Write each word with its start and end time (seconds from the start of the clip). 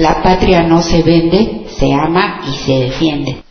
La 0.00 0.22
patria 0.22 0.62
no 0.62 0.80
se 0.80 1.02
vende, 1.02 1.66
se 1.78 1.92
ama 1.92 2.40
y 2.48 2.54
se 2.64 2.72
defiende. 2.72 3.42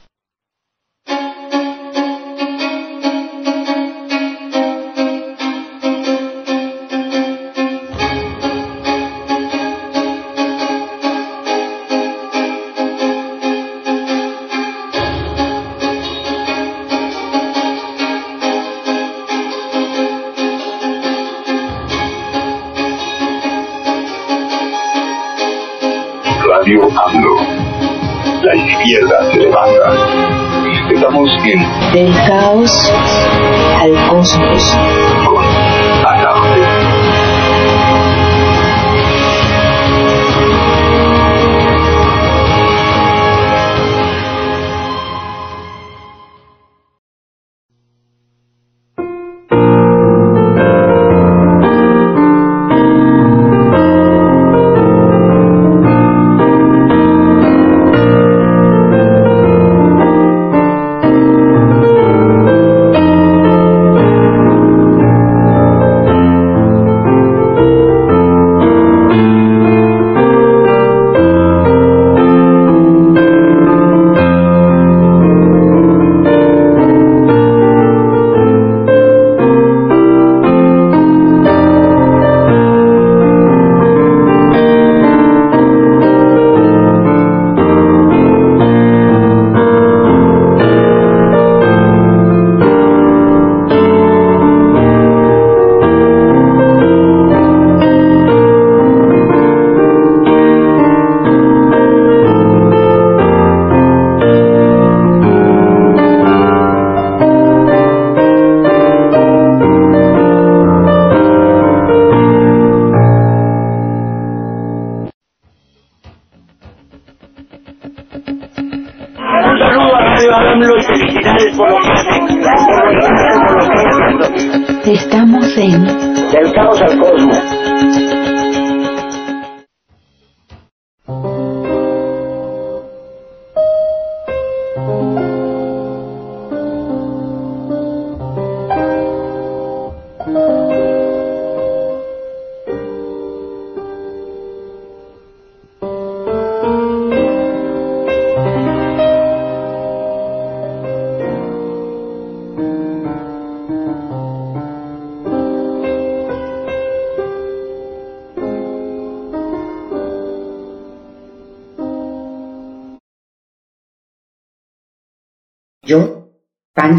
Izquierda 28.90 29.32
se 29.32 29.40
levanta. 29.40 30.92
Estamos 30.92 31.30
en 31.46 31.92
Del 31.94 32.14
caos 32.28 32.92
al 33.80 34.10
cosmos. 34.10 34.78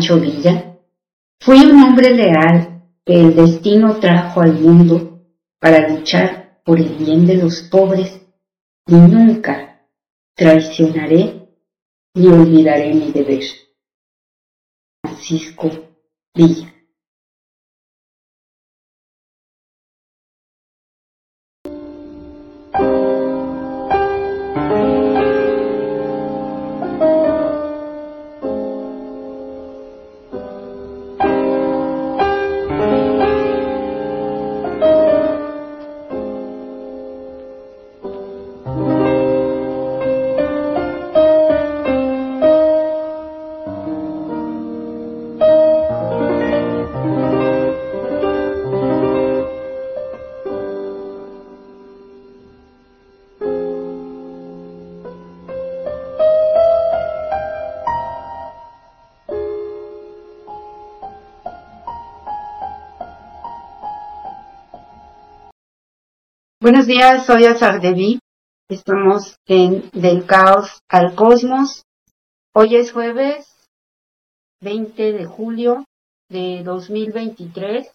Villa, 0.00 0.78
fui 1.40 1.58
un 1.58 1.82
hombre 1.82 2.14
leal 2.14 2.82
que 3.04 3.20
el 3.20 3.36
destino 3.36 3.96
trajo 4.00 4.40
al 4.40 4.54
mundo 4.54 5.26
para 5.58 5.88
luchar 5.88 6.62
por 6.64 6.80
el 6.80 6.88
bien 6.96 7.26
de 7.26 7.36
los 7.36 7.62
pobres 7.62 8.20
y 8.86 8.94
nunca 8.94 9.86
traicionaré 10.34 11.48
ni 12.14 12.26
olvidaré 12.28 12.94
mi 12.94 13.12
deber. 13.12 13.44
Francisco 15.02 15.70
Villa. 16.34 16.79
Buenos 66.70 66.86
días, 66.86 67.26
soy 67.26 67.46
Azardeví. 67.46 68.20
Estamos 68.68 69.34
en 69.46 69.90
Del 69.90 70.24
Caos 70.24 70.78
al 70.88 71.16
Cosmos. 71.16 71.82
Hoy 72.54 72.76
es 72.76 72.92
jueves 72.92 73.44
20 74.60 75.12
de 75.14 75.24
julio 75.26 75.84
de 76.28 76.62
2023. 76.62 77.90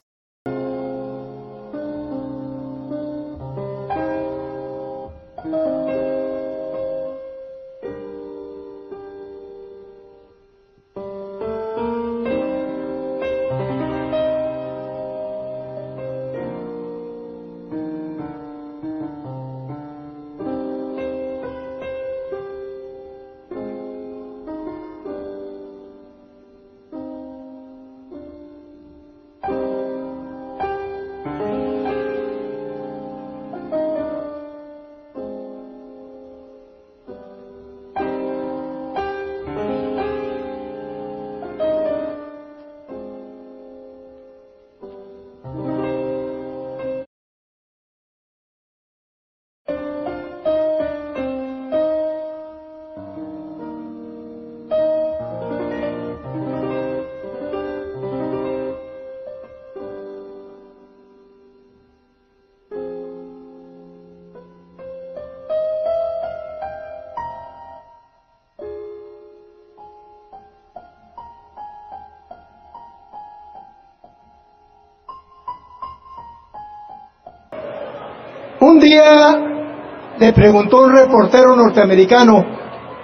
Le 80.25 80.33
preguntó 80.33 80.79
un 80.81 80.91
reportero 80.91 81.55
norteamericano 81.55 82.43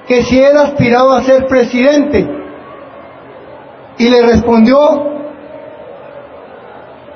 que 0.08 0.24
si 0.24 0.42
él 0.42 0.58
aspiraba 0.58 1.20
a 1.20 1.24
ser 1.24 1.46
presidente. 1.46 2.28
Y 4.00 4.10
le 4.10 4.24
respondió 4.24 4.80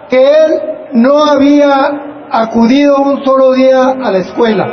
que 0.08 0.22
él 0.22 0.62
no 0.94 1.26
había 1.26 2.28
acudido 2.30 2.98
un 2.98 3.26
solo 3.26 3.54
día 3.54 3.96
a 4.00 4.12
la 4.12 4.20
escuela, 4.20 4.68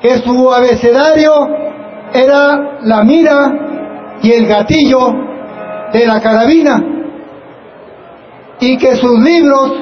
que 0.00 0.18
su 0.18 0.52
abecedario 0.52 1.32
era 2.12 2.78
la 2.82 3.02
mira 3.02 3.50
y 4.22 4.30
el 4.30 4.46
gatillo 4.46 5.12
de 5.92 6.06
la 6.06 6.20
carabina. 6.20 6.84
Y 8.60 8.78
que 8.78 8.94
sus 8.94 9.18
libros 9.20 9.72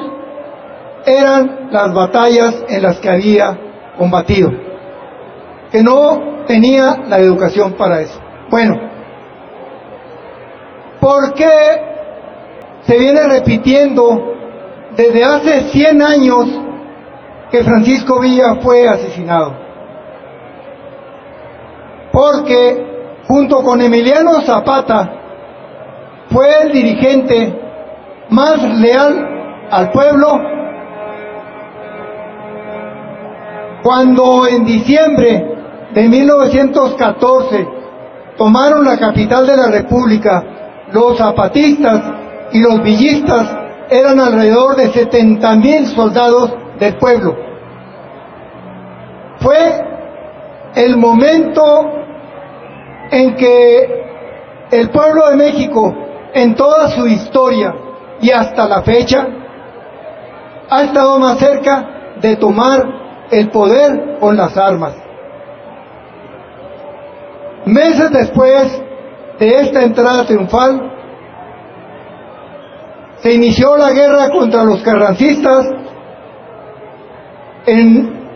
eran 1.05 1.69
las 1.69 1.93
batallas 1.93 2.63
en 2.67 2.81
las 2.81 2.99
que 2.99 3.09
había 3.09 3.59
combatido, 3.97 4.51
que 5.71 5.81
no 5.83 6.45
tenía 6.47 7.03
la 7.07 7.19
educación 7.19 7.73
para 7.73 8.01
eso. 8.01 8.19
Bueno, 8.49 8.79
¿por 10.99 11.33
qué 11.33 11.49
se 12.83 12.97
viene 12.97 13.27
repitiendo 13.27 14.33
desde 14.95 15.23
hace 15.23 15.61
100 15.69 16.01
años 16.01 16.45
que 17.51 17.63
Francisco 17.63 18.19
Villa 18.19 18.55
fue 18.61 18.87
asesinado? 18.87 19.53
Porque 22.11 23.21
junto 23.27 23.61
con 23.63 23.81
Emiliano 23.81 24.41
Zapata 24.41 25.11
fue 26.29 26.47
el 26.63 26.71
dirigente 26.71 27.61
más 28.29 28.61
leal 28.79 29.67
al 29.69 29.91
pueblo 29.91 30.54
cuando 33.85 34.47
en 34.47 34.65
diciembre 34.65 35.45
de 35.93 36.09
1914 36.09 37.67
tomaron 38.35 38.83
la 38.83 38.97
capital 38.97 39.45
de 39.45 39.55
la 39.55 39.67
República, 39.67 40.43
los 40.91 41.15
zapatistas 41.19 42.01
y 42.51 42.61
los 42.61 42.81
villistas 42.81 43.55
eran 43.87 44.19
alrededor 44.19 44.75
de 44.75 44.91
70 44.91 45.55
mil 45.57 45.85
soldados 45.85 46.51
del 46.79 46.95
pueblo. 46.95 47.37
Fue 49.37 49.59
el 50.73 50.97
momento 50.97 51.63
en 53.11 53.35
que 53.35 54.03
el 54.71 54.89
pueblo 54.89 55.29
de 55.29 55.35
México, 55.35 55.95
en 56.33 56.55
toda 56.55 56.89
su 56.89 57.05
historia 57.05 57.71
y 58.19 58.31
hasta 58.31 58.67
la 58.67 58.81
fecha, 58.81 59.27
ha 60.71 60.81
estado 60.81 61.19
más 61.19 61.37
cerca 61.37 62.15
de 62.19 62.35
tomar 62.37 62.94
el 63.31 63.49
poder 63.49 64.17
con 64.19 64.37
las 64.37 64.55
armas. 64.57 64.95
Meses 67.65 68.11
después 68.11 68.81
de 69.39 69.59
esta 69.61 69.83
entrada 69.83 70.25
triunfal, 70.25 70.91
se 73.21 73.33
inició 73.33 73.75
la 73.75 73.91
guerra 73.91 74.29
contra 74.29 74.63
los 74.63 74.81
carrancistas 74.83 75.65
en 77.65 78.29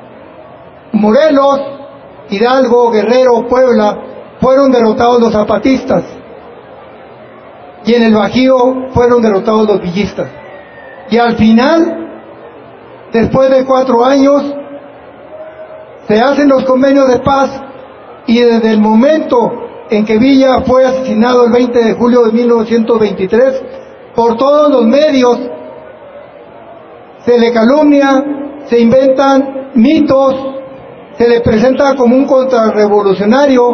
Morelos, 0.93 1.61
Hidalgo, 2.29 2.91
Guerrero, 2.91 3.47
Puebla, 3.47 3.97
fueron 4.41 4.71
derrotados 4.71 5.21
los 5.21 5.31
zapatistas 5.31 6.03
y 7.85 7.93
en 7.93 8.03
el 8.03 8.13
Bajío 8.13 8.89
fueron 8.91 9.21
derrotados 9.21 9.67
los 9.67 9.81
villistas. 9.81 10.27
Y 11.09 11.17
al 11.17 11.35
final, 11.37 12.07
después 13.11 13.49
de 13.49 13.65
cuatro 13.65 14.03
años, 14.05 14.43
se 16.09 16.19
hacen 16.19 16.49
los 16.49 16.63
convenios 16.65 17.07
de 17.07 17.19
paz 17.19 17.51
y 18.25 18.39
desde 18.39 18.71
el 18.71 18.81
momento 18.81 19.51
en 19.91 20.05
que 20.05 20.17
Villa 20.17 20.61
fue 20.61 20.83
asesinado 20.83 21.45
el 21.45 21.51
20 21.51 21.83
de 21.83 21.93
julio 21.93 22.23
de 22.23 22.31
1923, 22.31 23.61
por 24.15 24.35
todos 24.35 24.71
los 24.71 24.85
medios 24.85 25.37
se 27.23 27.37
le 27.37 27.53
calumnia, 27.53 28.23
se 28.65 28.79
inventan 28.79 29.69
mitos, 29.75 30.35
se 31.15 31.27
le 31.27 31.41
presenta 31.41 31.95
como 31.95 32.15
un 32.15 32.25
contrarrevolucionario, 32.25 33.69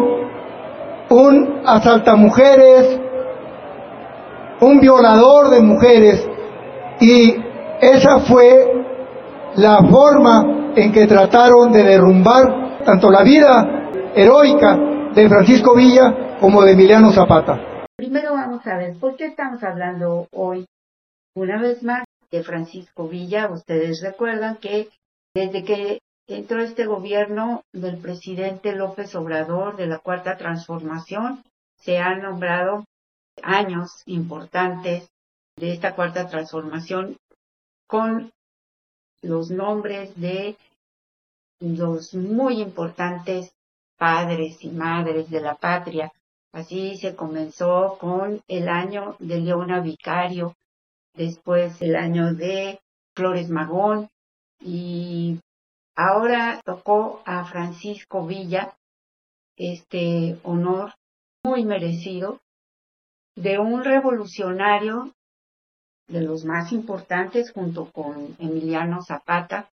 un 1.11 1.61
asaltamujeres, 1.65 2.99
un 4.59 4.81
violador 4.81 5.51
de 5.51 5.61
mujeres 5.61 6.27
y 6.99 7.33
esa 7.79 8.19
fue 8.19 8.84
la 9.57 9.77
forma 9.89 10.73
en 10.75 10.91
que 10.91 11.07
trataron 11.07 11.71
de 11.71 11.83
derrumbar 11.83 12.83
tanto 12.83 13.09
la 13.09 13.23
vida 13.23 14.11
heroica 14.13 14.77
de 15.13 15.29
Francisco 15.29 15.75
Villa 15.75 16.37
como 16.39 16.61
de 16.63 16.73
Emiliano 16.73 17.11
Zapata. 17.11 17.85
Primero 17.95 18.33
vamos 18.33 18.65
a 18.67 18.77
ver, 18.77 18.97
¿por 18.99 19.15
qué 19.15 19.27
estamos 19.27 19.63
hablando 19.63 20.27
hoy 20.33 20.65
una 21.35 21.61
vez 21.61 21.81
más 21.83 22.03
de 22.29 22.43
Francisco 22.43 23.07
Villa? 23.07 23.49
Ustedes 23.49 24.01
recuerdan 24.03 24.57
que 24.57 24.89
desde 25.33 25.63
que 25.63 25.99
entró 26.27 26.61
este 26.61 26.85
gobierno 26.85 27.61
del 27.71 27.97
presidente 27.97 28.75
López 28.75 29.15
Obrador 29.15 29.77
de 29.77 29.87
la 29.87 29.99
Cuarta 29.99 30.35
Transformación, 30.37 31.43
se 31.77 31.99
han 31.99 32.21
nombrado 32.21 32.83
años 33.43 34.03
importantes 34.05 35.09
de 35.57 35.71
esta 35.71 35.95
Cuarta 35.95 36.27
Transformación 36.27 37.17
con 37.87 38.31
los 39.25 39.49
nombres 39.49 40.15
de 40.15 40.55
los 41.59 42.13
muy 42.13 42.61
importantes 42.61 43.53
padres 43.97 44.63
y 44.63 44.69
madres 44.69 45.29
de 45.29 45.41
la 45.41 45.55
patria. 45.55 46.11
Así 46.51 46.97
se 46.97 47.15
comenzó 47.15 47.97
con 47.99 48.41
el 48.47 48.69
año 48.69 49.15
de 49.19 49.41
Leona 49.41 49.81
Vicario, 49.81 50.55
después 51.13 51.81
el 51.81 51.95
año 51.95 52.33
de 52.33 52.79
Flores 53.13 53.49
Magón 53.49 54.09
y 54.59 55.39
ahora 55.95 56.61
tocó 56.63 57.21
a 57.25 57.45
Francisco 57.45 58.25
Villa 58.25 58.75
este 59.57 60.37
honor 60.43 60.93
muy 61.43 61.65
merecido 61.65 62.41
de 63.35 63.59
un 63.59 63.83
revolucionario 63.83 65.13
de 66.07 66.21
los 66.21 66.45
más 66.45 66.71
importantes 66.71 67.51
junto 67.51 67.91
con 67.91 68.35
Emiliano 68.39 69.01
Zapata, 69.01 69.69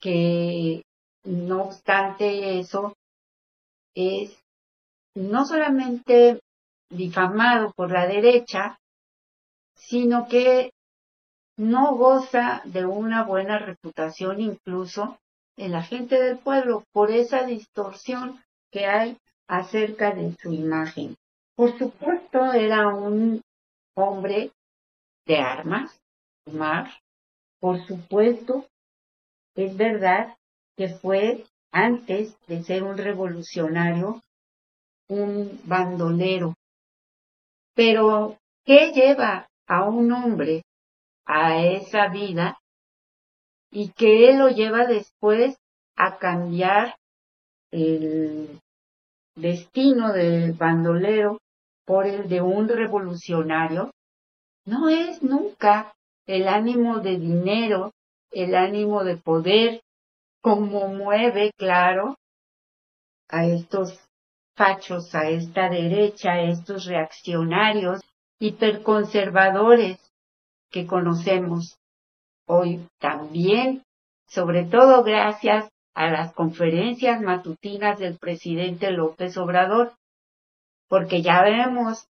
que 0.00 0.82
no 1.24 1.64
obstante 1.64 2.58
eso 2.58 2.94
es 3.94 4.38
no 5.14 5.46
solamente 5.46 6.40
difamado 6.90 7.72
por 7.72 7.90
la 7.90 8.06
derecha, 8.06 8.78
sino 9.74 10.28
que 10.28 10.72
no 11.56 11.96
goza 11.96 12.62
de 12.64 12.84
una 12.84 13.24
buena 13.24 13.58
reputación 13.58 14.40
incluso 14.40 15.18
en 15.56 15.72
la 15.72 15.82
gente 15.82 16.20
del 16.20 16.38
pueblo 16.38 16.84
por 16.92 17.10
esa 17.10 17.44
distorsión 17.44 18.42
que 18.70 18.86
hay 18.86 19.16
acerca 19.48 20.12
de 20.12 20.34
su 20.40 20.52
imagen. 20.52 21.16
Por 21.54 21.78
supuesto, 21.78 22.52
era 22.52 22.88
un 22.88 23.40
hombre 23.94 24.50
de 25.26 25.38
armas, 25.38 26.00
mar. 26.46 26.90
Por 27.60 27.84
supuesto, 27.86 28.66
es 29.54 29.76
verdad 29.76 30.36
que 30.76 30.88
fue 30.88 31.44
antes 31.72 32.36
de 32.46 32.62
ser 32.62 32.82
un 32.82 32.96
revolucionario, 32.96 34.22
un 35.08 35.60
bandolero. 35.64 36.54
Pero, 37.74 38.38
¿qué 38.64 38.92
lleva 38.92 39.48
a 39.66 39.84
un 39.88 40.12
hombre 40.12 40.62
a 41.26 41.62
esa 41.62 42.08
vida 42.08 42.58
y 43.70 43.90
que 43.92 44.30
él 44.30 44.38
lo 44.38 44.48
lleva 44.48 44.86
después 44.86 45.56
a 45.96 46.18
cambiar 46.18 46.94
el 47.72 48.60
destino 49.34 50.12
del 50.12 50.52
bandolero 50.52 51.38
por 51.84 52.06
el 52.06 52.28
de 52.28 52.40
un 52.40 52.68
revolucionario? 52.68 53.90
No 54.66 54.88
es 54.88 55.22
nunca 55.22 55.94
el 56.26 56.48
ánimo 56.48 56.98
de 56.98 57.18
dinero, 57.18 57.92
el 58.32 58.56
ánimo 58.56 59.04
de 59.04 59.16
poder, 59.16 59.82
como 60.42 60.88
mueve, 60.88 61.52
claro, 61.56 62.16
a 63.28 63.46
estos 63.46 64.00
fachos, 64.56 65.14
a 65.14 65.28
esta 65.28 65.68
derecha, 65.68 66.32
a 66.32 66.42
estos 66.42 66.86
reaccionarios 66.86 68.00
hiperconservadores 68.40 69.98
que 70.70 70.84
conocemos 70.86 71.78
hoy 72.46 72.88
también, 72.98 73.84
sobre 74.26 74.64
todo 74.64 75.04
gracias 75.04 75.70
a 75.94 76.10
las 76.10 76.32
conferencias 76.34 77.20
matutinas 77.20 78.00
del 78.00 78.18
presidente 78.18 78.90
López 78.90 79.36
Obrador, 79.36 79.92
porque 80.88 81.22
ya 81.22 81.42
vemos 81.42 82.08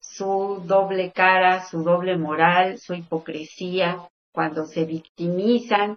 su 0.00 0.62
doble 0.64 1.12
cara, 1.12 1.64
su 1.64 1.82
doble 1.82 2.16
moral, 2.16 2.78
su 2.78 2.94
hipocresía 2.94 4.08
cuando 4.32 4.66
se 4.66 4.84
victimizan, 4.84 5.96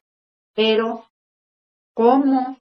pero 0.56 1.06
cómo 1.94 2.58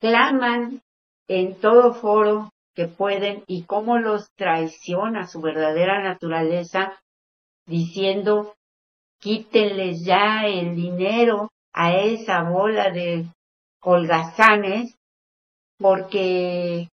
claman 0.00 0.82
en 1.28 1.60
todo 1.60 1.94
foro 1.94 2.50
que 2.74 2.86
pueden 2.86 3.42
y 3.46 3.64
cómo 3.64 3.98
los 3.98 4.30
traiciona 4.36 5.26
su 5.26 5.40
verdadera 5.40 6.02
naturaleza 6.02 7.00
diciendo 7.66 8.54
quítenles 9.20 10.04
ya 10.04 10.46
el 10.46 10.76
dinero 10.76 11.50
a 11.72 11.92
esa 11.96 12.42
bola 12.44 12.90
de 12.90 13.26
holgazanes 13.80 14.94
porque 15.78 16.88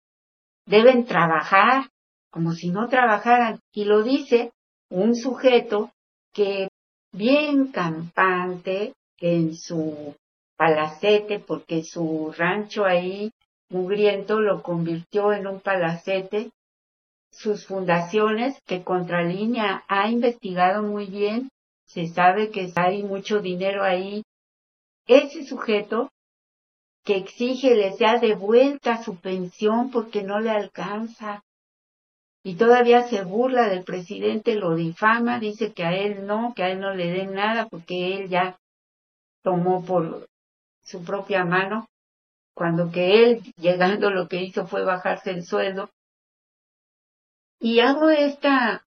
deben 0.66 1.06
trabajar 1.06 1.90
como 2.34 2.54
si 2.54 2.70
no 2.72 2.88
trabajaran. 2.88 3.60
Y 3.72 3.86
lo 3.86 4.02
dice 4.02 4.52
un 4.90 5.16
sujeto 5.16 5.92
que 6.34 6.68
bien 7.12 7.68
campante 7.68 8.94
en 9.20 9.56
su 9.56 10.16
palacete, 10.58 11.40
porque 11.40 11.84
su 11.84 12.34
rancho 12.36 12.86
ahí 12.86 13.32
mugriento 13.70 14.40
lo 14.40 14.64
convirtió 14.64 15.32
en 15.32 15.46
un 15.46 15.60
palacete. 15.60 16.50
Sus 17.32 17.68
fundaciones, 17.68 18.60
que 18.66 18.84
Contralínea 18.84 19.84
ha 19.88 20.10
investigado 20.10 20.82
muy 20.82 21.06
bien, 21.06 21.52
se 21.86 22.08
sabe 22.08 22.50
que 22.50 22.72
hay 22.76 23.04
mucho 23.04 23.42
dinero 23.42 23.84
ahí. 23.84 24.24
Ese 25.06 25.44
sujeto 25.46 26.10
que 27.04 27.18
exige 27.18 27.76
le 27.76 27.94
sea 27.94 28.18
devuelta 28.20 29.04
su 29.04 29.18
pensión 29.18 29.92
porque 29.92 30.24
no 30.24 30.40
le 30.40 30.50
alcanza. 30.50 31.44
Y 32.44 32.56
todavía 32.56 33.08
se 33.08 33.24
burla 33.24 33.70
del 33.70 33.86
presidente, 33.86 34.56
lo 34.56 34.76
difama, 34.76 35.40
dice 35.40 35.72
que 35.72 35.86
a 35.86 35.94
él 35.96 36.28
no, 36.28 36.54
que 36.54 36.64
a 36.64 36.72
él 36.72 36.82
no 36.82 36.94
le 36.94 37.10
den 37.12 37.34
nada 37.34 37.68
porque 37.70 38.18
él 38.18 38.30
ya 38.30 38.60
tomó 39.44 39.86
por 39.86 40.28
su 40.84 41.04
propia 41.06 41.46
mano, 41.46 41.88
cuando 42.54 42.92
que 42.92 43.24
él, 43.24 43.42
llegando, 43.58 44.10
lo 44.10 44.28
que 44.28 44.44
hizo 44.44 44.68
fue 44.68 44.84
bajarse 44.84 45.32
el 45.32 45.46
sueldo. 45.46 45.90
Y 47.60 47.80
hago 47.80 48.10
esta 48.10 48.86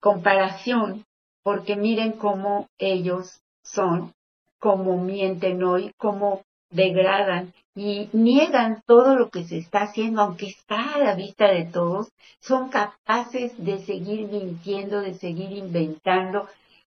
comparación 0.00 1.04
porque 1.42 1.76
miren 1.76 2.12
cómo 2.12 2.68
ellos 2.78 3.42
son, 3.62 4.14
cómo 4.58 4.96
mienten 4.96 5.62
hoy, 5.62 5.92
cómo 5.98 6.42
degradan 6.74 7.52
y 7.74 8.08
niegan 8.12 8.82
todo 8.86 9.16
lo 9.16 9.30
que 9.30 9.44
se 9.44 9.58
está 9.58 9.82
haciendo, 9.82 10.22
aunque 10.22 10.46
está 10.46 10.94
a 10.94 10.98
la 10.98 11.14
vista 11.14 11.48
de 11.48 11.64
todos, 11.64 12.08
son 12.40 12.68
capaces 12.68 13.52
de 13.64 13.78
seguir 13.78 14.28
mintiendo, 14.28 15.00
de 15.00 15.14
seguir 15.14 15.52
inventando 15.52 16.46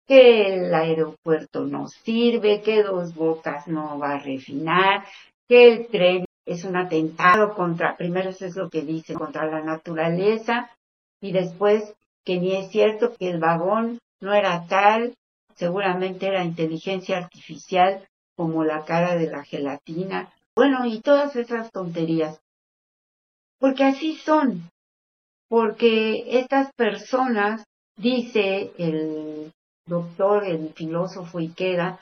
que 0.08 0.54
el 0.54 0.74
aeropuerto 0.74 1.66
no 1.66 1.88
sirve, 1.88 2.62
que 2.62 2.84
dos 2.84 3.16
bocas 3.16 3.68
no 3.68 3.98
va 3.98 4.16
a 4.16 4.20
refinar, 4.20 5.06
que 5.48 5.72
el 5.72 5.88
tren 5.88 6.26
es 6.46 6.64
un 6.64 6.76
atentado 6.76 7.54
contra, 7.56 7.98
primero 7.98 8.30
eso 8.30 8.46
es 8.46 8.56
lo 8.56 8.70
que 8.70 8.82
dice, 8.82 9.14
contra 9.14 9.46
la 9.46 9.62
naturaleza, 9.62 10.70
y 11.22 11.32
después 11.32 11.96
que 12.24 12.40
ni 12.40 12.56
es 12.56 12.70
cierto 12.70 13.14
que 13.18 13.30
el 13.30 13.40
vagón 13.40 14.00
no 14.22 14.34
era 14.34 14.68
tal, 14.68 15.16
seguramente 15.56 16.28
era 16.28 16.44
inteligencia 16.44 17.18
artificial 17.18 18.06
como 18.36 18.64
la 18.64 18.86
cara 18.86 19.16
de 19.16 19.30
la 19.30 19.44
gelatina, 19.44 20.30
bueno, 20.56 20.86
y 20.86 21.02
todas 21.02 21.36
esas 21.36 21.72
tonterías. 21.72 22.40
Porque 23.60 23.84
así 23.84 24.16
son, 24.16 24.70
porque 25.50 26.40
estas 26.40 26.74
personas, 26.74 27.66
dice 27.98 28.72
el 28.78 29.52
doctor, 29.86 30.46
el 30.46 30.74
filósofo 30.74 31.40
Ikeda, 31.40 32.00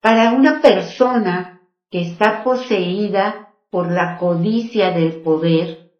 para 0.00 0.32
una 0.32 0.60
persona 0.60 1.60
que 1.90 2.02
está 2.02 2.42
poseída 2.42 3.52
por 3.70 3.90
la 3.90 4.18
codicia 4.18 4.90
del 4.90 5.22
poder, 5.22 5.90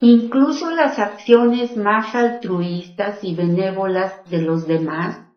incluso 0.00 0.70
las 0.70 0.98
acciones 0.98 1.76
más 1.76 2.14
altruistas 2.14 3.22
y 3.22 3.34
benévolas 3.34 4.28
de 4.30 4.42
los 4.42 4.66
demás 4.66 5.29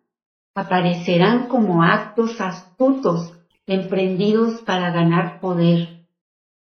aparecerán 0.55 1.48
como 1.48 1.83
actos 1.83 2.39
astutos 2.39 3.33
emprendidos 3.65 4.62
para 4.62 4.91
ganar 4.91 5.39
poder. 5.39 6.05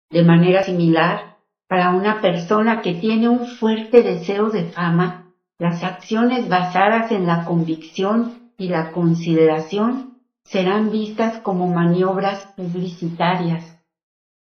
De 0.10 0.24
manera 0.24 0.64
similar, 0.64 1.38
para 1.68 1.92
una 1.92 2.22
persona 2.22 2.82
que 2.82 2.94
tiene 2.96 3.30
un 3.30 3.46
fuerte 3.46 4.04
deseo 4.04 4.50
de 4.50 4.66
fama, 4.66 5.34
las 5.58 5.84
acciones 5.84 6.50
basadas 6.50 7.12
en 7.12 7.26
la 7.26 7.46
convicción 7.46 8.52
y 8.58 8.68
la 8.68 8.92
consideración 8.92 10.18
serán 10.44 10.92
vistas 10.92 11.40
como 11.40 11.68
maniobras 11.68 12.48
publicitarias. 12.56 13.78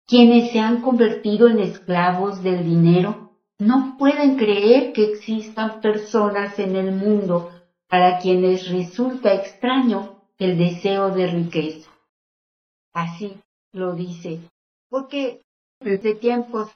Quienes 0.05 0.51
se 0.51 0.59
han 0.59 0.81
convertido 0.81 1.49
en 1.49 1.59
esclavos 1.59 2.41
del 2.43 2.63
dinero 2.63 3.31
no 3.59 3.97
pueden 3.97 4.37
creer 4.37 4.93
que 4.93 5.03
existan 5.03 5.81
personas 5.81 6.57
en 6.59 6.75
el 6.75 6.93
mundo 6.93 7.49
para 7.89 8.19
quienes 8.19 8.69
resulta 8.69 9.33
extraño 9.33 10.21
el 10.37 10.57
deseo 10.57 11.09
de 11.09 11.27
riqueza. 11.27 11.89
Así 12.93 13.37
lo 13.73 13.93
dice, 13.93 14.39
porque 14.89 15.41
desde 15.79 16.15
tiempos 16.15 16.69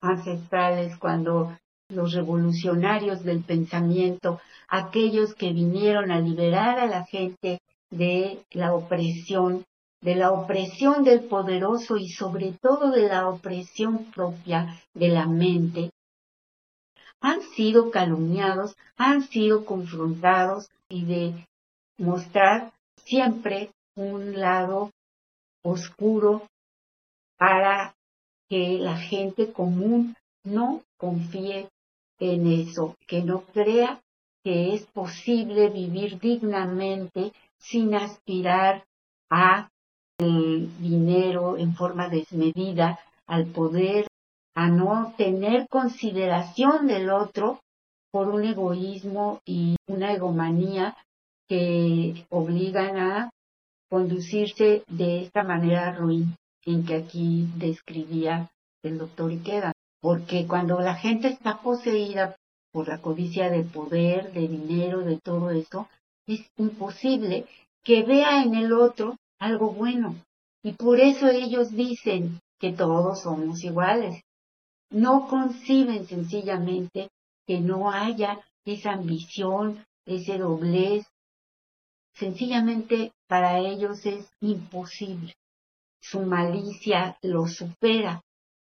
ancestrales, 0.00 0.96
cuando 0.96 1.56
los 1.90 2.12
revolucionarios 2.12 3.24
del 3.24 3.40
pensamiento, 3.40 4.40
aquellos 4.68 5.34
que 5.34 5.52
vinieron 5.52 6.10
a 6.10 6.20
liberar 6.20 6.78
a 6.78 6.86
la 6.86 7.04
gente 7.04 7.60
de 7.90 8.44
la 8.52 8.72
opresión, 8.74 9.64
de 10.00 10.14
la 10.14 10.30
opresión 10.30 11.04
del 11.04 11.20
poderoso 11.24 11.96
y 11.96 12.08
sobre 12.08 12.52
todo 12.52 12.90
de 12.90 13.08
la 13.08 13.28
opresión 13.28 14.04
propia 14.14 14.80
de 14.94 15.08
la 15.08 15.26
mente, 15.26 15.90
han 17.20 17.42
sido 17.42 17.90
calumniados, 17.90 18.76
han 18.96 19.22
sido 19.22 19.64
confrontados 19.64 20.70
y 20.88 21.04
de 21.04 21.46
mostrar 21.98 22.72
siempre 23.04 23.70
un 23.94 24.38
lado 24.38 24.90
oscuro 25.62 26.42
para 27.36 27.94
que 28.48 28.78
la 28.78 28.96
gente 28.96 29.52
común 29.52 30.16
no 30.44 30.82
confíe 30.96 31.68
en 32.18 32.46
eso, 32.46 32.96
que 33.06 33.22
no 33.22 33.42
crea 33.42 34.00
que 34.42 34.74
es 34.74 34.86
posible 34.86 35.68
vivir 35.68 36.18
dignamente 36.18 37.32
sin 37.58 37.94
aspirar 37.94 38.84
a 39.30 39.68
el 40.18 40.70
dinero 40.78 41.56
en 41.56 41.74
forma 41.74 42.08
desmedida, 42.08 42.98
al 43.26 43.46
poder, 43.46 44.06
a 44.54 44.68
no 44.68 45.14
tener 45.16 45.66
consideración 45.68 46.86
del 46.86 47.10
otro 47.10 47.60
por 48.10 48.28
un 48.28 48.44
egoísmo 48.44 49.40
y 49.44 49.76
una 49.86 50.12
egomanía 50.12 50.96
que 51.48 52.26
obligan 52.28 52.96
a 52.96 53.30
conducirse 53.88 54.84
de 54.88 55.22
esta 55.22 55.42
manera 55.42 55.92
ruin 55.92 56.36
en 56.64 56.84
que 56.84 56.96
aquí 56.96 57.48
describía 57.56 58.50
el 58.82 58.98
doctor 58.98 59.32
Ikeda. 59.32 59.72
Porque 60.00 60.46
cuando 60.46 60.80
la 60.80 60.94
gente 60.94 61.28
está 61.28 61.60
poseída 61.60 62.36
por 62.72 62.88
la 62.88 62.98
codicia 62.98 63.50
de 63.50 63.64
poder, 63.64 64.32
de 64.32 64.48
dinero, 64.48 65.00
de 65.00 65.18
todo 65.18 65.50
eso, 65.50 65.88
es 66.26 66.46
imposible 66.56 67.46
que 67.82 68.02
vea 68.02 68.42
en 68.42 68.54
el 68.54 68.72
otro 68.72 69.16
algo 69.38 69.72
bueno. 69.72 70.14
Y 70.62 70.72
por 70.72 71.00
eso 71.00 71.28
ellos 71.28 71.72
dicen 71.72 72.40
que 72.58 72.72
todos 72.72 73.22
somos 73.22 73.64
iguales. 73.64 74.22
No 74.90 75.28
conciben 75.28 76.06
sencillamente 76.06 77.10
que 77.46 77.60
no 77.60 77.92
haya 77.92 78.40
esa 78.64 78.92
ambición, 78.92 79.84
ese 80.04 80.38
doblez. 80.38 81.06
Sencillamente 82.14 83.12
para 83.28 83.58
ellos 83.58 84.04
es 84.04 84.28
imposible. 84.40 85.34
Su 86.00 86.22
malicia 86.22 87.16
lo 87.22 87.46
supera. 87.46 88.22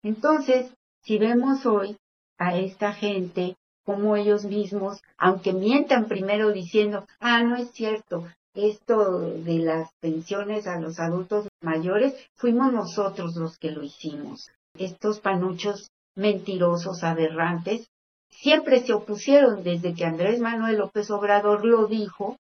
Entonces, 0.03 0.73
si 1.03 1.17
vemos 1.17 1.65
hoy 1.65 1.97
a 2.37 2.57
esta 2.57 2.93
gente 2.93 3.55
como 3.85 4.15
ellos 4.17 4.43
mismos, 4.43 5.01
aunque 5.17 5.53
mientan 5.53 6.07
primero 6.07 6.51
diciendo, 6.51 7.07
ah, 7.19 7.41
no 7.43 7.55
es 7.55 7.71
cierto, 7.71 8.27
esto 8.53 9.21
de 9.21 9.59
las 9.59 9.91
pensiones 10.01 10.67
a 10.67 10.79
los 10.79 10.99
adultos 10.99 11.47
mayores, 11.61 12.13
fuimos 12.35 12.73
nosotros 12.73 13.35
los 13.35 13.57
que 13.57 13.71
lo 13.71 13.83
hicimos. 13.83 14.51
Estos 14.77 15.19
panuchos 15.19 15.89
mentirosos, 16.19 17.03
aberrantes, 17.03 17.89
siempre 18.29 18.81
se 18.81 18.93
opusieron 18.93 19.63
desde 19.63 19.93
que 19.95 20.05
Andrés 20.05 20.39
Manuel 20.39 20.77
López 20.77 21.09
Obrador 21.11 21.65
lo 21.65 21.87
dijo 21.87 22.37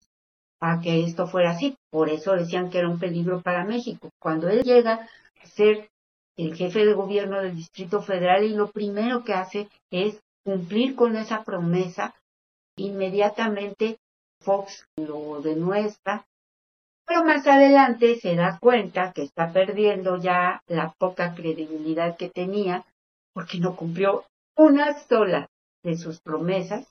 a 0.59 0.79
que 0.81 1.03
esto 1.03 1.27
fuera 1.27 1.51
así. 1.51 1.75
Por 1.91 2.09
eso 2.09 2.33
decían 2.33 2.69
que 2.69 2.79
era 2.79 2.89
un 2.89 2.99
peligro 2.99 3.41
para 3.41 3.65
México. 3.65 4.09
Cuando 4.19 4.49
él 4.49 4.63
llega 4.63 5.07
a 5.41 5.47
ser 5.47 5.89
el 6.37 6.55
jefe 6.55 6.85
de 6.85 6.93
gobierno 6.93 7.41
del 7.41 7.55
Distrito 7.55 8.01
Federal 8.01 8.43
y 8.43 8.53
lo 8.53 8.71
primero 8.71 9.23
que 9.23 9.33
hace 9.33 9.69
es 9.91 10.19
cumplir 10.43 10.95
con 10.95 11.15
esa 11.15 11.43
promesa, 11.43 12.13
inmediatamente 12.77 13.97
Fox 14.41 14.85
lo 14.97 15.41
demuestra 15.41 16.25
Pero 17.05 17.23
más 17.23 17.47
adelante 17.47 18.15
se 18.19 18.35
da 18.35 18.59
cuenta 18.59 19.11
que 19.13 19.23
está 19.23 19.53
perdiendo 19.53 20.17
ya 20.17 20.61
la 20.67 20.93
poca 20.97 21.33
credibilidad 21.35 22.17
que 22.17 22.29
tenía 22.29 22.83
porque 23.35 23.59
no 23.59 23.75
cumplió 23.75 24.23
una 24.55 24.97
sola 24.97 25.49
de 25.83 25.97
sus 25.97 26.21
promesas. 26.21 26.87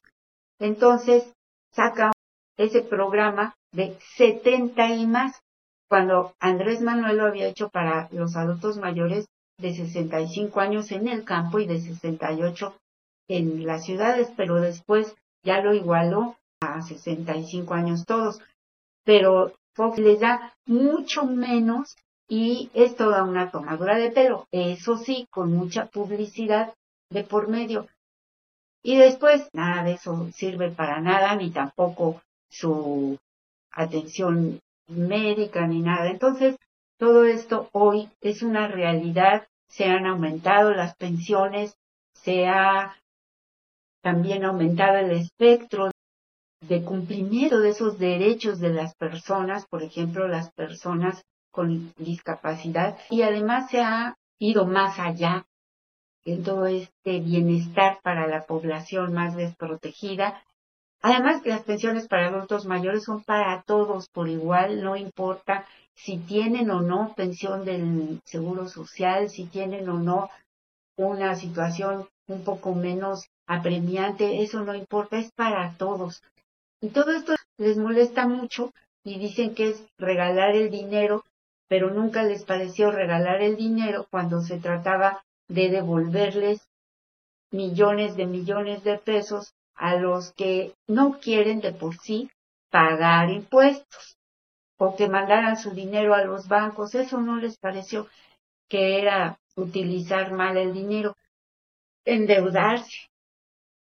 Entonces 0.61 1.33
saca 1.73 2.13
ese 2.59 2.83
programa 2.83 3.55
de 3.73 3.97
70 4.17 4.95
y 4.95 5.07
más, 5.07 5.41
cuando 5.89 6.35
Andrés 6.39 6.83
Manuel 6.83 7.17
lo 7.17 7.27
había 7.27 7.49
hecho 7.49 7.71
para 7.71 8.09
los 8.13 8.37
adultos 8.37 8.77
mayores 8.77 9.27
de 9.59 9.75
65 9.75 10.61
años 10.61 10.93
en 10.93 11.09
el 11.09 11.25
campo 11.25 11.59
y 11.59 11.67
de 11.67 11.81
68 11.81 12.77
en 13.29 13.67
las 13.67 13.85
ciudades, 13.85 14.31
pero 14.37 14.61
después 14.61 15.17
ya 15.43 15.61
lo 15.61 15.73
igualó 15.73 16.37
a 16.61 16.83
65 16.83 17.73
años 17.75 18.05
todos. 18.05 18.41
Pero 19.05 19.53
Fox 19.75 19.99
les 19.99 20.21
da 20.21 20.55
mucho 20.67 21.25
menos 21.25 21.97
y 22.37 22.69
es 22.75 22.97
toda 22.97 23.23
una 23.23 23.53
tomadura 23.53 23.97
de 23.97 24.11
pelo, 24.11 24.49
eso 24.51 24.99
sí, 24.99 25.29
con 25.31 25.53
mucha 25.53 25.87
publicidad 25.87 26.75
de 27.09 27.23
por 27.23 27.47
medio. 27.47 27.87
Y 28.83 28.97
después 28.97 29.49
nada 29.53 29.85
de 29.85 29.93
eso 29.93 30.29
sirve 30.33 30.73
para 30.73 31.01
nada, 31.01 31.37
ni 31.37 31.53
tampoco 31.53 32.23
su 32.51 33.17
atención 33.71 34.59
médica 34.89 35.69
ni 35.69 35.81
nada. 35.81 36.11
Entonces, 36.11 36.57
todo 36.99 37.25
esto 37.25 37.69
hoy 37.71 38.11
es 38.21 38.43
una 38.43 38.67
realidad, 38.67 39.47
se 39.69 39.85
han 39.85 40.05
aumentado 40.05 40.73
las 40.73 40.97
pensiones, 40.97 41.77
se 42.15 42.49
ha 42.49 42.97
también 44.03 44.45
aumentado 44.45 44.99
el 44.99 45.13
espectro 45.13 45.93
de 46.63 46.83
cumplimiento 46.83 47.61
de 47.61 47.69
esos 47.69 47.97
derechos 47.97 48.59
de 48.59 48.71
las 48.71 48.97
personas, 48.97 49.67
por 49.67 49.85
ejemplo, 49.85 50.27
las 50.27 50.51
personas 50.51 51.23
con 51.55 51.95
discapacidad, 51.97 52.99
y 53.11 53.23
además 53.23 53.71
se 53.71 53.81
ha 53.81 54.17
ido 54.41 54.67
más 54.67 54.99
allá 54.99 55.47
en 56.25 56.43
todo 56.43 56.67
este 56.67 57.21
bienestar 57.21 58.01
para 58.03 58.27
la 58.27 58.45
población 58.45 59.13
más 59.13 59.37
desprotegida. 59.37 60.43
Además, 61.01 61.43
las 61.45 61.63
pensiones 61.63 62.09
para 62.09 62.29
adultos 62.29 62.67
mayores 62.67 63.05
son 63.05 63.23
para 63.23 63.63
todos 63.63 64.09
por 64.09 64.29
igual, 64.29 64.83
no 64.83 64.97
importa 64.97 65.65
si 65.95 66.19
tienen 66.19 66.71
o 66.71 66.81
no 66.81 67.15
pensión 67.15 67.65
del 67.65 68.21
Seguro 68.25 68.69
Social, 68.69 69.31
si 69.31 69.45
tienen 69.45 69.89
o 69.89 69.99
no 70.01 70.31
una 70.97 71.37
situación 71.37 72.09
un 72.27 72.43
poco 72.43 72.75
menos 72.75 73.29
apremiante, 73.47 74.43
eso 74.43 74.65
no 74.65 74.75
importa, 74.75 75.19
es 75.19 75.31
para 75.33 75.77
todos. 75.77 76.21
Y 76.81 76.89
todo 76.89 77.13
esto 77.13 77.35
les 77.59 77.77
molesta 77.77 78.27
mucho 78.27 78.73
y 79.05 79.19
dicen 79.19 79.55
que 79.55 79.69
es 79.69 79.85
regalar 79.99 80.57
el 80.57 80.71
dinero, 80.71 81.23
pero 81.69 81.91
nunca 81.91 82.23
les 82.23 82.45
pareció 82.45 82.91
regalar 82.91 83.43
el 83.43 83.57
dinero 83.57 84.07
cuando 84.11 84.41
se 84.41 84.59
trataba 84.59 85.25
de 85.49 85.69
devolverles 85.69 86.69
millones 87.51 88.17
de 88.17 88.27
millones 88.27 88.85
de 88.85 88.99
pesos 88.99 89.55
a 89.75 89.97
los 89.97 90.33
que 90.33 90.75
no 90.87 91.19
quieren 91.21 91.61
de 91.61 91.73
por 91.73 91.97
sí 91.99 92.31
pagar 92.71 93.31
impuestos 93.31 94.17
o 94.79 94.97
que 94.97 95.09
mandaran 95.09 95.57
su 95.57 95.71
dinero 95.71 96.15
a 96.15 96.25
los 96.25 96.49
bancos. 96.49 96.95
Eso 96.95 97.21
no 97.21 97.37
les 97.37 97.57
pareció 97.59 98.09
que 98.69 99.01
era 99.01 99.39
utilizar 99.57 100.33
mal 100.33 100.57
el 100.57 100.73
dinero, 100.73 101.17
endeudarse 102.05 103.09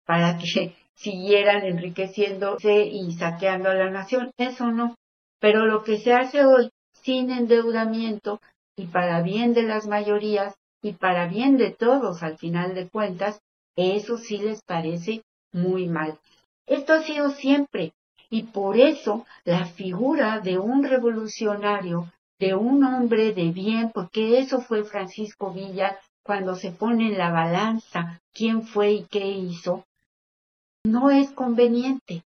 para 0.04 0.38
que 0.38 0.76
siguieran 0.94 1.64
enriqueciéndose 1.64 2.84
y 2.84 3.12
saqueando 3.14 3.70
a 3.70 3.74
la 3.74 3.90
nación. 3.90 4.30
Eso 4.36 4.66
no. 4.70 4.96
Pero 5.40 5.66
lo 5.66 5.82
que 5.82 5.98
se 5.98 6.12
hace 6.12 6.44
hoy 6.44 6.70
sin 7.06 7.30
endeudamiento 7.30 8.40
y 8.76 8.86
para 8.86 9.22
bien 9.22 9.54
de 9.54 9.62
las 9.62 9.86
mayorías 9.86 10.56
y 10.82 10.92
para 10.92 11.28
bien 11.28 11.56
de 11.56 11.70
todos 11.70 12.24
al 12.24 12.36
final 12.36 12.74
de 12.74 12.88
cuentas, 12.88 13.40
eso 13.76 14.18
sí 14.18 14.38
les 14.38 14.60
parece 14.62 15.22
muy 15.52 15.86
mal. 15.86 16.18
Esto 16.66 16.94
ha 16.94 17.02
sido 17.04 17.30
siempre 17.30 17.92
y 18.28 18.42
por 18.42 18.76
eso 18.76 19.24
la 19.44 19.66
figura 19.66 20.40
de 20.40 20.58
un 20.58 20.82
revolucionario, 20.82 22.10
de 22.40 22.56
un 22.56 22.82
hombre 22.82 23.32
de 23.32 23.52
bien, 23.52 23.92
porque 23.94 24.40
eso 24.40 24.60
fue 24.60 24.82
Francisco 24.82 25.52
Villa 25.52 26.00
cuando 26.24 26.56
se 26.56 26.72
pone 26.72 27.06
en 27.06 27.18
la 27.18 27.30
balanza 27.30 28.20
quién 28.34 28.66
fue 28.66 28.90
y 28.90 29.04
qué 29.04 29.28
hizo, 29.28 29.84
no 30.84 31.10
es 31.10 31.30
conveniente. 31.30 32.24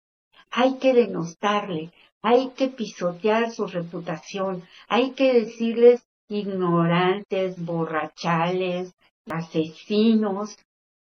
Hay 0.51 0.77
que 0.77 0.93
denostarle, 0.93 1.91
hay 2.21 2.49
que 2.51 2.67
pisotear 2.67 3.51
su 3.51 3.67
reputación, 3.67 4.63
hay 4.87 5.11
que 5.11 5.33
decirles 5.33 6.05
ignorantes, 6.27 7.63
borrachales, 7.63 8.93
asesinos, 9.29 10.57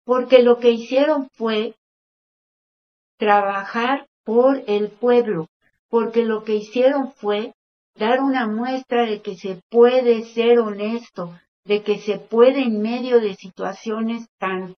porque 0.04 0.42
lo 0.42 0.58
que 0.58 0.70
hicieron 0.70 1.28
fue 1.32 1.74
trabajar 3.18 4.06
por 4.24 4.62
el 4.66 4.90
pueblo, 4.90 5.48
porque 5.88 6.24
lo 6.24 6.44
que 6.44 6.56
hicieron 6.56 7.12
fue 7.12 7.54
dar 7.94 8.20
una 8.20 8.46
muestra 8.46 9.06
de 9.06 9.22
que 9.22 9.36
se 9.36 9.60
puede 9.70 10.24
ser 10.24 10.58
honesto, 10.58 11.38
de 11.64 11.82
que 11.82 11.98
se 11.98 12.18
puede 12.18 12.62
en 12.62 12.82
medio 12.82 13.20
de 13.20 13.34
situaciones 13.34 14.28
tan 14.38 14.74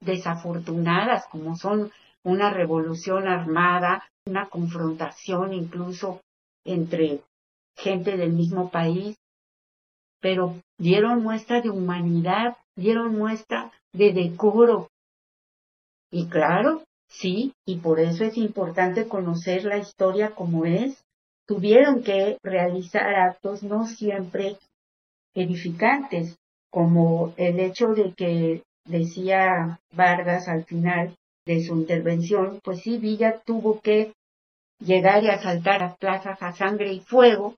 desafortunadas 0.00 1.26
como 1.30 1.56
son 1.56 1.90
una 2.26 2.50
revolución 2.50 3.28
armada, 3.28 4.02
una 4.26 4.48
confrontación 4.48 5.54
incluso 5.54 6.22
entre 6.64 7.20
gente 7.76 8.16
del 8.16 8.32
mismo 8.32 8.68
país, 8.68 9.16
pero 10.20 10.60
dieron 10.76 11.22
muestra 11.22 11.60
de 11.60 11.70
humanidad, 11.70 12.56
dieron 12.74 13.16
muestra 13.16 13.70
de 13.92 14.12
decoro. 14.12 14.88
Y 16.10 16.26
claro, 16.26 16.82
sí, 17.08 17.52
y 17.64 17.76
por 17.76 18.00
eso 18.00 18.24
es 18.24 18.36
importante 18.36 19.06
conocer 19.06 19.64
la 19.64 19.78
historia 19.78 20.34
como 20.34 20.64
es. 20.64 21.00
Tuvieron 21.46 22.02
que 22.02 22.38
realizar 22.42 23.14
actos 23.14 23.62
no 23.62 23.86
siempre 23.86 24.58
edificantes, 25.32 26.36
como 26.70 27.34
el 27.36 27.60
hecho 27.60 27.94
de 27.94 28.12
que 28.14 28.64
decía 28.84 29.78
Vargas 29.92 30.48
al 30.48 30.64
final 30.64 31.14
de 31.46 31.64
su 31.64 31.74
intervención, 31.74 32.60
pues 32.62 32.80
sí, 32.80 32.98
Villa 32.98 33.40
tuvo 33.44 33.80
que 33.80 34.12
llegar 34.80 35.22
y 35.22 35.28
asaltar 35.28 35.80
las 35.80 35.96
plazas 35.96 36.42
a 36.42 36.52
sangre 36.52 36.92
y 36.92 37.00
fuego 37.00 37.54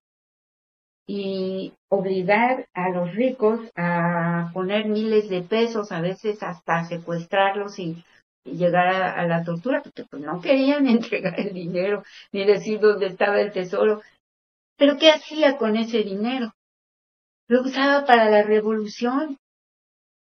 y 1.06 1.72
obligar 1.88 2.66
a 2.74 2.90
los 2.90 3.14
ricos 3.14 3.60
a 3.74 4.50
poner 4.52 4.86
miles 4.86 5.30
de 5.30 5.40
pesos, 5.40 5.90
a 5.90 6.02
veces 6.02 6.42
hasta 6.42 6.84
secuestrarlos 6.84 7.78
y, 7.78 8.04
llegar 8.44 8.88
a, 8.88 9.12
a, 9.12 9.26
la 9.26 9.44
tortura, 9.44 9.82
porque 9.82 10.04
pues 10.04 10.22
no 10.22 10.40
querían 10.40 10.86
entregar 10.88 11.38
el 11.38 11.52
dinero 11.52 12.02
ni 12.32 12.46
decir 12.46 12.80
dónde 12.80 13.06
estaba 13.06 13.40
el 13.40 13.52
tesoro. 13.52 14.00
Pero 14.76 14.96
¿qué 14.96 15.10
hacía 15.10 15.58
con 15.58 15.76
ese 15.76 15.98
dinero? 15.98 16.54
Lo 17.48 17.62
usaba 17.62 18.06
para 18.06 18.30
la 18.30 18.42
revolución, 18.42 19.38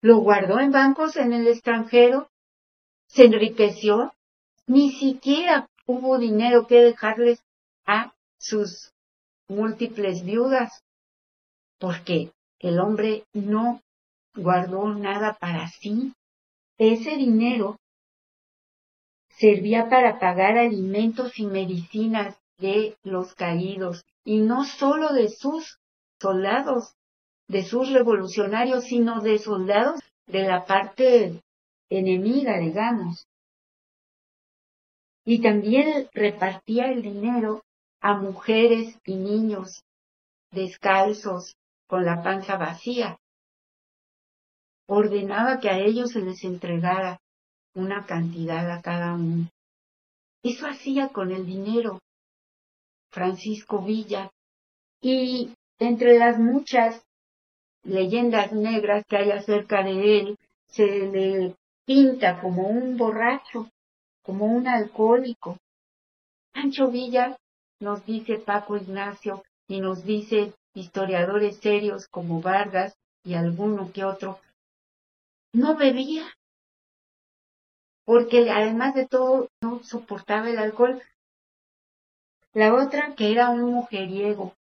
lo 0.02 0.18
guardó 0.20 0.60
en 0.60 0.72
bancos 0.72 1.18
en 1.18 1.34
el 1.34 1.48
extranjero, 1.48 2.30
se 3.10 3.26
enriqueció, 3.26 4.14
ni 4.68 4.92
siquiera 4.92 5.68
hubo 5.86 6.20
dinero 6.20 6.68
que 6.68 6.80
dejarles 6.82 7.44
a 7.86 8.14
sus 8.38 8.94
múltiples 9.48 10.24
viudas, 10.24 10.84
porque 11.80 12.32
el 12.60 12.80
hombre 12.80 13.24
no 13.34 13.82
guardó 14.36 14.94
nada 14.94 15.38
para 15.40 15.68
sí. 15.70 16.14
Ese 16.78 17.18
dinero 17.18 17.80
servía 19.30 19.90
para 19.90 20.20
pagar 20.20 20.58
alimentos 20.58 21.40
y 21.40 21.46
medicinas 21.46 22.38
de 22.60 22.96
los 23.04 23.34
caídos, 23.34 24.06
y 24.24 24.42
no 24.42 24.66
solo 24.66 25.14
de 25.14 25.30
sus 25.30 25.80
soldados, 26.20 26.94
de 27.48 27.64
sus 27.64 27.90
revolucionarios, 27.92 28.84
sino 28.84 29.22
de 29.22 29.40
soldados 29.40 30.00
de 30.28 30.44
la 30.44 30.66
parte 30.66 31.42
enemiga, 31.90 32.58
digamos. 32.60 33.28
Y 35.26 35.42
también 35.42 36.08
repartía 36.14 36.92
el 36.92 37.02
dinero 37.02 37.64
a 38.02 38.16
mujeres 38.16 38.98
y 39.06 39.16
niños 39.16 39.84
descalzos, 40.52 41.56
con 41.88 42.06
la 42.06 42.22
panza 42.22 42.56
vacía. 42.56 43.18
Ordenaba 44.88 45.60
que 45.60 45.70
a 45.70 45.80
ellos 45.80 46.12
se 46.12 46.22
les 46.22 46.44
entregara 46.44 47.20
una 47.74 48.06
cantidad 48.06 48.70
a 48.72 48.82
cada 48.82 49.14
uno. 49.16 49.50
Eso 50.44 50.68
hacía 50.68 51.10
con 51.10 51.32
el 51.32 51.46
dinero 51.46 52.00
Francisco 53.12 53.82
Villa. 53.82 54.32
Y 55.02 55.54
entre 55.80 56.18
las 56.18 56.38
muchas 56.38 57.04
leyendas 57.84 58.52
negras 58.52 59.04
que 59.08 59.18
hay 59.18 59.32
acerca 59.32 59.84
de 59.84 60.20
él, 60.20 60.38
se 60.68 60.86
le 60.86 61.56
pinta 61.90 62.40
como 62.40 62.68
un 62.68 62.98
borracho, 62.98 63.68
como 64.22 64.46
un 64.46 64.68
alcohólico. 64.68 65.58
Pancho 66.54 66.92
Villa 66.92 67.36
nos 67.80 68.06
dice 68.06 68.38
Paco 68.38 68.78
Ignacio 68.78 69.42
y 69.68 69.82
nos 69.82 70.04
dice 70.04 70.54
historiadores 70.76 71.58
serios 71.58 72.08
como 72.08 72.44
Vargas 72.44 72.94
y 73.24 73.34
alguno 73.34 73.92
que 73.92 74.06
otro, 74.06 74.40
no 75.52 75.76
bebía, 75.78 76.32
porque 78.06 78.52
además 78.52 78.94
de 78.94 79.08
todo 79.08 79.48
no 79.64 79.82
soportaba 79.84 80.48
el 80.48 80.60
alcohol. 80.60 81.02
La 82.54 82.76
otra 82.76 83.16
que 83.16 83.32
era 83.32 83.50
un 83.50 83.74
mujeriego, 83.74 84.54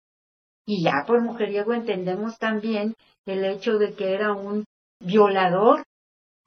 y 0.66 0.82
ya 0.82 1.04
por 1.06 1.20
mujeriego 1.20 1.74
entendemos 1.74 2.38
también 2.38 2.96
el 3.26 3.44
hecho 3.44 3.78
de 3.78 3.96
que 3.96 4.14
era 4.14 4.32
un 4.32 4.64
violador, 5.02 5.84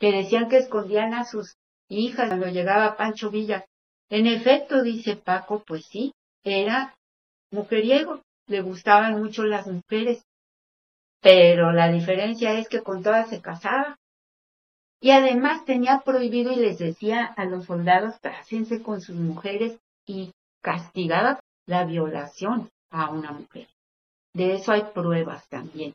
que 0.01 0.11
decían 0.11 0.49
que 0.49 0.57
escondían 0.57 1.15
a 1.15 1.25
sus 1.25 1.57
hijas 1.89 2.29
cuando 2.29 2.47
llegaba 2.49 2.97
Pancho 2.97 3.31
Villa. 3.31 3.67
En 4.09 4.27
efecto, 4.27 4.83
dice 4.83 5.15
Paco, 5.15 5.63
pues 5.65 5.85
sí, 5.87 6.15
era 6.43 6.97
mujeriego, 7.53 8.23
le 8.47 8.63
gustaban 8.63 9.21
mucho 9.21 9.45
las 9.45 9.67
mujeres, 9.67 10.25
pero 11.21 11.73
la 11.73 11.93
diferencia 11.93 12.59
es 12.59 12.69
que 12.69 12.83
con 12.83 13.03
todas 13.03 13.29
se 13.29 13.43
casaba. 13.43 13.99
Y 15.03 15.11
además 15.11 15.65
tenía 15.65 16.01
prohibido 16.05 16.51
y 16.53 16.57
les 16.57 16.79
decía 16.79 17.25
a 17.25 17.45
los 17.45 17.67
soldados 17.67 18.19
cásense 18.21 18.83
con 18.83 19.01
sus 19.01 19.17
mujeres 19.17 19.79
y 20.07 20.33
castigaba 20.63 21.41
la 21.67 21.85
violación 21.85 22.71
a 22.91 23.11
una 23.11 23.33
mujer. 23.33 23.69
De 24.35 24.55
eso 24.55 24.73
hay 24.73 24.83
pruebas 24.95 25.47
también. 25.49 25.95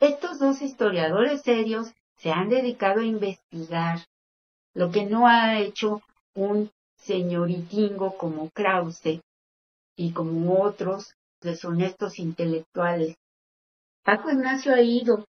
Estos 0.00 0.38
dos 0.38 0.62
historiadores 0.62 1.42
serios 1.42 1.92
se 2.18 2.30
han 2.30 2.48
dedicado 2.48 3.00
a 3.00 3.06
investigar 3.06 4.00
lo 4.74 4.90
que 4.90 5.06
no 5.06 5.26
ha 5.26 5.58
hecho 5.58 6.02
un 6.34 6.70
señoritingo 6.96 8.16
como 8.16 8.50
Krause 8.50 9.20
y 9.96 10.12
como 10.12 10.62
otros 10.62 11.14
deshonestos 11.40 12.18
intelectuales. 12.18 13.16
Paco 14.04 14.30
Ignacio 14.30 14.74
ha 14.74 14.80
ido 14.80 15.26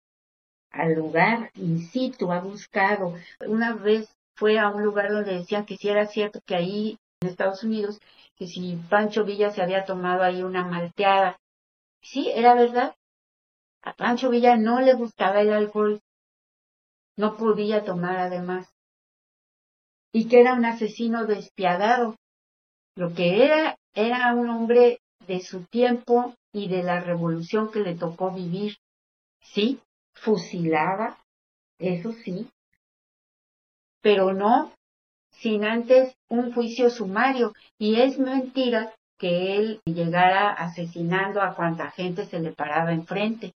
al 0.70 0.94
lugar 0.94 1.50
in 1.54 1.86
situ, 1.88 2.32
ha 2.32 2.40
buscado. 2.40 3.14
Una 3.46 3.74
vez 3.74 4.08
fue 4.34 4.58
a 4.58 4.68
un 4.68 4.82
lugar 4.82 5.10
donde 5.10 5.34
decían 5.34 5.66
que 5.66 5.76
si 5.76 5.88
era 5.88 6.06
cierto 6.06 6.40
que 6.44 6.56
ahí 6.56 6.98
en 7.20 7.28
Estados 7.28 7.62
Unidos, 7.62 8.00
que 8.36 8.46
si 8.46 8.76
Pancho 8.88 9.24
Villa 9.24 9.50
se 9.50 9.62
había 9.62 9.84
tomado 9.84 10.22
ahí 10.22 10.42
una 10.42 10.64
malteada. 10.64 11.38
Sí, 12.00 12.30
era 12.34 12.54
verdad. 12.54 12.94
A 13.82 13.92
Pancho 13.92 14.30
Villa 14.30 14.56
no 14.56 14.80
le 14.80 14.94
gustaba 14.94 15.40
el 15.40 15.52
alcohol. 15.52 16.00
No 17.22 17.36
podía 17.36 17.84
tomar 17.84 18.16
además. 18.18 18.68
Y 20.12 20.26
que 20.26 20.40
era 20.40 20.54
un 20.54 20.64
asesino 20.64 21.24
despiadado. 21.24 22.16
Lo 22.96 23.14
que 23.14 23.44
era, 23.44 23.76
era 23.94 24.34
un 24.34 24.48
hombre 24.48 24.98
de 25.28 25.38
su 25.40 25.62
tiempo 25.66 26.34
y 26.52 26.66
de 26.66 26.82
la 26.82 26.98
revolución 26.98 27.70
que 27.70 27.78
le 27.78 27.94
tocó 27.94 28.32
vivir. 28.32 28.76
Sí, 29.40 29.80
fusilaba, 30.14 31.16
eso 31.78 32.10
sí, 32.24 32.50
pero 34.00 34.32
no 34.32 34.72
sin 35.30 35.64
antes 35.64 36.16
un 36.28 36.52
juicio 36.52 36.90
sumario. 36.90 37.52
Y 37.78 38.00
es 38.00 38.18
mentira 38.18 38.96
que 39.16 39.54
él 39.58 39.80
llegara 39.84 40.50
asesinando 40.50 41.40
a 41.40 41.54
cuanta 41.54 41.92
gente 41.92 42.26
se 42.26 42.40
le 42.40 42.50
paraba 42.50 42.92
enfrente, 42.92 43.52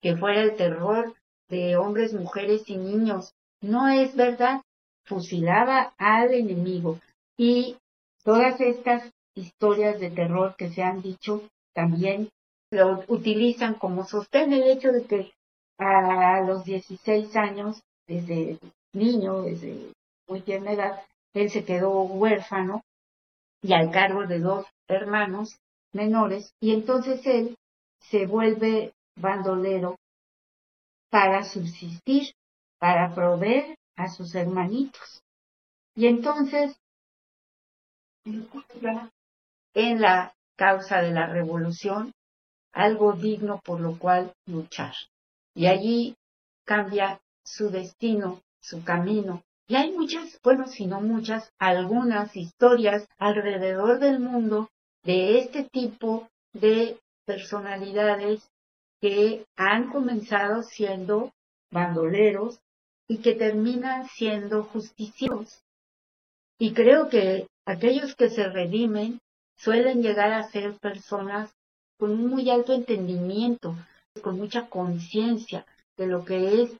que 0.00 0.16
fuera 0.16 0.40
el 0.40 0.56
terror 0.56 1.14
de 1.52 1.76
hombres, 1.76 2.14
mujeres 2.14 2.62
y 2.66 2.78
niños. 2.78 3.34
No 3.60 3.88
es 3.88 4.16
verdad. 4.16 4.62
Fusilaba 5.04 5.92
al 5.98 6.32
enemigo. 6.32 6.98
Y 7.36 7.76
todas 8.24 8.58
estas 8.60 9.12
historias 9.34 10.00
de 10.00 10.10
terror 10.10 10.54
que 10.56 10.70
se 10.70 10.82
han 10.82 11.02
dicho 11.02 11.42
también 11.74 12.30
lo 12.70 13.04
utilizan 13.08 13.74
como 13.74 14.06
sostén 14.06 14.52
el 14.54 14.62
hecho 14.62 14.92
de 14.92 15.04
que 15.04 15.32
a 15.78 16.40
los 16.40 16.64
16 16.64 17.36
años, 17.36 17.82
desde 18.06 18.58
niño, 18.94 19.42
desde 19.42 19.92
muy 20.28 20.40
tierna 20.40 20.72
edad, 20.72 21.02
él 21.34 21.50
se 21.50 21.64
quedó 21.64 22.02
huérfano 22.02 22.82
y 23.62 23.74
al 23.74 23.90
cargo 23.90 24.26
de 24.26 24.38
dos 24.38 24.66
hermanos 24.88 25.58
menores, 25.92 26.54
y 26.60 26.72
entonces 26.72 27.26
él 27.26 27.56
se 28.00 28.26
vuelve 28.26 28.92
bandolero 29.16 29.96
para 31.12 31.44
subsistir, 31.44 32.34
para 32.78 33.14
proveer 33.14 33.76
a 33.96 34.08
sus 34.08 34.34
hermanitos. 34.34 35.22
Y 35.94 36.06
entonces 36.06 36.74
en 38.24 40.00
la 40.00 40.34
causa 40.56 41.02
de 41.02 41.10
la 41.10 41.26
revolución 41.26 42.14
algo 42.72 43.12
digno 43.12 43.60
por 43.62 43.80
lo 43.80 43.98
cual 43.98 44.32
luchar 44.46 44.94
y 45.54 45.66
allí 45.66 46.16
cambia 46.64 47.20
su 47.44 47.68
destino, 47.68 48.40
su 48.62 48.82
camino. 48.82 49.42
Y 49.66 49.74
hay 49.76 49.92
muchas, 49.92 50.40
bueno, 50.42 50.66
si 50.66 50.86
no 50.86 51.02
muchas, 51.02 51.52
algunas 51.58 52.34
historias 52.36 53.06
alrededor 53.18 53.98
del 53.98 54.18
mundo 54.18 54.70
de 55.02 55.40
este 55.40 55.64
tipo 55.64 56.28
de 56.54 56.98
personalidades 57.26 58.48
que 59.02 59.44
han 59.56 59.90
comenzado 59.90 60.62
siendo 60.62 61.32
bandoleros 61.72 62.60
y 63.08 63.18
que 63.18 63.34
terminan 63.34 64.08
siendo 64.08 64.62
justicieros. 64.62 65.64
Y 66.56 66.72
creo 66.72 67.08
que 67.08 67.48
aquellos 67.66 68.14
que 68.14 68.30
se 68.30 68.48
redimen 68.48 69.18
suelen 69.56 70.02
llegar 70.02 70.32
a 70.32 70.44
ser 70.44 70.78
personas 70.78 71.52
con 71.98 72.12
un 72.12 72.28
muy 72.28 72.48
alto 72.48 72.74
entendimiento, 72.74 73.74
con 74.22 74.38
mucha 74.38 74.68
conciencia 74.68 75.66
de 75.96 76.06
lo 76.06 76.24
que 76.24 76.62
es 76.62 76.70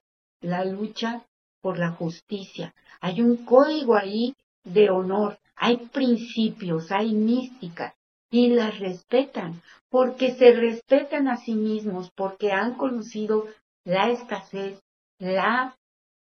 la 0.41 0.65
lucha 0.65 1.27
por 1.61 1.77
la 1.77 1.91
justicia. 1.91 2.73
Hay 3.01 3.21
un 3.21 3.45
código 3.45 3.97
ahí 3.97 4.37
de 4.63 4.91
honor, 4.91 5.41
hay 5.57 5.77
principios, 5.89 6.93
hay 6.93 7.15
mística 7.15 7.97
y 8.33 8.49
las 8.49 8.81
respetan 8.81 9.63
porque 9.91 10.35
se 10.35 10.53
respetan 10.53 11.29
a 11.29 11.37
sí 11.37 11.55
mismos, 11.55 12.11
porque 12.17 12.51
han 12.51 12.75
conocido 12.77 13.47
la 13.85 14.11
escasez, 14.11 14.81
la 15.19 15.77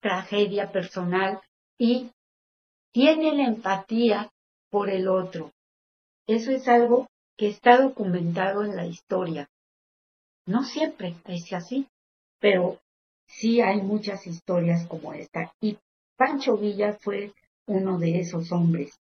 tragedia 0.00 0.72
personal 0.72 1.40
y 1.78 2.11
tienen 2.92 3.38
empatía 3.38 4.30
por 4.70 4.90
el 4.90 5.09
otro. 5.09 5.52
Eso 6.26 6.50
es 6.50 6.66
algo 6.66 7.07
que 7.37 7.48
está 7.48 7.80
documentado 7.80 8.64
en 8.64 8.74
la 8.74 8.87
historia. 8.87 9.48
No 10.46 10.64
siempre 10.64 11.14
es 11.26 11.52
así, 11.52 11.87
pero 12.40 12.80
sí 13.26 13.61
hay 13.61 13.80
muchas 13.80 14.26
historias 14.26 14.85
como 14.88 15.14
esta. 15.14 15.54
Y 15.61 15.78
Pancho 16.16 16.57
Villa 16.57 16.98
fue 17.00 17.33
uno 17.66 17.98
de 17.98 18.18
esos 18.18 18.50
hombres. 18.50 18.98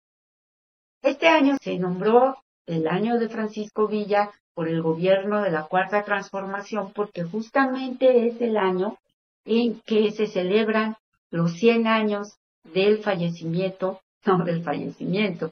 Este 1.01 1.29
año 1.29 1.55
se 1.61 1.77
nombró 1.77 2.37
el 2.67 2.87
año 2.87 3.17
de 3.19 3.29
Francisco 3.29 3.87
Villa 3.87 4.31
por 4.53 4.67
el 4.67 4.81
gobierno 4.81 5.41
de 5.41 5.51
la 5.51 5.63
Cuarta 5.63 6.03
Transformación 6.03 6.91
porque 6.93 7.23
justamente 7.23 8.27
es 8.27 8.39
el 8.41 8.57
año 8.57 8.97
en 9.45 9.79
que 9.81 10.11
se 10.11 10.27
celebran 10.27 10.95
los 11.31 11.53
100 11.53 11.87
años 11.87 12.37
del 12.63 13.03
fallecimiento, 13.03 14.01
no 14.25 14.43
del 14.43 14.63
fallecimiento, 14.63 15.51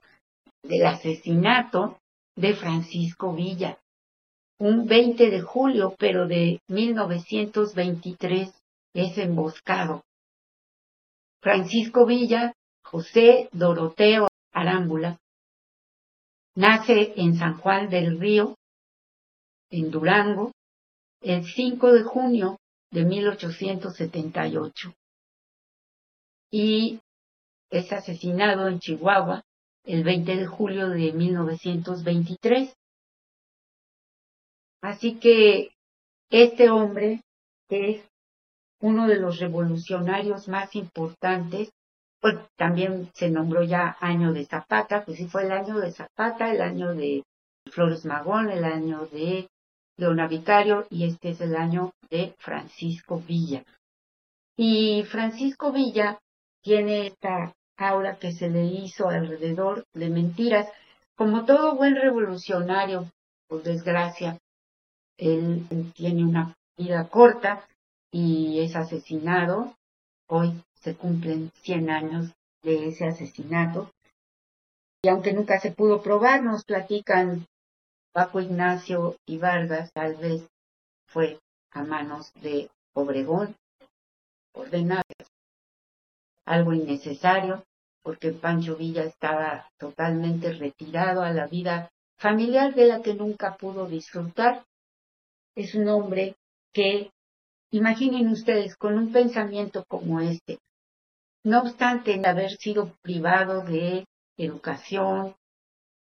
del 0.63 0.85
asesinato 0.85 1.97
de 2.35 2.53
Francisco 2.53 3.33
Villa 3.33 3.77
un 4.59 4.85
20 4.87 5.29
de 5.29 5.41
julio, 5.41 5.95
pero 5.97 6.27
de 6.27 6.61
1923 6.67 8.53
es 8.93 9.17
emboscado. 9.17 10.03
Francisco 11.41 12.05
Villa, 12.05 12.53
José 12.83 13.47
Doroteo 13.53 14.27
Arámbula, 14.51 15.17
nace 16.55 17.13
en 17.15 17.35
San 17.37 17.57
Juan 17.57 17.89
del 17.89 18.19
Río, 18.19 18.55
en 19.69 19.91
Durango, 19.91 20.51
el 21.21 21.45
5 21.45 21.93
de 21.93 22.03
junio 22.03 22.57
de 22.91 23.05
1878 23.05 24.93
y 26.51 26.99
es 27.69 27.91
asesinado 27.91 28.67
en 28.67 28.79
Chihuahua 28.79 29.43
el 29.85 30.03
20 30.03 30.35
de 30.35 30.45
julio 30.47 30.89
de 30.89 31.13
1923. 31.13 32.73
Así 34.81 35.19
que 35.19 35.71
este 36.29 36.69
hombre 36.69 37.21
es 37.69 38.03
uno 38.81 39.07
de 39.07 39.17
los 39.17 39.39
revolucionarios 39.39 40.47
más 40.47 40.75
importantes, 40.75 41.69
pues 42.19 42.35
también 42.55 43.09
se 43.13 43.29
nombró 43.29 43.63
ya 43.63 43.97
año 43.99 44.33
de 44.33 44.45
Zapata, 44.45 45.05
pues 45.05 45.17
sí 45.17 45.27
fue 45.27 45.43
el 45.43 45.51
año 45.51 45.79
de 45.79 45.91
Zapata, 45.91 46.51
el 46.51 46.61
año 46.61 46.93
de 46.93 47.23
Flores 47.71 48.05
Magón, 48.05 48.49
el 48.49 48.63
año 48.63 49.05
de 49.07 49.49
Leona 49.97 50.27
Vicario 50.27 50.85
y 50.89 51.05
este 51.05 51.29
es 51.29 51.41
el 51.41 51.55
año 51.55 51.93
de 52.09 52.35
Francisco 52.39 53.21
Villa. 53.25 53.63
Y 54.55 55.03
Francisco 55.03 55.71
Villa 55.71 56.19
tiene 56.61 57.07
esta 57.07 57.53
aura 57.77 58.17
que 58.17 58.33
se 58.33 58.49
le 58.49 58.65
hizo 58.65 59.07
alrededor 59.07 59.85
de 59.93 60.09
mentiras, 60.09 60.67
como 61.15 61.45
todo 61.45 61.75
buen 61.75 61.95
revolucionario, 61.95 63.09
por 63.47 63.63
desgracia, 63.63 64.37
él 65.17 65.65
tiene 65.93 66.23
una 66.23 66.55
vida 66.77 67.07
corta 67.09 67.67
y 68.11 68.59
es 68.61 68.75
asesinado. 68.75 69.75
Hoy 70.27 70.61
se 70.81 70.95
cumplen 70.95 71.51
100 71.61 71.89
años 71.89 72.33
de 72.63 72.87
ese 72.87 73.05
asesinato. 73.05 73.91
Y 75.01 75.09
aunque 75.09 75.33
nunca 75.33 75.59
se 75.59 75.71
pudo 75.71 76.01
probar, 76.01 76.43
nos 76.43 76.65
platican 76.65 77.45
Paco 78.11 78.41
Ignacio 78.41 79.15
y 79.25 79.37
Vargas, 79.37 79.91
tal 79.93 80.15
vez 80.15 80.47
fue 81.07 81.39
a 81.71 81.83
manos 81.83 82.33
de 82.41 82.69
Obregón, 82.93 83.55
ordenado, 84.53 85.03
algo 86.45 86.73
innecesario, 86.73 87.63
porque 88.01 88.31
Pancho 88.31 88.75
Villa 88.75 89.03
estaba 89.03 89.69
totalmente 89.77 90.51
retirado 90.53 91.21
a 91.21 91.31
la 91.31 91.47
vida 91.47 91.91
familiar 92.17 92.73
de 92.73 92.87
la 92.87 93.01
que 93.01 93.13
nunca 93.13 93.55
pudo 93.55 93.87
disfrutar. 93.87 94.65
Es 95.55 95.75
un 95.75 95.87
hombre 95.87 96.35
que, 96.73 97.11
imaginen 97.71 98.29
ustedes, 98.29 98.75
con 98.75 98.97
un 98.97 99.11
pensamiento 99.11 99.85
como 99.87 100.19
este, 100.19 100.57
no 101.43 101.61
obstante 101.61 102.21
haber 102.25 102.51
sido 102.57 102.93
privado 103.01 103.61
de 103.61 104.05
educación, 104.37 105.35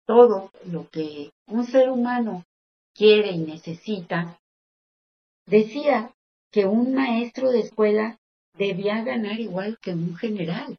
todo 0.07 0.51
lo 0.67 0.89
que 0.89 1.31
un 1.47 1.65
ser 1.67 1.91
humano 1.91 2.45
quiere 2.95 3.31
y 3.31 3.39
necesita, 3.39 4.39
decía 5.47 6.13
que 6.51 6.67
un 6.67 6.95
maestro 6.95 7.51
de 7.51 7.61
escuela 7.61 8.19
debía 8.55 9.03
ganar 9.05 9.39
igual 9.39 9.79
que 9.81 9.93
un 9.93 10.17
general 10.17 10.79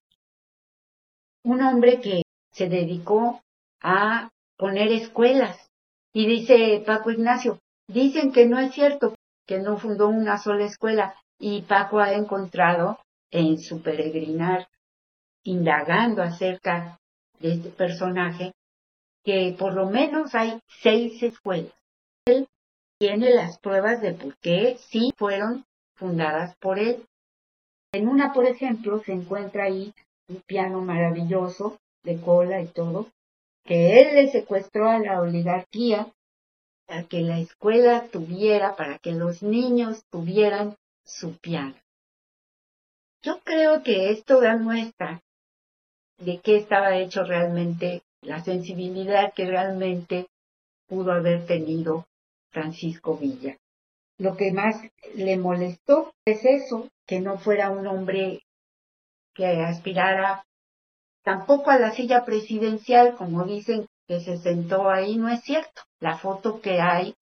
un 1.44 1.62
hombre 1.62 2.00
que 2.02 2.24
se 2.52 2.70
dedicó 2.70 3.42
a 3.82 4.30
poner 4.58 4.92
escuelas. 4.92 5.70
Y 6.14 6.28
dice 6.28 6.84
Paco 6.86 7.12
Ignacio, 7.12 7.60
dicen 7.88 8.32
que 8.32 8.46
no 8.46 8.60
es 8.60 8.74
cierto, 8.74 9.16
que 9.48 9.60
no 9.60 9.78
fundó 9.78 10.08
una 10.08 10.38
sola 10.38 10.66
escuela. 10.66 11.16
Y 11.40 11.62
Paco 11.62 12.00
ha 12.00 12.14
encontrado 12.14 13.00
en 13.32 13.60
su 13.60 13.82
peregrinar, 13.82 14.68
indagando 15.44 16.22
acerca 16.22 17.00
de 17.40 17.54
este 17.54 17.70
personaje, 17.70 18.54
que 19.24 19.56
por 19.58 19.74
lo 19.74 19.90
menos 19.90 20.36
hay 20.36 20.60
seis 20.82 21.22
escuelas. 21.24 21.74
Él 22.26 22.48
tiene 23.00 23.34
las 23.34 23.60
pruebas 23.60 24.02
de 24.02 24.14
por 24.14 24.38
qué 24.38 24.78
sí 24.90 25.14
fueron 25.18 25.66
fundadas 25.96 26.56
por 26.58 26.80
él. 26.80 27.06
En 27.92 28.08
una, 28.08 28.34
por 28.34 28.46
ejemplo, 28.46 29.02
se 29.04 29.14
encuentra 29.14 29.66
ahí 29.66 29.94
un 30.28 30.42
piano 30.42 30.82
maravilloso 30.82 31.80
de 32.04 32.20
cola 32.20 32.62
y 32.62 32.68
todo, 32.68 33.08
que 33.66 34.00
él 34.00 34.16
le 34.16 34.32
secuestró 34.32 34.90
a 34.90 35.00
la 35.00 35.22
oligarquía 35.22 36.08
para 36.86 37.04
que 37.04 37.22
la 37.22 37.40
escuela 37.40 38.08
tuviera, 38.12 38.76
para 38.76 38.98
que 39.00 39.12
los 39.12 39.44
niños 39.44 40.04
tuvieran 40.10 40.76
su 41.04 41.38
piano. 41.38 41.76
Yo 43.22 43.42
creo 43.44 43.84
que 43.84 44.12
esto 44.12 44.40
da 44.40 44.56
muestra 44.56 45.22
de 46.20 46.40
qué 46.40 46.56
estaba 46.56 46.98
hecho 46.98 47.24
realmente, 47.26 48.04
la 48.22 48.42
sensibilidad 48.42 49.34
que 49.34 49.46
realmente 49.46 50.28
pudo 50.88 51.12
haber 51.12 51.46
tenido 51.46 52.06
Francisco 52.52 53.18
Villa. 53.18 53.58
Lo 54.18 54.38
que 54.38 54.52
más 54.54 54.76
le 55.16 55.38
molestó 55.38 56.14
es 56.26 56.46
eso, 56.46 56.90
que 57.06 57.20
no 57.20 57.38
fuera 57.38 57.72
un 57.72 57.88
hombre 57.88 58.42
que 59.34 59.46
aspirara 59.46 60.46
tampoco 61.24 61.72
a 61.72 61.80
la 61.80 61.92
silla 61.92 62.24
presidencial, 62.24 63.16
como 63.18 63.44
dicen 63.44 63.86
que 64.08 64.22
se 64.22 64.38
sentó 64.38 64.90
ahí, 64.90 65.18
no 65.18 65.28
es 65.30 65.42
cierto. 65.44 65.82
La 66.00 66.18
foto 66.18 66.62
que 66.62 66.80
hay 66.80 67.16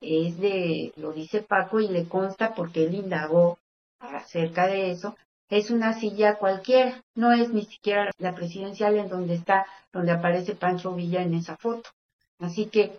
es 0.00 0.38
de, 0.38 0.92
lo 0.96 1.12
dice 1.12 1.42
Paco 1.42 1.80
y 1.80 1.88
le 1.88 2.08
consta 2.08 2.54
porque 2.54 2.84
él 2.84 2.94
indagó 2.94 3.58
acerca 3.98 4.66
de 4.66 4.90
eso, 4.90 5.16
es 5.52 5.70
una 5.70 5.92
silla 6.00 6.38
cualquiera, 6.38 7.04
no 7.14 7.30
es 7.34 7.50
ni 7.50 7.66
siquiera 7.66 8.10
la 8.16 8.34
presidencial 8.34 8.96
en 8.96 9.10
donde 9.10 9.34
está, 9.34 9.66
donde 9.92 10.12
aparece 10.12 10.54
Pancho 10.54 10.94
Villa 10.94 11.20
en 11.20 11.34
esa 11.34 11.58
foto. 11.58 11.90
Así 12.38 12.70
que 12.70 12.98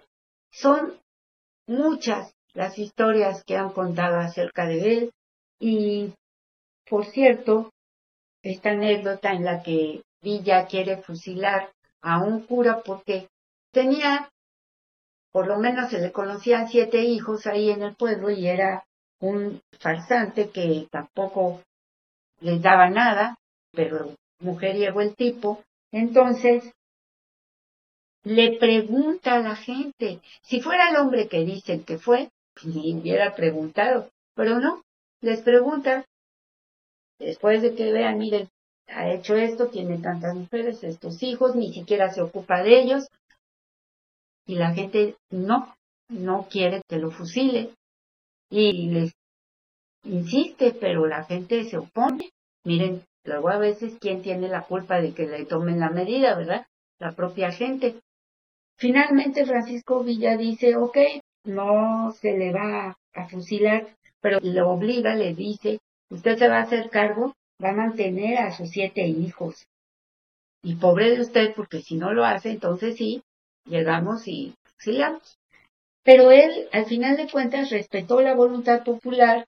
son 0.51 0.93
muchas 1.65 2.31
las 2.53 2.77
historias 2.77 3.43
que 3.43 3.57
han 3.57 3.71
contado 3.71 4.17
acerca 4.17 4.67
de 4.67 4.93
él 4.93 5.11
y, 5.59 6.13
por 6.87 7.07
cierto, 7.07 7.71
esta 8.43 8.69
anécdota 8.69 9.31
en 9.31 9.45
la 9.45 9.63
que 9.63 10.03
Villa 10.21 10.67
quiere 10.67 11.01
fusilar 11.01 11.71
a 12.03 12.21
un 12.21 12.41
cura 12.45 12.83
porque 12.85 13.29
tenía, 13.71 14.29
por 15.31 15.47
lo 15.47 15.57
menos 15.57 15.89
se 15.89 15.99
le 15.99 16.11
conocían 16.11 16.67
siete 16.69 17.01
hijos 17.01 17.47
ahí 17.47 17.71
en 17.71 17.81
el 17.81 17.95
pueblo 17.95 18.29
y 18.29 18.47
era 18.47 18.85
un 19.19 19.59
farsante 19.79 20.51
que 20.51 20.87
tampoco 20.91 21.63
les 22.43 22.61
daba 22.61 22.89
nada, 22.89 23.37
pero 23.71 24.15
mujeriego 24.39 25.01
el 25.01 25.15
tipo. 25.15 25.63
Entonces, 25.91 26.71
le 28.23 28.57
pregunta 28.57 29.35
a 29.35 29.39
la 29.39 29.55
gente, 29.55 30.21
si 30.41 30.61
fuera 30.61 30.89
el 30.89 30.97
hombre 30.97 31.27
que 31.27 31.43
dicen 31.45 31.83
que 31.83 31.97
fue, 31.97 32.29
ni 32.63 32.95
hubiera 32.95 33.35
preguntado, 33.35 34.09
pero 34.35 34.59
no, 34.59 34.83
les 35.21 35.41
pregunta, 35.41 36.05
Después 37.19 37.61
de 37.61 37.73
que 37.73 37.91
vean, 37.91 38.17
miren, 38.17 38.49
ha 38.87 39.09
hecho 39.11 39.35
esto, 39.35 39.67
tiene 39.67 39.97
tantas 39.99 40.35
mujeres, 40.35 40.83
estos 40.83 41.21
hijos, 41.23 41.55
ni 41.55 41.73
siquiera 41.73 42.11
se 42.11 42.21
ocupa 42.21 42.61
de 42.63 42.81
ellos. 42.81 43.07
Y 44.45 44.55
la 44.55 44.73
gente 44.73 45.15
no, 45.29 45.73
no 46.09 46.47
quiere 46.49 46.81
que 46.89 46.97
lo 46.97 47.11
fusile. 47.11 47.73
Y 48.49 48.89
les 48.89 49.13
insiste, 50.03 50.75
pero 50.79 51.05
la 51.05 51.23
gente 51.23 51.63
se 51.65 51.77
opone. 51.77 52.29
Miren, 52.63 53.03
luego 53.23 53.49
a 53.49 53.57
veces, 53.57 53.97
¿quién 53.99 54.21
tiene 54.21 54.47
la 54.47 54.63
culpa 54.63 55.01
de 55.01 55.13
que 55.13 55.27
le 55.27 55.45
tomen 55.45 55.79
la 55.79 55.89
medida, 55.89 56.35
verdad? 56.35 56.65
La 56.99 57.13
propia 57.13 57.51
gente. 57.51 57.99
Finalmente, 58.77 59.45
Francisco 59.45 60.03
Villa 60.03 60.37
dice, 60.37 60.75
ok, 60.75 60.97
no 61.45 62.11
se 62.11 62.37
le 62.37 62.51
va 62.51 62.97
a 63.13 63.27
fusilar, 63.27 63.87
pero 64.21 64.39
lo 64.41 64.69
obliga, 64.69 65.15
le 65.15 65.33
dice 65.33 65.79
Usted 66.13 66.37
se 66.37 66.47
va 66.47 66.57
a 66.57 66.61
hacer 66.61 66.91
cargo, 66.91 67.33
va 67.63 67.69
a 67.69 67.73
mantener 67.73 68.37
a 68.37 68.51
sus 68.51 68.69
siete 68.69 69.07
hijos. 69.07 69.65
Y 70.61 70.75
pobre 70.75 71.09
de 71.09 71.21
usted, 71.21 71.55
porque 71.55 71.81
si 71.81 71.95
no 71.95 72.13
lo 72.13 72.23
hace, 72.23 72.51
entonces 72.51 72.97
sí, 72.97 73.23
llegamos 73.65 74.27
y 74.27 74.53
sigamos. 74.77 75.39
Pero 76.03 76.29
él, 76.29 76.69
al 76.71 76.85
final 76.85 77.17
de 77.17 77.31
cuentas, 77.31 77.71
respetó 77.71 78.21
la 78.21 78.35
voluntad 78.35 78.83
popular 78.83 79.47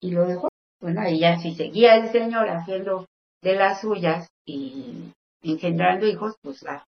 y 0.00 0.10
lo 0.10 0.26
dejó. 0.26 0.48
Bueno, 0.80 1.02
ya 1.08 1.38
si 1.38 1.54
seguía 1.54 1.96
el 1.96 2.10
señor 2.12 2.48
haciendo 2.48 3.06
de 3.42 3.54
las 3.54 3.80
suyas 3.80 4.28
y 4.46 5.12
engendrando 5.42 6.06
hijos, 6.06 6.36
pues 6.42 6.64
va. 6.64 6.84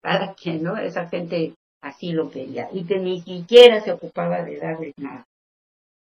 Para 0.00 0.34
quien, 0.34 0.62
¿no? 0.62 0.76
Esa 0.76 1.08
gente 1.08 1.54
así 1.80 2.12
lo 2.12 2.30
quería 2.30 2.68
y 2.72 2.84
que 2.84 2.98
ni 2.98 3.20
siquiera 3.20 3.80
se 3.80 3.92
ocupaba 3.92 4.42
de 4.42 4.58
darles 4.58 4.94
nada. 4.96 5.24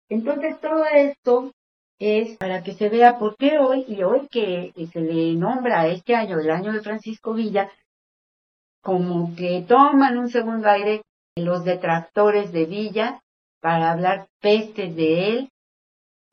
Entonces 0.09 0.59
todo 0.61 0.85
esto 0.85 1.51
es 1.99 2.37
para 2.37 2.63
que 2.63 2.73
se 2.73 2.89
vea 2.89 3.17
por 3.17 3.35
qué 3.37 3.57
hoy, 3.57 3.85
y 3.87 4.03
hoy 4.03 4.27
que, 4.29 4.73
se 4.91 4.99
le 4.99 5.33
nombra 5.33 5.87
este 5.87 6.15
año, 6.15 6.39
el 6.39 6.51
año 6.51 6.73
de 6.73 6.81
Francisco 6.81 7.33
Villa, 7.33 7.71
como 8.81 9.35
que 9.35 9.65
toman 9.67 10.17
un 10.17 10.29
segundo 10.29 10.69
aire 10.69 11.01
los 11.35 11.63
detractores 11.63 12.51
de 12.51 12.65
Villa 12.65 13.21
para 13.61 13.91
hablar 13.91 14.27
pestes 14.39 14.95
de 14.95 15.29
él, 15.29 15.49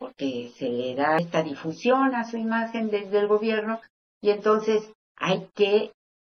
porque 0.02 0.50
se 0.56 0.68
le 0.68 0.96
da 0.96 1.16
esta 1.18 1.44
difusión 1.44 2.16
a 2.16 2.24
su 2.24 2.36
imagen 2.36 2.90
desde 2.90 3.20
el 3.20 3.28
gobierno, 3.28 3.80
y 4.20 4.30
entonces 4.30 4.90
hay 5.16 5.46
que 5.54 5.92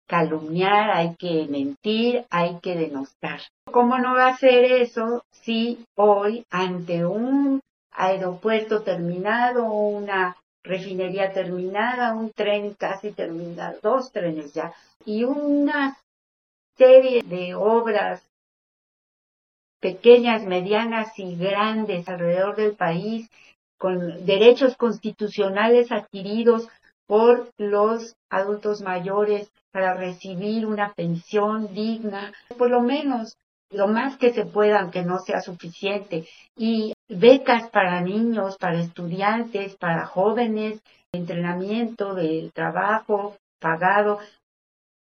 calumniar, 0.07 0.91
hay 0.91 1.17
que 1.17 1.47
mentir, 1.49 2.25
hay 2.31 2.61
que 2.61 2.77
denostar. 2.77 3.41
¿Cómo 3.73 3.99
no 3.99 4.15
va 4.15 4.29
a 4.29 4.37
ser 4.37 4.65
eso 4.65 5.25
si 5.33 5.85
hoy, 5.97 6.45
ante 6.49 7.05
un 7.05 7.61
aeropuerto 7.91 8.83
terminado, 8.83 9.65
una 9.65 10.37
refinería 10.63 11.33
terminada, 11.33 12.15
un 12.15 12.31
tren 12.31 12.75
casi 12.75 13.11
terminado, 13.11 13.81
dos 13.83 14.13
trenes 14.13 14.53
ya, 14.53 14.73
y 15.05 15.25
una 15.25 15.97
serie 16.77 17.25
de 17.25 17.57
obras 17.57 18.23
pequeñas, 19.81 20.45
medianas 20.45 21.19
y 21.19 21.35
grandes 21.35 22.09
alrededor 22.09 22.55
del 22.55 22.77
país, 22.77 23.29
con 23.79 24.25
derechos 24.25 24.77
constitucionales 24.77 25.93
adquiridos 25.93 26.69
por 27.07 27.51
los 27.59 28.15
adultos 28.31 28.83
mayores 28.83 29.51
para 29.71 29.95
recibir 29.95 30.67
una 30.67 30.93
pensión 30.95 31.73
digna, 31.75 32.33
por 32.59 32.71
lo 32.71 32.81
menos 32.81 33.37
lo 33.71 33.89
más 33.89 34.17
que 34.17 34.33
se 34.33 34.47
pueda, 34.47 34.81
aunque 34.81 35.03
no 35.03 35.19
sea 35.19 35.41
suficiente, 35.41 36.27
y 36.57 36.95
becas 37.09 37.69
para 37.71 38.01
niños, 38.01 38.57
para 38.59 38.81
estudiantes, 38.81 39.77
para 39.77 40.07
jóvenes, 40.07 40.81
entrenamiento 41.13 42.15
del 42.15 42.53
trabajo 42.53 43.37
pagado. 43.61 44.19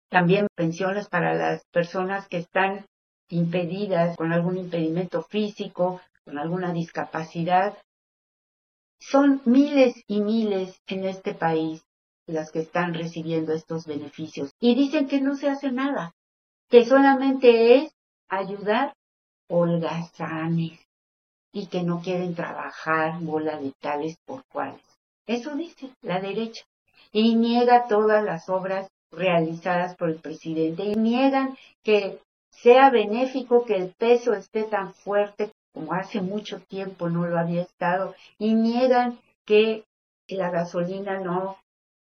también 0.10 0.48
pensiones 0.56 1.10
para 1.10 1.34
las 1.34 1.66
personas 1.66 2.30
que 2.30 2.38
están 2.38 2.86
impedidas 3.30 4.16
con 4.16 4.32
algún 4.32 4.58
impedimento 4.58 5.22
físico, 5.22 6.00
con 6.24 6.38
alguna 6.38 6.72
discapacidad. 6.72 7.78
Son 9.00 9.42
miles 9.46 9.96
y 10.08 10.22
miles 10.22 10.82
en 10.88 11.06
este 11.06 11.34
país 11.34 11.84
las 12.26 12.52
que 12.52 12.60
están 12.60 12.94
recibiendo 12.94 13.54
estos 13.54 13.86
beneficios 13.86 14.52
y 14.60 14.76
dicen 14.76 15.08
que 15.08 15.22
no 15.22 15.36
se 15.36 15.50
hace 15.50 15.72
nada, 15.72 16.14
que 16.70 16.86
solamente 16.86 17.76
es 17.78 17.94
ayudar 18.28 18.94
holgazanes 19.50 20.80
y 21.54 21.68
que 21.68 21.84
no 21.84 22.02
quieren 22.02 22.36
trabajar 22.36 23.20
bola 23.22 23.58
de 23.58 23.72
tales 23.80 24.18
por 24.26 24.44
cuales. 24.46 24.82
Eso 25.26 25.56
dice 25.56 25.92
la 26.02 26.20
derecha. 26.20 26.66
Y 27.12 27.36
niega 27.36 27.88
todas 27.88 28.24
las 28.24 28.50
obras 28.50 28.90
realizadas 29.12 29.96
por 29.96 30.10
el 30.10 30.20
presidente 30.20 30.84
y 30.84 30.96
niegan 30.96 31.58
que 31.84 32.20
sea 32.52 32.90
benéfico 32.90 33.64
que 33.66 33.76
el 33.76 33.94
peso 33.94 34.34
esté 34.34 34.64
tan 34.64 34.94
fuerte 34.94 35.52
como 35.74 35.94
hace 35.94 36.22
mucho 36.22 36.60
tiempo 36.62 37.10
no 37.10 37.28
lo 37.28 37.38
había 37.38 37.62
estado 37.62 38.16
y 38.40 38.54
niegan 38.54 39.20
que 39.46 39.86
la 40.28 40.50
gasolina 40.50 41.20
no 41.20 41.58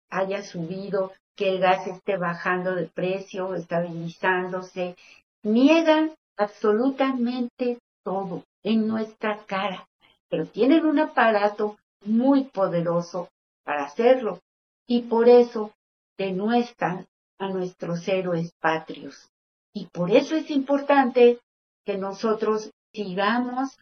haya 0.09 0.43
subido, 0.43 1.13
que 1.35 1.49
el 1.49 1.59
gas 1.59 1.87
esté 1.87 2.17
bajando 2.17 2.75
de 2.75 2.87
precio, 2.87 3.55
estabilizándose. 3.55 4.95
Niegan 5.43 6.11
absolutamente 6.37 7.79
todo 8.03 8.43
en 8.63 8.87
nuestra 8.87 9.45
cara, 9.45 9.87
pero 10.29 10.45
tienen 10.45 10.85
un 10.85 10.99
aparato 10.99 11.77
muy 12.05 12.43
poderoso 12.45 13.29
para 13.63 13.85
hacerlo 13.85 14.39
y 14.87 15.03
por 15.03 15.29
eso 15.29 15.71
denuestran 16.17 17.07
a 17.39 17.49
nuestros 17.49 18.07
héroes 18.07 18.51
patrios. 18.59 19.29
Y 19.73 19.87
por 19.87 20.11
eso 20.11 20.35
es 20.35 20.49
importante 20.51 21.39
que 21.85 21.97
nosotros 21.97 22.71
sigamos 22.93 23.77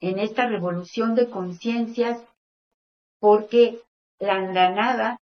en 0.00 0.18
esta 0.18 0.46
revolución 0.46 1.14
de 1.14 1.30
conciencias 1.30 2.22
porque 3.20 3.80
la 4.18 4.34
andanada 4.34 5.18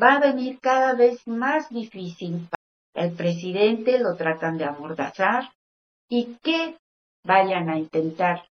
va 0.00 0.14
a 0.14 0.20
venir 0.20 0.58
cada 0.60 0.94
vez 0.94 1.26
más 1.26 1.68
difícil. 1.70 2.48
El 2.94 3.12
presidente 3.12 3.98
lo 3.98 4.16
tratan 4.16 4.58
de 4.58 4.64
amordazar 4.64 5.50
y 6.08 6.36
que 6.42 6.76
vayan 7.24 7.70
a 7.70 7.78
intentar 7.78 8.44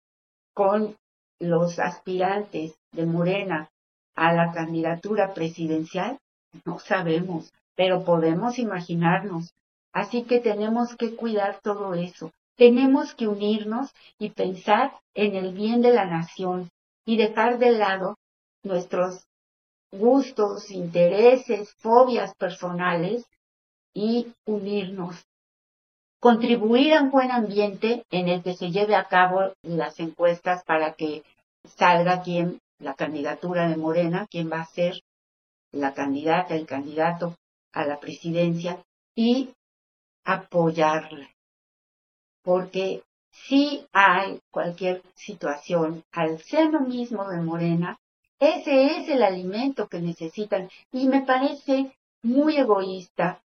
con 0.55 0.96
los 1.38 1.79
aspirantes 1.79 2.75
de 2.92 3.07
Morena 3.07 3.70
a 4.14 4.33
la 4.33 4.53
candidatura 4.53 5.33
presidencial, 5.33 6.18
no 6.64 6.79
sabemos, 6.79 7.53
pero 7.75 8.05
podemos 8.05 8.59
imaginarnos. 8.59 9.53
Así 9.92 10.25
que 10.25 10.40
tenemos 10.40 10.96
que 10.96 11.16
cuidar 11.16 11.61
todo 11.62 11.94
eso. 11.94 12.31
Tenemos 12.61 13.14
que 13.14 13.27
unirnos 13.27 13.90
y 14.18 14.29
pensar 14.29 14.92
en 15.14 15.35
el 15.35 15.55
bien 15.55 15.81
de 15.81 15.94
la 15.94 16.05
nación 16.05 16.68
y 17.07 17.16
dejar 17.16 17.59
de 17.59 17.70
lado 17.70 18.18
nuestros 18.62 19.25
gustos, 19.90 20.70
intereses, 20.70 21.73
fobias 21.79 22.35
personales 22.35 23.25
y 23.94 24.35
unirnos. 24.44 25.25
Contribuir 26.20 26.92
a 26.92 27.01
un 27.01 27.11
buen 27.11 27.31
ambiente 27.31 28.05
en 28.11 28.29
el 28.29 28.42
que 28.42 28.53
se 28.53 28.70
lleve 28.70 28.94
a 28.94 29.09
cabo 29.09 29.55
las 29.62 29.99
encuestas 29.99 30.62
para 30.64 30.92
que 30.92 31.23
salga 31.64 32.20
quién, 32.20 32.59
la 32.79 32.92
candidatura 32.92 33.70
de 33.70 33.79
Morena, 33.79 34.27
quién 34.31 34.53
va 34.53 34.61
a 34.61 34.66
ser 34.66 35.01
la 35.73 35.94
candidata, 35.94 36.55
el 36.57 36.66
candidato 36.66 37.37
a 37.73 37.87
la 37.87 37.99
presidencia 37.99 38.85
y 39.16 39.49
apoyarla. 40.27 41.31
Porque 42.42 43.03
si 43.31 43.87
hay 43.92 44.40
cualquier 44.50 45.03
situación. 45.14 46.05
Al 46.12 46.38
seno 46.40 46.81
mismo 46.81 47.29
de 47.29 47.40
Morena, 47.40 47.98
ese 48.38 48.98
es 48.98 49.09
el 49.09 49.22
alimento 49.22 49.88
que 49.88 50.00
necesitan. 50.00 50.68
Y 50.92 51.07
me 51.07 51.22
parece 51.22 51.96
muy 52.22 52.57
egoísta 52.57 53.40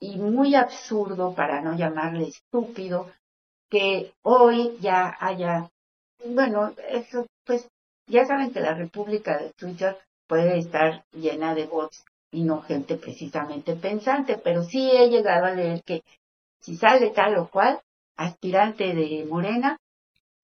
y 0.00 0.16
muy 0.16 0.54
absurdo, 0.54 1.34
para 1.34 1.60
no 1.60 1.76
llamarle 1.76 2.28
estúpido, 2.28 3.10
que 3.68 4.12
hoy 4.22 4.76
ya 4.80 5.16
haya, 5.20 5.70
bueno, 6.24 6.72
eso 6.88 7.26
pues 7.44 7.68
ya 8.06 8.24
saben 8.24 8.52
que 8.52 8.60
la 8.60 8.74
República 8.74 9.38
de 9.38 9.52
Twitter 9.52 9.96
puede 10.26 10.58
estar 10.58 11.04
llena 11.12 11.54
de 11.54 11.66
bots 11.66 12.04
y 12.32 12.42
no 12.42 12.62
gente 12.62 12.96
precisamente 12.96 13.76
pensante, 13.76 14.38
pero 14.38 14.64
sí 14.64 14.90
he 14.90 15.08
llegado 15.08 15.46
a 15.46 15.54
leer 15.54 15.82
que 15.82 16.02
si 16.60 16.76
sale 16.76 17.10
tal 17.10 17.36
o 17.36 17.48
cual 17.48 17.80
aspirante 18.20 18.94
de 18.94 19.26
Morena, 19.28 19.78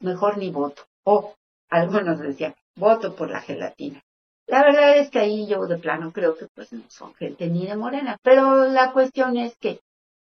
mejor 0.00 0.38
ni 0.38 0.50
voto. 0.50 0.82
O 1.04 1.34
algunos 1.68 2.18
decían, 2.18 2.54
voto 2.74 3.14
por 3.14 3.30
la 3.30 3.40
gelatina. 3.40 4.02
La 4.46 4.62
verdad 4.62 4.96
es 4.98 5.10
que 5.10 5.18
ahí 5.18 5.46
yo 5.46 5.66
de 5.66 5.78
plano 5.78 6.12
creo 6.12 6.36
que 6.36 6.46
pues 6.54 6.72
no 6.72 6.82
son 6.88 7.14
gente 7.14 7.48
ni 7.48 7.66
de 7.66 7.76
morena, 7.76 8.16
pero 8.22 8.66
la 8.66 8.92
cuestión 8.92 9.36
es 9.36 9.56
que 9.56 9.80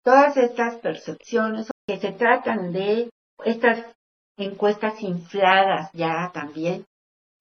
todas 0.04 0.38
estas 0.38 0.76
percepciones 0.76 1.70
que 1.88 1.98
se 1.98 2.12
tratan 2.12 2.72
de 2.72 3.10
estas 3.44 3.86
encuestas 4.38 5.02
infladas 5.02 5.90
ya 5.94 6.32
también, 6.34 6.86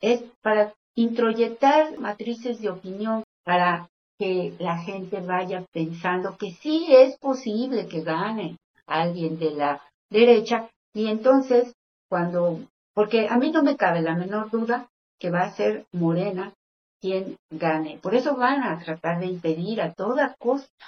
es 0.01 0.23
para 0.41 0.75
introyectar 0.95 1.99
matrices 1.99 2.61
de 2.61 2.71
opinión 2.71 3.23
para 3.45 3.89
que 4.19 4.55
la 4.59 4.79
gente 4.79 5.21
vaya 5.21 5.65
pensando 5.73 6.37
que 6.37 6.53
sí 6.53 6.87
es 6.91 7.19
posible 7.19 7.87
que 7.87 8.03
gane 8.03 8.57
alguien 8.87 9.39
de 9.39 9.51
la 9.53 9.83
derecha 10.13 10.71
y 10.95 11.09
entonces 11.09 11.75
cuando, 12.09 12.61
porque 12.95 13.29
a 13.29 13.39
mí 13.39 13.51
no 13.51 13.63
me 13.63 13.77
cabe 13.77 14.03
la 14.03 14.15
menor 14.15 14.51
duda 14.51 14.89
que 15.19 15.31
va 15.31 15.43
a 15.43 15.57
ser 15.57 15.87
Morena 15.93 16.53
quien 17.01 17.37
gane. 17.51 17.99
Por 18.03 18.15
eso 18.15 18.37
van 18.37 18.63
a 18.63 18.79
tratar 18.79 19.19
de 19.19 19.27
impedir 19.27 19.81
a 19.81 19.93
toda 19.93 20.37
costa 20.39 20.87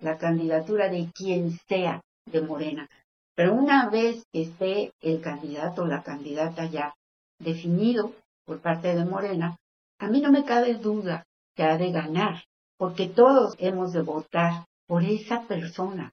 la 0.00 0.18
candidatura 0.18 0.88
de 0.88 1.10
quien 1.14 1.52
sea 1.68 2.00
de 2.26 2.40
Morena. 2.40 2.88
Pero 3.36 3.54
una 3.54 3.88
vez 3.88 4.24
que 4.32 4.42
esté 4.42 4.92
el 5.00 5.20
candidato 5.20 5.82
o 5.82 5.86
la 5.86 6.02
candidata 6.02 6.66
ya 6.66 6.94
definido 7.38 8.12
por 8.46 8.60
parte 8.60 8.94
de 8.94 9.04
Morena, 9.04 9.56
a 9.98 10.08
mí 10.08 10.20
no 10.20 10.30
me 10.30 10.44
cabe 10.44 10.74
duda 10.74 11.24
que 11.54 11.62
ha 11.62 11.76
de 11.76 11.92
ganar, 11.92 12.44
porque 12.78 13.08
todos 13.08 13.54
hemos 13.58 13.92
de 13.92 14.02
votar 14.02 14.64
por 14.86 15.04
esa 15.04 15.42
persona. 15.42 16.12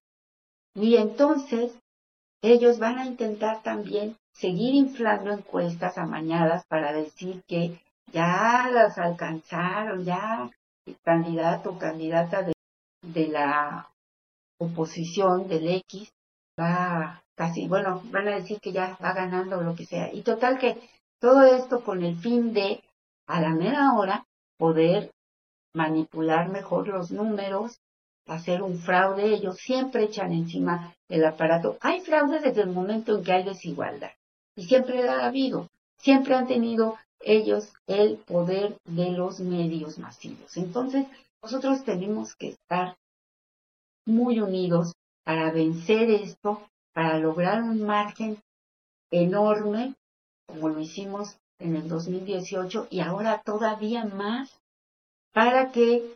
Y 0.76 0.96
entonces 0.96 1.74
ellos 2.42 2.80
van 2.80 2.98
a 2.98 3.06
intentar 3.06 3.62
también 3.62 4.18
seguir 4.34 4.74
inflando 4.74 5.32
encuestas 5.32 5.98
amañadas 5.98 6.66
para 6.66 6.94
decir 6.94 7.44
que 7.48 7.80
ya 8.12 8.70
las 8.72 8.98
alcanzaron, 8.98 10.04
ya 10.04 10.50
el 10.86 10.98
candidato 11.04 11.72
o 11.72 11.78
candidata 11.78 12.42
de, 12.42 12.54
de 13.02 13.28
la 13.28 13.90
oposición 14.60 15.48
del 15.48 15.68
X 15.68 16.12
va 16.60 17.22
casi, 17.36 17.68
bueno, 17.68 18.02
van 18.06 18.28
a 18.28 18.36
decir 18.36 18.60
que 18.60 18.72
ya 18.72 18.98
va 19.04 19.14
ganando 19.14 19.62
lo 19.62 19.76
que 19.76 19.86
sea. 19.86 20.14
Y 20.14 20.22
total 20.22 20.60
que 20.60 20.78
todo 21.20 21.44
esto 21.44 21.84
con 21.84 22.04
el 22.04 22.16
fin 22.18 22.54
de, 22.54 22.84
a 23.28 23.42
la 23.42 23.50
mera 23.50 23.94
hora, 23.94 24.26
poder 24.58 25.12
manipular 25.74 26.50
mejor 26.50 26.88
los 26.88 27.12
números, 27.12 27.80
hacer 28.28 28.62
un 28.62 28.80
fraude, 28.80 29.34
ellos 29.34 29.58
siempre 29.58 30.04
echan 30.04 30.32
encima 30.32 30.96
el 31.10 31.26
aparato. 31.26 31.78
Hay 31.82 32.02
fraude 32.02 32.40
desde 32.40 32.62
el 32.62 32.70
momento 32.70 33.18
en 33.18 33.24
que 33.24 33.32
hay 33.32 33.44
desigualdad. 33.44 34.12
Y 34.56 34.66
siempre 34.66 35.08
ha 35.08 35.26
habido. 35.26 35.68
Siempre 35.98 36.36
han 36.36 36.48
tenido 36.48 36.98
ellos 37.20 37.72
el 37.88 38.18
poder 38.18 38.78
de 38.86 39.12
los 39.12 39.40
medios 39.40 39.98
masivos. 40.00 40.58
Entonces, 40.58 41.06
nosotros 41.42 41.84
tenemos 41.84 42.36
que 42.36 42.50
estar 42.50 42.98
muy 44.06 44.40
unidos 44.40 44.94
para 45.24 45.52
vencer 45.52 46.10
esto, 46.10 46.62
para 46.94 47.20
lograr 47.20 47.62
un 47.62 47.84
margen 47.84 48.38
enorme, 49.12 49.96
como 50.48 50.70
lo 50.70 50.80
hicimos 50.80 51.38
en 51.60 51.76
el 51.76 51.88
2018 51.88 52.88
y 52.90 53.02
ahora 53.02 53.42
todavía 53.44 54.06
más, 54.06 54.60
para 55.32 55.72
que 55.72 56.16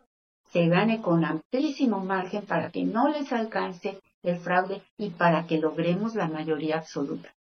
se 0.51 0.67
gane 0.67 1.01
con 1.01 1.25
amplísimo 1.25 1.99
margen, 1.99 2.45
para 2.45 2.71
que 2.71 2.83
no 2.83 3.09
les 3.09 3.31
alcance 3.31 3.99
el 4.23 4.37
fraude 4.37 4.81
y 4.97 5.09
para 5.09 5.45
que 5.45 5.57
logremos 5.57 6.15
la 6.15 6.27
mayoría 6.27 6.77
absoluta. 6.77 7.33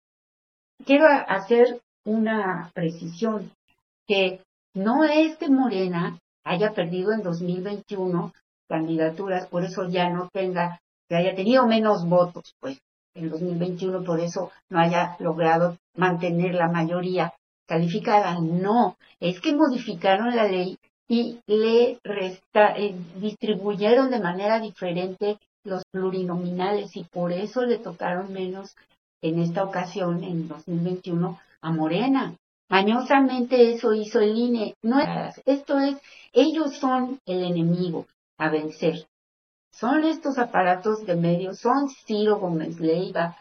Quiero 0.85 1.07
hacer 1.07 1.81
una 2.05 2.71
precisión, 2.75 3.53
que 4.07 4.41
no 4.75 5.05
es 5.05 5.37
que 5.37 5.49
Morena 5.49 6.19
haya 6.45 6.73
perdido 6.73 7.13
en 7.13 7.23
2021 7.23 8.33
candidaturas, 8.69 9.47
por 9.47 9.65
eso 9.65 9.89
ya 9.89 10.09
no 10.09 10.29
tenga, 10.33 10.81
que 11.09 11.17
haya 11.17 11.35
tenido 11.35 11.67
menos 11.67 12.09
votos, 12.09 12.55
pues 12.59 12.79
en 13.15 13.29
2021 13.29 14.03
por 14.05 14.21
eso 14.21 14.51
no 14.71 14.81
haya 14.81 15.17
logrado 15.19 15.77
mantener 15.95 16.55
la 16.55 16.69
mayoría 16.69 17.35
calificada. 17.67 18.39
No, 18.41 18.97
es 19.21 19.41
que 19.41 19.55
modificaron 19.55 20.35
la 20.35 20.45
ley 20.45 20.79
y 21.13 21.43
le 21.47 21.99
resta, 22.03 22.75
eh, 22.75 22.95
distribuyeron 23.17 24.11
de 24.11 24.19
manera 24.19 24.59
diferente 24.59 25.37
los 25.63 25.83
plurinominales 25.93 26.97
y 26.97 27.05
por 27.05 27.33
eso 27.33 27.67
le 27.67 27.77
tocaron 27.77 28.33
menos 28.33 28.75
en 29.21 29.39
esta 29.39 29.63
ocasión, 29.63 30.25
en 30.25 30.49
2021, 30.49 31.39
a 31.61 31.71
Morena. 31.71 32.35
Mañosamente 32.71 33.75
eso 33.75 33.93
hizo 33.93 34.21
el 34.21 34.39
INE. 34.39 34.75
No 34.81 35.01
esto 35.45 35.79
es, 35.81 35.99
ellos 36.33 36.79
son 36.79 37.21
el 37.27 37.45
enemigo 37.45 38.07
a 38.39 38.49
vencer. 38.49 39.07
Son 39.71 40.05
estos 40.05 40.39
aparatos 40.39 41.05
de 41.05 41.17
medios, 41.17 41.59
son 41.59 41.91
Ciro 41.91 42.39
Gómez 42.39 42.81
Leiva. 42.81 43.37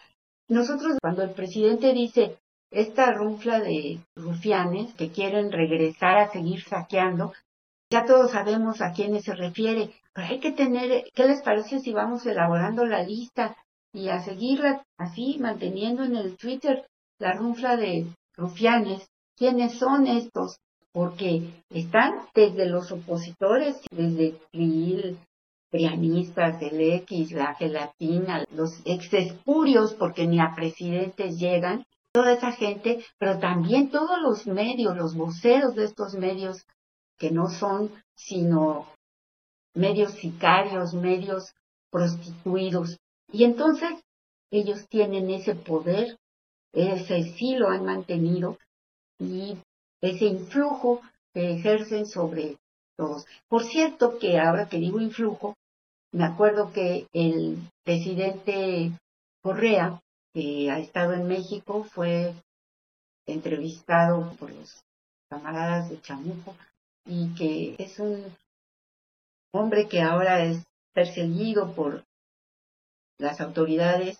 Nosotros 0.49 0.97
cuando 1.01 1.23
el 1.23 1.29
presidente 1.29 1.93
dice 1.93 2.37
esta 2.69 3.13
runfla 3.13 3.61
de 3.61 3.99
rufianes 4.17 4.93
que 4.95 5.09
quieren 5.09 5.53
regresar 5.53 6.17
a 6.17 6.31
seguir 6.31 6.63
saqueando, 6.63 7.31
ya 7.91 8.05
todos 8.05 8.31
sabemos 8.31 8.81
a 8.81 8.93
quiénes 8.93 9.25
se 9.25 9.35
refiere, 9.35 9.91
pero 10.13 10.27
hay 10.27 10.39
que 10.39 10.53
tener, 10.53 11.03
¿qué 11.13 11.25
les 11.25 11.41
parece 11.41 11.79
si 11.81 11.91
vamos 11.91 12.25
elaborando 12.25 12.85
la 12.85 13.03
lista 13.03 13.57
y 13.91 14.07
a 14.07 14.21
seguirla 14.21 14.85
así, 14.97 15.37
manteniendo 15.39 16.05
en 16.05 16.15
el 16.15 16.37
Twitter 16.37 16.87
la 17.19 17.33
runfla 17.33 17.75
de 17.75 18.07
rufianes? 18.37 19.05
¿Quiénes 19.35 19.77
son 19.77 20.07
estos? 20.07 20.57
Porque 20.93 21.49
están 21.69 22.13
desde 22.33 22.65
los 22.65 22.93
opositores, 22.93 23.81
desde 23.91 24.35
PRIL, 24.51 25.17
prianistas, 25.69 26.61
el 26.61 26.79
X, 27.01 27.33
la 27.33 27.55
gelatina, 27.55 28.45
los 28.53 28.81
ex 28.85 29.13
espurios, 29.13 29.95
porque 29.95 30.27
ni 30.27 30.39
a 30.39 30.53
presidentes 30.55 31.37
llegan, 31.37 31.85
toda 32.13 32.33
esa 32.33 32.53
gente, 32.53 33.03
pero 33.17 33.39
también 33.39 33.89
todos 33.89 34.21
los 34.21 34.47
medios, 34.47 34.95
los 34.95 35.13
voceros 35.15 35.75
de 35.75 35.85
estos 35.85 36.13
medios 36.13 36.65
que 37.21 37.29
no 37.29 37.51
son 37.51 37.91
sino 38.15 38.87
medios 39.75 40.13
sicarios, 40.13 40.95
medios 40.95 41.53
prostituidos. 41.91 42.97
Y 43.31 43.43
entonces 43.43 43.91
ellos 44.49 44.87
tienen 44.89 45.29
ese 45.29 45.53
poder, 45.53 46.17
ese 46.73 47.21
sí 47.37 47.55
lo 47.55 47.69
han 47.69 47.85
mantenido 47.85 48.57
y 49.19 49.55
ese 50.01 50.25
influjo 50.25 51.01
que 51.31 51.51
ejercen 51.57 52.07
sobre 52.07 52.57
todos. 52.97 53.27
Por 53.47 53.65
cierto 53.65 54.17
que 54.17 54.39
ahora 54.39 54.67
que 54.67 54.77
digo 54.77 54.99
influjo, 54.99 55.55
me 56.11 56.25
acuerdo 56.25 56.73
que 56.73 57.05
el 57.13 57.59
presidente 57.83 58.93
Correa 59.43 60.01
que 60.33 60.71
ha 60.71 60.79
estado 60.79 61.13
en 61.13 61.27
México, 61.27 61.83
fue 61.83 62.33
entrevistado 63.27 64.33
por 64.39 64.49
los 64.51 64.81
camaradas 65.29 65.89
de 65.89 66.01
Chamuco 66.01 66.55
y 67.05 67.33
que 67.35 67.75
es 67.83 67.99
un 67.99 68.35
hombre 69.53 69.87
que 69.87 70.01
ahora 70.01 70.43
es 70.43 70.63
perseguido 70.93 71.73
por 71.73 72.03
las 73.17 73.41
autoridades 73.41 74.19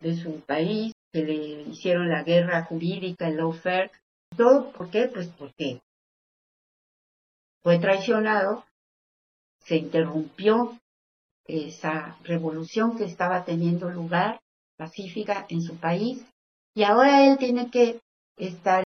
de 0.00 0.16
su 0.16 0.40
país, 0.40 0.92
que 1.12 1.22
le 1.22 1.62
hicieron 1.62 2.08
la 2.08 2.22
guerra 2.22 2.64
jurídica, 2.64 3.28
el 3.28 3.36
lawfare. 3.36 3.90
¿Todo 4.36 4.72
por 4.72 4.90
qué? 4.90 5.08
Pues 5.08 5.28
porque 5.38 5.80
fue 7.62 7.78
traicionado, 7.78 8.64
se 9.64 9.76
interrumpió 9.76 10.78
esa 11.46 12.16
revolución 12.24 12.96
que 12.96 13.04
estaba 13.04 13.44
teniendo 13.44 13.90
lugar 13.90 14.40
pacífica 14.76 15.46
en 15.48 15.62
su 15.62 15.76
país 15.76 16.24
y 16.74 16.84
ahora 16.84 17.26
él 17.26 17.38
tiene 17.38 17.70
que 17.70 18.00
estar 18.36 18.84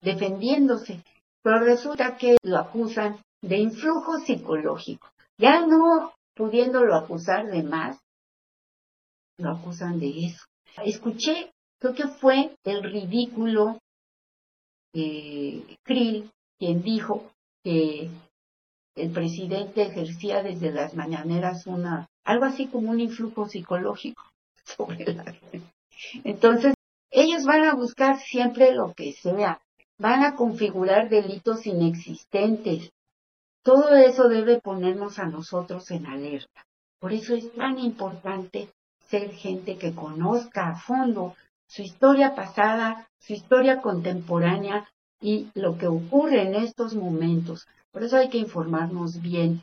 defendiéndose. 0.00 1.02
Pero 1.44 1.60
resulta 1.60 2.16
que 2.16 2.38
lo 2.42 2.58
acusan 2.58 3.18
de 3.42 3.58
influjo 3.58 4.18
psicológico. 4.18 5.10
Ya 5.38 5.66
no 5.66 6.14
pudiéndolo 6.34 6.96
acusar 6.96 7.46
de 7.46 7.62
más, 7.62 8.00
lo 9.38 9.50
acusan 9.50 10.00
de 10.00 10.26
eso. 10.26 10.44
Escuché, 10.84 11.52
creo 11.78 11.94
que 11.94 12.08
fue 12.08 12.56
el 12.64 12.82
ridículo 12.82 13.78
eh, 14.94 15.76
Krill 15.84 16.30
quien 16.58 16.82
dijo 16.82 17.30
que 17.62 18.10
el 18.96 19.12
presidente 19.12 19.82
ejercía 19.82 20.42
desde 20.42 20.72
las 20.72 20.94
mañaneras 20.94 21.66
una 21.66 22.08
algo 22.24 22.46
así 22.46 22.68
como 22.68 22.90
un 22.90 23.00
influjo 23.00 23.48
psicológico. 23.48 24.22
sobre 24.64 25.12
la 25.12 25.24
Entonces, 26.24 26.74
ellos 27.10 27.44
van 27.44 27.64
a 27.64 27.74
buscar 27.74 28.18
siempre 28.18 28.72
lo 28.72 28.92
que 28.94 29.12
sea, 29.12 29.60
van 29.98 30.22
a 30.24 30.34
configurar 30.34 31.08
delitos 31.08 31.66
inexistentes. 31.66 32.90
Todo 33.62 33.94
eso 33.96 34.28
debe 34.28 34.60
ponernos 34.60 35.18
a 35.18 35.26
nosotros 35.26 35.90
en 35.90 36.06
alerta. 36.06 36.66
Por 36.98 37.12
eso 37.12 37.34
es 37.34 37.52
tan 37.52 37.78
importante 37.78 38.68
ser 39.08 39.30
gente 39.30 39.76
que 39.76 39.94
conozca 39.94 40.68
a 40.68 40.76
fondo 40.76 41.34
su 41.66 41.82
historia 41.82 42.34
pasada, 42.34 43.08
su 43.18 43.32
historia 43.32 43.80
contemporánea 43.80 44.88
y 45.20 45.48
lo 45.54 45.78
que 45.78 45.86
ocurre 45.86 46.42
en 46.42 46.54
estos 46.54 46.94
momentos. 46.94 47.66
Por 47.90 48.02
eso 48.02 48.16
hay 48.16 48.28
que 48.28 48.38
informarnos 48.38 49.20
bien. 49.20 49.62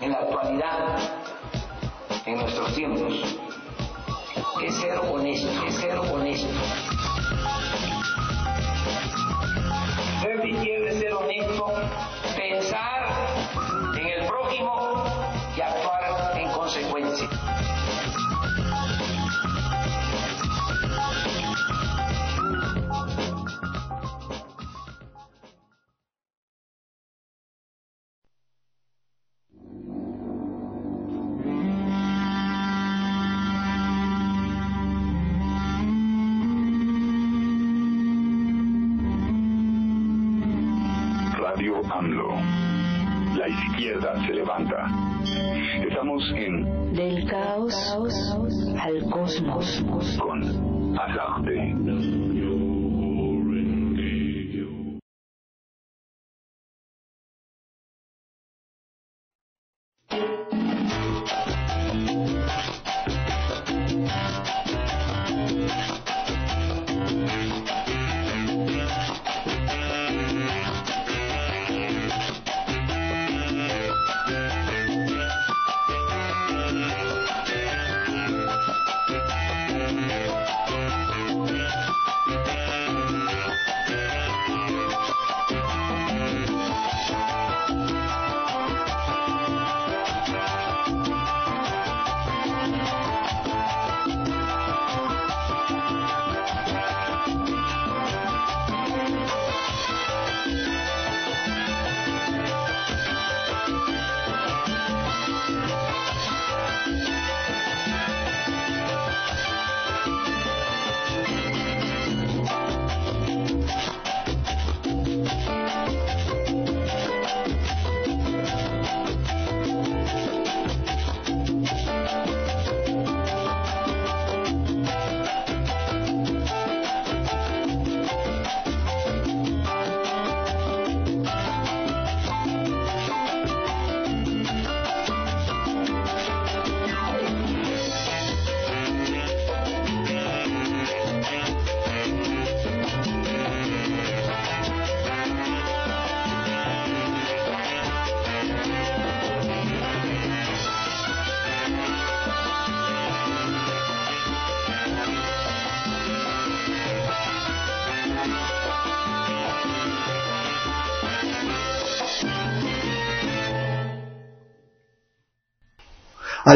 En 0.00 0.12
la 0.12 0.18
actualidad, 0.18 0.98
en 2.26 2.36
nuestros 2.36 2.74
tiempos, 2.74 3.12
es 4.62 4.74
ser 4.76 4.98
honesto, 4.98 5.48
es 5.66 5.74
ser 5.74 5.98
honesto. 5.98 6.48
Ser 10.20 10.40
cosmos. 49.66 50.25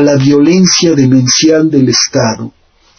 A 0.01 0.03
la 0.03 0.17
violencia 0.17 0.95
demencial 0.95 1.71
del 1.71 1.91
Estado, 1.91 2.55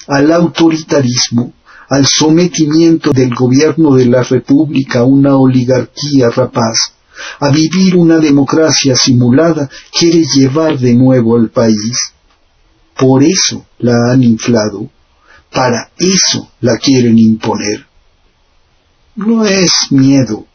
al 0.07 0.31
autoritarismo, 0.31 1.51
al 1.89 2.05
sometimiento 2.05 3.11
del 3.11 3.33
gobierno 3.33 3.95
de 3.95 4.05
la 4.05 4.21
República 4.21 4.99
a 4.99 5.03
una 5.03 5.35
oligarquía 5.35 6.29
rapaz, 6.29 6.93
a 7.39 7.49
vivir 7.49 7.95
una 7.95 8.19
democracia 8.19 8.95
simulada, 8.95 9.67
quiere 9.91 10.23
llevar 10.23 10.77
de 10.77 10.93
nuevo 10.93 11.37
al 11.37 11.49
país. 11.49 12.13
Por 12.95 13.23
eso 13.23 13.65
la 13.79 14.11
han 14.11 14.23
inflado, 14.23 14.87
para 15.51 15.89
eso 15.97 16.51
la 16.59 16.77
quieren 16.77 17.17
imponer. 17.17 17.87
No 19.15 19.43
es 19.43 19.71
miedo, 19.89 20.45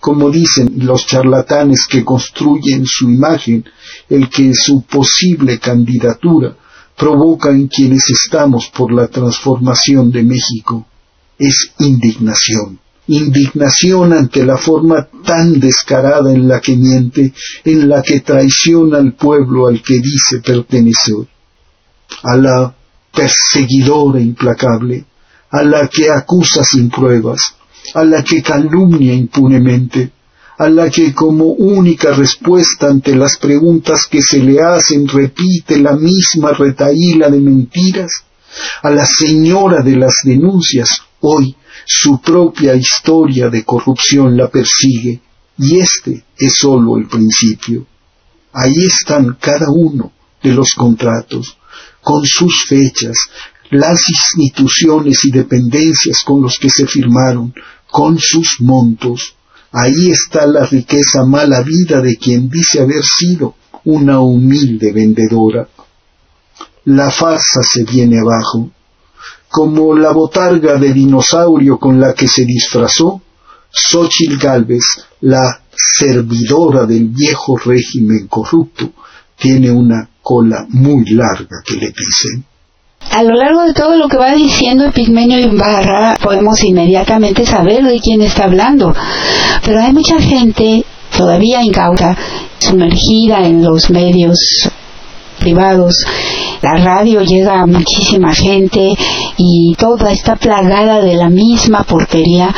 como 0.00 0.30
dicen 0.30 0.72
los 0.78 1.06
charlatanes 1.06 1.86
que 1.88 2.04
construyen 2.04 2.86
su 2.86 3.10
imagen, 3.10 3.64
el 4.08 4.30
que 4.30 4.54
su 4.54 4.82
posible 4.82 5.58
candidatura 5.58 6.56
provoca 6.96 7.50
en 7.50 7.68
quienes 7.68 8.08
estamos 8.10 8.70
por 8.74 8.92
la 8.92 9.08
transformación 9.08 10.10
de 10.10 10.22
México. 10.22 10.86
Es 11.38 11.72
indignación. 11.78 12.78
Indignación 13.06 14.12
ante 14.12 14.44
la 14.44 14.56
forma 14.56 15.08
tan 15.24 15.58
descarada 15.60 16.32
en 16.32 16.48
la 16.48 16.60
que 16.60 16.76
miente, 16.76 17.32
en 17.64 17.88
la 17.88 18.02
que 18.02 18.20
traiciona 18.20 18.98
al 18.98 19.14
pueblo 19.14 19.66
al 19.66 19.82
que 19.82 19.94
dice 19.94 20.40
pertenecer. 20.44 21.26
A 22.22 22.36
la 22.36 22.74
perseguidora 23.12 24.20
implacable, 24.20 25.04
a 25.50 25.62
la 25.62 25.88
que 25.88 26.10
acusa 26.10 26.62
sin 26.64 26.88
pruebas, 26.90 27.54
a 27.94 28.04
la 28.04 28.22
que 28.22 28.42
calumnia 28.42 29.14
impunemente, 29.14 30.12
a 30.58 30.68
la 30.68 30.90
que 30.90 31.14
como 31.14 31.46
única 31.52 32.12
respuesta 32.12 32.88
ante 32.88 33.14
las 33.14 33.38
preguntas 33.38 34.06
que 34.10 34.20
se 34.20 34.38
le 34.38 34.60
hacen 34.60 35.08
repite 35.08 35.78
la 35.78 35.96
misma 35.96 36.52
retaíla 36.52 37.30
de 37.30 37.40
mentiras, 37.40 38.10
a 38.82 38.90
la 38.90 39.06
señora 39.06 39.82
de 39.82 39.96
las 39.96 40.16
denuncias, 40.24 41.00
hoy 41.20 41.56
su 41.86 42.20
propia 42.20 42.74
historia 42.74 43.48
de 43.48 43.64
corrupción 43.64 44.36
la 44.36 44.48
persigue, 44.48 45.20
y 45.58 45.78
este 45.78 46.24
es 46.36 46.54
sólo 46.56 46.96
el 46.96 47.06
principio. 47.06 47.86
Ahí 48.52 48.84
están 48.84 49.36
cada 49.40 49.70
uno 49.70 50.12
de 50.42 50.52
los 50.52 50.74
contratos, 50.74 51.56
con 52.02 52.26
sus 52.26 52.64
fechas, 52.68 53.16
las 53.70 54.08
instituciones 54.08 55.24
y 55.24 55.30
dependencias 55.30 56.22
con 56.24 56.42
los 56.42 56.58
que 56.58 56.70
se 56.70 56.86
firmaron, 56.86 57.54
con 57.90 58.18
sus 58.18 58.56
montos. 58.60 59.34
Ahí 59.72 60.10
está 60.10 60.46
la 60.46 60.66
riqueza 60.66 61.24
mala 61.24 61.62
vida 61.62 62.00
de 62.00 62.16
quien 62.16 62.48
dice 62.48 62.80
haber 62.80 63.04
sido 63.04 63.54
una 63.84 64.20
humilde 64.20 64.92
vendedora. 64.92 65.68
La 66.84 67.10
farsa 67.10 67.62
se 67.62 67.84
viene 67.84 68.18
abajo. 68.18 68.70
Como 69.48 69.96
la 69.96 70.12
botarga 70.12 70.76
de 70.76 70.92
dinosaurio 70.92 71.78
con 71.78 72.00
la 72.00 72.14
que 72.14 72.28
se 72.28 72.44
disfrazó, 72.44 73.20
Xochitl 73.72 74.38
Galvez, 74.38 74.84
la 75.20 75.62
servidora 75.72 76.86
del 76.86 77.08
viejo 77.08 77.56
régimen 77.56 78.26
corrupto, 78.28 78.92
tiene 79.36 79.70
una 79.70 80.08
cola 80.22 80.66
muy 80.68 81.04
larga 81.10 81.62
que 81.64 81.74
le 81.74 81.92
pisen. 81.92 82.44
A 83.08 83.22
lo 83.22 83.34
largo 83.34 83.62
de 83.62 83.72
todo 83.72 83.96
lo 83.96 84.08
que 84.08 84.18
va 84.18 84.34
diciendo 84.34 84.84
Epigmenio 84.84 85.38
Ibarra, 85.38 86.16
podemos 86.22 86.62
inmediatamente 86.62 87.46
saber 87.46 87.82
de 87.82 87.98
quién 87.98 88.20
está 88.22 88.44
hablando. 88.44 88.94
Pero 89.64 89.80
hay 89.80 89.92
mucha 89.92 90.20
gente 90.20 90.84
todavía 91.16 91.62
incauta, 91.62 92.16
sumergida 92.58 93.46
en 93.46 93.64
los 93.64 93.90
medios 93.90 94.38
privados. 95.40 95.96
La 96.62 96.76
radio 96.76 97.22
llega 97.22 97.60
a 97.60 97.66
muchísima 97.66 98.34
gente 98.34 98.90
y 99.36 99.74
toda 99.76 100.12
está 100.12 100.36
plagada 100.36 101.00
de 101.00 101.14
la 101.14 101.30
misma 101.30 101.82
porquería, 101.82 102.54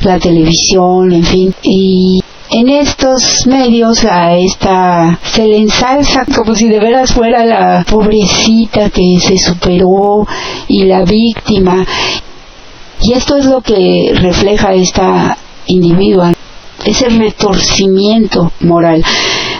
la 0.00 0.18
televisión, 0.18 1.12
en 1.12 1.24
fin. 1.24 1.54
Y 1.62 2.20
en 2.50 2.68
estos 2.68 3.46
medios 3.46 4.04
a 4.04 4.36
esta 4.36 5.18
se 5.24 5.46
le 5.46 5.58
ensalza 5.58 6.24
como 6.34 6.54
si 6.54 6.68
de 6.68 6.78
veras 6.78 7.12
fuera 7.12 7.44
la 7.44 7.84
pobrecita 7.88 8.90
que 8.90 9.18
se 9.20 9.38
superó 9.38 10.26
y 10.68 10.84
la 10.84 11.04
víctima. 11.04 11.84
Y 13.00 13.12
esto 13.12 13.36
es 13.36 13.46
lo 13.46 13.60
que 13.60 14.12
refleja 14.14 14.74
esta 14.74 15.36
individua, 15.66 16.32
ese 16.84 17.08
retorcimiento 17.08 18.52
moral 18.60 19.02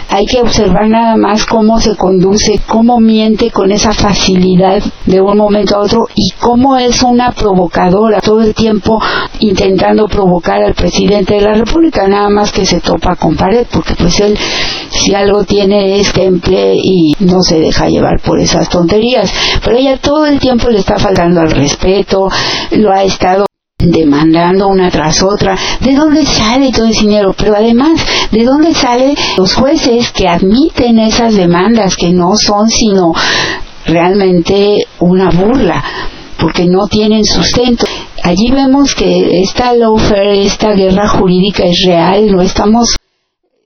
hay 0.08 0.26
que 0.26 0.40
observar 0.40 0.88
nada 0.88 1.16
más 1.16 1.44
cómo 1.46 1.80
se 1.80 1.96
conduce, 1.96 2.60
cómo 2.66 3.00
miente 3.00 3.50
con 3.50 3.72
esa 3.72 3.92
facilidad 3.92 4.82
de 5.06 5.20
un 5.20 5.36
momento 5.36 5.76
a 5.76 5.80
otro 5.80 6.06
y 6.14 6.30
cómo 6.40 6.76
es 6.76 7.02
una 7.02 7.32
provocadora 7.32 8.20
todo 8.20 8.42
el 8.42 8.54
tiempo 8.54 9.00
intentando 9.40 10.06
provocar 10.06 10.62
al 10.62 10.74
presidente 10.74 11.34
de 11.34 11.40
la 11.42 11.54
República, 11.54 12.06
nada 12.08 12.28
más 12.28 12.52
que 12.52 12.66
se 12.66 12.80
topa 12.80 13.16
con 13.16 13.36
pared, 13.36 13.66
porque 13.72 13.94
pues 13.94 14.20
él 14.20 14.36
si 14.90 15.14
algo 15.14 15.44
tiene 15.44 16.00
es 16.00 16.12
temple 16.12 16.76
y 16.76 17.14
no 17.20 17.42
se 17.42 17.58
deja 17.58 17.88
llevar 17.88 18.20
por 18.20 18.38
esas 18.38 18.68
tonterías, 18.68 19.32
pero 19.64 19.76
ella 19.76 19.98
todo 19.98 20.26
el 20.26 20.38
tiempo 20.38 20.68
le 20.68 20.78
está 20.78 20.98
faltando 20.98 21.40
al 21.40 21.50
respeto, 21.50 22.28
lo 22.72 22.92
ha 22.92 23.02
estado 23.02 23.46
demandando 23.90 24.68
una 24.68 24.90
tras 24.90 25.22
otra. 25.22 25.56
¿De 25.80 25.94
dónde 25.94 26.24
sale 26.24 26.72
todo 26.72 26.86
ese 26.86 27.02
dinero? 27.02 27.34
Pero 27.36 27.56
además, 27.56 28.00
¿de 28.30 28.44
dónde 28.44 28.74
salen 28.74 29.14
los 29.36 29.54
jueces 29.54 30.10
que 30.12 30.28
admiten 30.28 30.98
esas 30.98 31.34
demandas 31.34 31.96
que 31.96 32.12
no 32.12 32.36
son 32.36 32.68
sino 32.68 33.12
realmente 33.86 34.86
una 35.00 35.30
burla? 35.30 35.82
porque 36.36 36.66
no 36.66 36.86
tienen 36.88 37.24
sustento. 37.24 37.86
Allí 38.22 38.50
vemos 38.50 38.94
que 38.94 39.40
esta 39.40 39.72
lawfare, 39.72 40.44
esta 40.44 40.72
guerra 40.72 41.08
jurídica 41.08 41.62
es 41.64 41.82
real, 41.86 42.30
no 42.32 42.42
estamos 42.42 42.96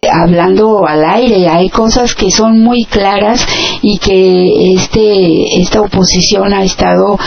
hablando 0.09 0.87
al 0.87 1.05
aire, 1.05 1.49
hay 1.49 1.71
cosas 1.71 2.15
que 2.15 2.31
son 2.31 2.61
muy 2.63 2.85
claras 2.85 3.45
y 3.83 3.99
que 3.99 4.75
este 4.75 5.61
esta 5.61 5.81
oposición 5.81 6.55
ha 6.55 6.63
estado 6.63 7.19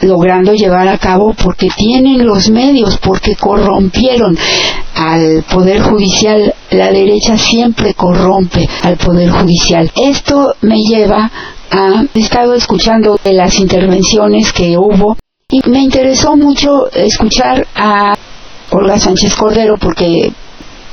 logrando 0.00 0.54
llevar 0.54 0.88
a 0.88 0.98
cabo 0.98 1.34
porque 1.34 1.68
tienen 1.76 2.26
los 2.26 2.50
medios, 2.50 2.98
porque 2.98 3.34
corrompieron 3.36 4.36
al 4.94 5.44
Poder 5.50 5.80
Judicial. 5.80 6.54
La 6.70 6.90
derecha 6.90 7.36
siempre 7.36 7.94
corrompe 7.94 8.68
al 8.82 8.96
Poder 8.96 9.30
Judicial. 9.30 9.90
Esto 9.96 10.54
me 10.60 10.76
lleva 10.78 11.30
a... 11.70 12.04
He 12.14 12.20
estado 12.20 12.54
escuchando 12.54 13.18
de 13.22 13.32
las 13.32 13.58
intervenciones 13.58 14.52
que 14.52 14.76
hubo 14.76 15.16
y 15.50 15.60
me 15.68 15.80
interesó 15.80 16.36
mucho 16.36 16.90
escuchar 16.92 17.66
a 17.74 18.14
Olga 18.70 18.98
Sánchez 18.98 19.34
Cordero 19.34 19.76
porque 19.78 20.30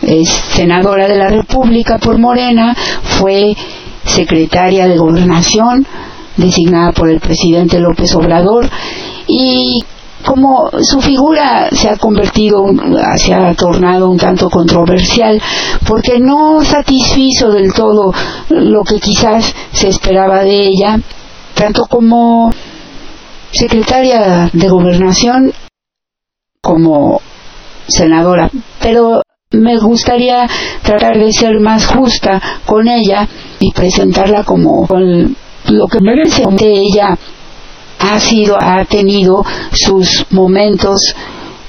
es 0.01 0.29
senadora 0.29 1.07
de 1.07 1.17
la 1.17 1.29
República 1.29 1.97
por 1.97 2.17
Morena, 2.17 2.75
fue 3.19 3.55
secretaria 4.05 4.87
de 4.87 4.97
Gobernación, 4.97 5.85
designada 6.37 6.91
por 6.91 7.09
el 7.09 7.19
presidente 7.19 7.79
López 7.79 8.13
Obrador 8.15 8.69
y 9.27 9.83
como 10.25 10.69
su 10.81 11.01
figura 11.01 11.69
se 11.71 11.87
ha 11.87 11.97
convertido, 11.97 12.65
se 13.17 13.33
ha 13.33 13.53
tornado 13.53 14.09
un 14.09 14.17
tanto 14.17 14.49
controversial, 14.49 15.39
porque 15.87 16.19
no 16.19 16.63
satisfizo 16.63 17.51
del 17.51 17.71
todo 17.73 18.11
lo 18.49 18.83
que 18.83 18.99
quizás 18.99 19.53
se 19.71 19.87
esperaba 19.87 20.43
de 20.43 20.67
ella, 20.67 20.99
tanto 21.53 21.85
como 21.85 22.51
secretaria 23.51 24.49
de 24.51 24.67
gobernación 24.67 25.53
como 26.61 27.21
senadora. 27.87 28.49
Pero 28.81 29.21
me 29.51 29.77
gustaría 29.77 30.47
tratar 30.81 31.17
de 31.17 31.31
ser 31.31 31.59
más 31.59 31.85
justa 31.85 32.41
con 32.65 32.87
ella 32.87 33.27
y 33.59 33.71
presentarla 33.71 34.43
como 34.43 34.87
lo 35.69 35.87
que 35.87 35.99
merece 36.01 36.43
de 36.51 36.71
ella 36.71 37.17
ha 37.99 38.19
sido 38.19 38.57
ha 38.59 38.83
tenido 38.85 39.43
sus 39.71 40.25
momentos 40.31 41.15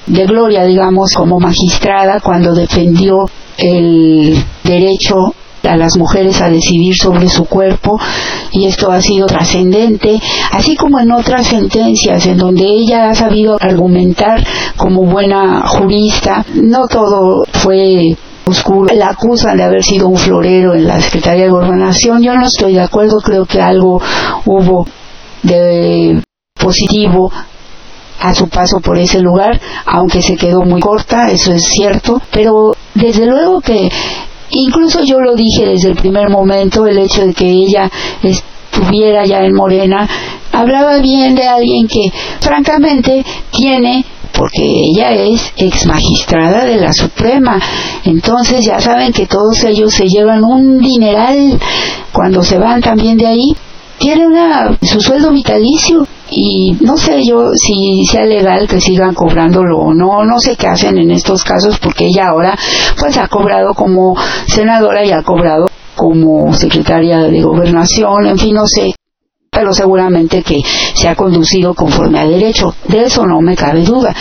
de 0.07 0.25
gloria 0.27 0.65
digamos 0.65 1.13
como 1.15 1.39
magistrada 1.39 2.21
cuando 2.21 2.55
defendió 2.55 3.29
el 3.59 4.37
derecho 4.65 5.35
a 5.63 5.77
las 5.77 5.97
mujeres 5.97 6.41
a 6.41 6.49
decidir 6.49 6.95
sobre 6.97 7.29
su 7.29 7.45
cuerpo 7.47 7.99
y 8.53 8.67
esto 8.67 8.91
ha 8.91 9.01
sido 9.01 9.27
trascendente, 9.27 10.21
así 10.53 10.77
como 10.77 11.01
en 11.01 11.13
otras 11.13 11.47
sentencias 11.47 12.27
en 12.27 12.39
donde 12.39 12.65
ella 12.65 13.11
ha 13.11 13.15
sabido 13.15 13.57
argumentar 13.61 14.45
como 14.77 15.03
buena 15.03 15.67
jurista. 15.67 16.45
No 16.55 16.87
todo 16.87 17.45
fue 17.53 18.17
oscuro. 18.47 18.95
La 18.95 19.11
acusan 19.11 19.57
de 19.57 19.65
haber 19.65 19.83
sido 19.83 20.09
un 20.09 20.17
florero 20.17 20.75
en 20.75 20.87
la 20.87 21.01
Secretaría 21.01 21.45
de 21.45 21.51
Gobernación. 21.51 22.23
Yo 22.23 22.35
no 22.35 22.47
estoy 22.47 22.75
de 22.75 22.83
acuerdo, 22.83 23.19
creo 23.21 23.45
que 23.45 23.61
algo 23.61 24.01
hubo 24.45 24.87
de 25.43 26.23
positivo 26.59 27.31
a 28.21 28.35
su 28.35 28.49
paso 28.49 28.81
por 28.81 28.99
ese 28.99 29.21
lugar, 29.21 29.61
aunque 29.85 30.23
se 30.23 30.37
quedó 30.37 30.63
muy 30.63 30.81
corta, 30.81 31.31
eso 31.31 31.53
es 31.53 31.63
cierto, 31.65 32.21
pero 32.33 32.75
desde 32.95 33.27
luego 33.27 33.61
que 33.61 33.91
Incluso 34.51 35.01
yo 35.05 35.21
lo 35.21 35.35
dije 35.35 35.67
desde 35.67 35.89
el 35.89 35.97
primer 35.97 36.29
momento, 36.29 36.87
el 36.87 36.99
hecho 36.99 37.27
de 37.27 37.35
que 37.35 37.49
ella 37.49 37.91
estuviera 38.23 39.25
ya 39.25 39.41
en 39.41 39.55
Morena, 39.55 40.09
hablaba 40.53 40.99
bien 40.99 41.35
de 41.35 41.49
alguien 41.49 41.89
que 41.89 42.13
francamente 42.41 43.25
tiene 43.51 44.05
porque 44.33 44.63
ella 44.63 45.13
es 45.13 45.53
ex 45.57 45.87
magistrada 45.87 46.65
de 46.65 46.77
la 46.77 46.93
Suprema. 46.93 47.59
Entonces 48.05 48.65
ya 48.65 48.81
saben 48.81 49.13
que 49.13 49.27
todos 49.27 49.65
ellos 49.65 49.93
se 49.95 50.09
llevan 50.09 50.45
un 50.45 50.79
dineral 50.79 51.59
cuando 52.13 52.43
se 52.43 52.59
van 52.59 52.81
también 52.81 53.17
de 53.17 53.27
ahí. 53.27 53.57
Tiene 53.99 54.27
una, 54.27 54.77
su 54.83 55.01
sueldo 55.01 55.31
vitalicio 55.33 56.07
y 56.31 56.77
no 56.81 56.97
sé 56.97 57.25
yo 57.25 57.53
si 57.55 58.05
sea 58.05 58.25
legal 58.25 58.69
que 58.69 58.81
sigan 58.81 59.15
cobrándolo 59.15 59.79
o 59.79 59.95
no, 59.95 60.25
no 60.25 60.39
sé 60.39 60.57
qué 60.57 60.67
hacen 60.67 60.99
en 60.99 61.11
estos 61.13 61.43
casos 61.45 61.79
porque 61.79 62.07
ella 62.07 62.29
ahora 62.29 62.59
pues 62.99 63.17
ha 63.17 63.29
cobrado 63.29 63.73
como 63.75 64.15
senadora 64.47 65.05
y 65.05 65.13
ha 65.13 65.23
cobrado 65.23 65.67
como 65.95 66.53
secretaria 66.53 67.21
de 67.21 67.41
gobernación, 67.41 68.27
en 68.27 68.39
fin, 68.39 68.55
no 68.55 68.67
sé 68.67 68.95
pero 69.57 69.73
seguramente 69.73 70.43
que 70.43 70.61
se 70.95 71.09
ha 71.09 71.17
conducido 71.17 71.73
conforme 71.73 72.21
a 72.21 72.27
derecho. 72.27 72.75
De 72.89 73.05
eso 73.05 73.25
no 73.25 73.41
me 73.41 73.57
cabe 73.57 73.85
duda. 73.85 74.15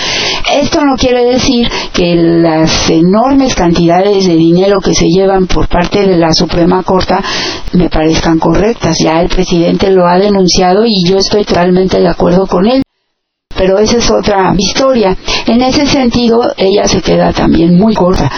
Esto 0.50 0.80
no 0.86 0.96
quiere 0.96 1.26
decir 1.26 1.70
que 1.92 2.16
las 2.16 2.90
enormes 2.90 3.54
cantidades 3.54 4.28
de 4.28 4.36
dinero 4.36 4.80
que 4.80 4.96
se 4.96 5.10
llevan 5.10 5.48
por 5.48 5.68
parte 5.68 6.08
de 6.08 6.16
la 6.16 6.32
Suprema 6.32 6.84
Corte 6.84 7.16
me 7.74 7.90
parezcan 7.90 8.40
correctas. 8.40 8.96
Ya 9.04 9.20
el 9.20 9.28
presidente 9.28 9.92
lo 9.92 10.08
ha 10.08 10.18
denunciado 10.18 10.86
y 10.86 11.04
yo 11.06 11.18
estoy 11.18 11.44
totalmente 11.44 12.00
de 12.00 12.08
acuerdo 12.08 12.48
con 12.48 12.68
él 12.68 12.86
pero 13.58 13.78
esa 13.80 13.98
es 13.98 14.12
otra 14.12 14.54
historia. 14.58 15.16
En 15.48 15.62
ese 15.62 15.86
sentido, 15.86 16.52
ella 16.58 16.88
se 16.88 17.02
queda 17.02 17.32
también 17.32 17.78
muy 17.78 17.94
corta, 17.94 18.32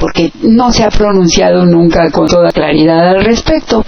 porque 0.00 0.32
no 0.42 0.72
se 0.72 0.84
ha 0.84 0.88
pronunciado 0.88 1.64
nunca 1.64 2.10
con 2.10 2.26
toda 2.26 2.50
claridad 2.50 3.16
al 3.16 3.24
respecto. 3.24 3.84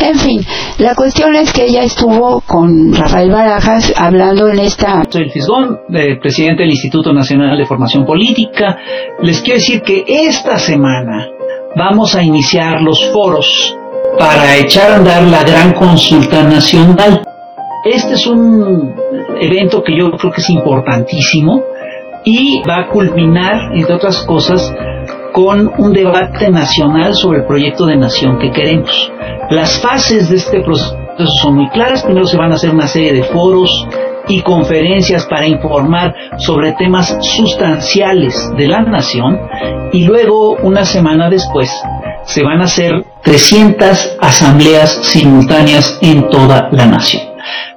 En 0.00 0.18
fin, 0.18 0.44
la 0.78 0.94
cuestión 0.94 1.36
es 1.36 1.52
que 1.52 1.66
ella 1.66 1.82
estuvo 1.82 2.40
con 2.40 2.94
Rafael 2.94 3.30
Barajas 3.30 3.92
hablando 3.96 4.48
en 4.48 4.58
esta... 4.60 5.02
Soy 5.08 5.24
el 5.24 5.30
Fisgón, 5.30 5.78
eh, 5.94 6.18
presidente 6.20 6.62
del 6.62 6.70
Instituto 6.70 7.12
Nacional 7.12 7.56
de 7.56 7.66
Formación 7.66 8.04
Política. 8.04 8.76
Les 9.22 9.40
quiero 9.40 9.58
decir 9.58 9.82
que 9.82 10.04
esta 10.06 10.58
semana 10.58 11.28
vamos 11.76 12.14
a 12.14 12.22
iniciar 12.22 12.80
los 12.80 13.10
foros 13.12 13.76
para 14.18 14.56
echar 14.56 14.92
a 14.92 14.96
andar 14.96 15.22
la 15.22 15.42
gran 15.42 15.72
consulta 15.72 16.42
nacional. 16.42 17.22
Este 17.84 18.14
es 18.14 18.26
un 18.28 18.94
evento 19.40 19.82
que 19.82 19.96
yo 19.96 20.12
creo 20.12 20.32
que 20.32 20.40
es 20.40 20.50
importantísimo 20.50 21.64
y 22.24 22.62
va 22.62 22.82
a 22.82 22.88
culminar, 22.88 23.72
entre 23.74 23.94
otras 23.94 24.24
cosas, 24.24 24.72
con 25.32 25.68
un 25.78 25.92
debate 25.92 26.48
nacional 26.48 27.12
sobre 27.14 27.40
el 27.40 27.46
proyecto 27.46 27.86
de 27.86 27.96
nación 27.96 28.38
que 28.38 28.52
queremos. 28.52 29.10
Las 29.50 29.80
fases 29.80 30.30
de 30.30 30.36
este 30.36 30.60
proceso 30.60 30.96
son 31.42 31.56
muy 31.56 31.68
claras. 31.70 32.04
Primero 32.04 32.26
se 32.26 32.36
van 32.36 32.52
a 32.52 32.54
hacer 32.54 32.70
una 32.70 32.86
serie 32.86 33.12
de 33.14 33.24
foros 33.24 33.88
y 34.28 34.42
conferencias 34.42 35.26
para 35.26 35.48
informar 35.48 36.14
sobre 36.38 36.74
temas 36.74 37.16
sustanciales 37.20 38.48
de 38.56 38.68
la 38.68 38.82
nación 38.82 39.40
y 39.92 40.04
luego, 40.04 40.54
una 40.62 40.84
semana 40.84 41.28
después, 41.28 41.68
se 42.22 42.44
van 42.44 42.60
a 42.60 42.64
hacer 42.64 43.04
300 43.22 44.18
asambleas 44.20 45.00
simultáneas 45.02 45.98
en 46.00 46.28
toda 46.30 46.68
la 46.70 46.86
nación. 46.86 47.31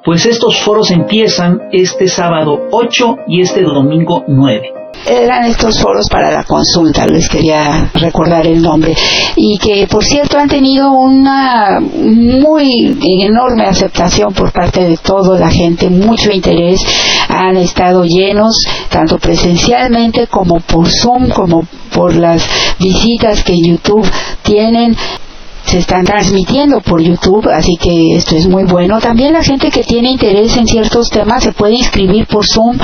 Pues 0.05 0.27
estos 0.27 0.61
foros 0.61 0.91
empiezan 0.91 1.61
este 1.71 2.07
sábado 2.07 2.67
8 2.71 3.17
y 3.27 3.41
este 3.41 3.63
domingo 3.63 4.23
9 4.27 4.85
eran 5.07 5.45
estos 5.45 5.79
foros 5.79 6.07
para 6.09 6.31
la 6.31 6.43
consulta, 6.43 7.05
les 7.05 7.29
quería 7.29 7.91
recordar 7.93 8.47
el 8.47 8.61
nombre, 8.61 8.95
y 9.35 9.57
que 9.57 9.85
por 9.87 10.03
cierto 10.03 10.37
han 10.37 10.47
tenido 10.47 10.91
una 10.93 11.79
muy 11.79 12.97
enorme 13.21 13.65
aceptación 13.65 14.33
por 14.33 14.51
parte 14.51 14.81
de 14.81 14.97
toda 14.97 15.37
la 15.37 15.49
gente, 15.49 15.89
mucho 15.89 16.31
interés, 16.31 16.79
han 17.27 17.57
estado 17.57 18.03
llenos 18.03 18.55
tanto 18.89 19.19
presencialmente 19.19 20.27
como 20.27 20.59
por 20.59 20.87
Zoom, 20.89 21.29
como 21.29 21.67
por 21.93 22.15
las 22.15 22.47
visitas 22.79 23.43
que 23.43 23.55
YouTube 23.57 24.09
tienen 24.41 24.95
se 25.65 25.79
están 25.79 26.05
transmitiendo 26.05 26.79
por 26.81 27.01
YouTube, 27.01 27.49
así 27.49 27.75
que 27.77 28.15
esto 28.15 28.35
es 28.35 28.47
muy 28.47 28.63
bueno. 28.63 28.99
También 28.99 29.33
la 29.33 29.43
gente 29.43 29.69
que 29.71 29.83
tiene 29.83 30.11
interés 30.11 30.55
en 30.57 30.67
ciertos 30.67 31.09
temas 31.09 31.43
se 31.43 31.53
puede 31.53 31.73
inscribir 31.73 32.27
por 32.27 32.45
Zoom, 32.45 32.77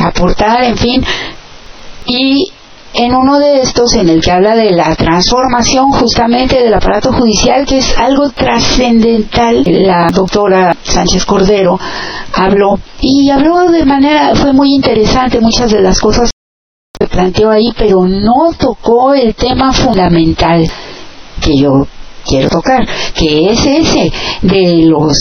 aportar, 0.00 0.64
en 0.64 0.76
fin. 0.76 1.04
Y 2.06 2.48
en 2.94 3.14
uno 3.14 3.38
de 3.38 3.60
estos 3.60 3.94
en 3.94 4.08
el 4.08 4.22
que 4.22 4.30
habla 4.30 4.56
de 4.56 4.70
la 4.70 4.94
transformación 4.96 5.90
justamente 5.92 6.62
del 6.62 6.74
aparato 6.74 7.12
judicial, 7.12 7.66
que 7.66 7.78
es 7.78 7.96
algo 7.98 8.30
trascendental, 8.30 9.62
la 9.66 10.08
doctora 10.12 10.74
Sánchez 10.82 11.24
Cordero 11.26 11.78
habló 12.32 12.78
y 13.00 13.28
habló 13.30 13.70
de 13.70 13.84
manera, 13.84 14.34
fue 14.34 14.52
muy 14.52 14.74
interesante 14.74 15.40
muchas 15.40 15.70
de 15.70 15.82
las 15.82 16.00
cosas 16.00 16.30
que 16.98 17.06
planteó 17.06 17.50
ahí, 17.50 17.68
pero 17.76 18.06
no 18.06 18.52
tocó 18.58 19.12
el 19.12 19.34
tema 19.34 19.72
fundamental 19.72 20.66
que 21.40 21.56
yo 21.56 21.86
quiero 22.26 22.48
tocar, 22.48 22.86
que 23.14 23.50
es 23.50 23.64
ese 23.64 24.12
de 24.42 24.86
los 24.86 25.16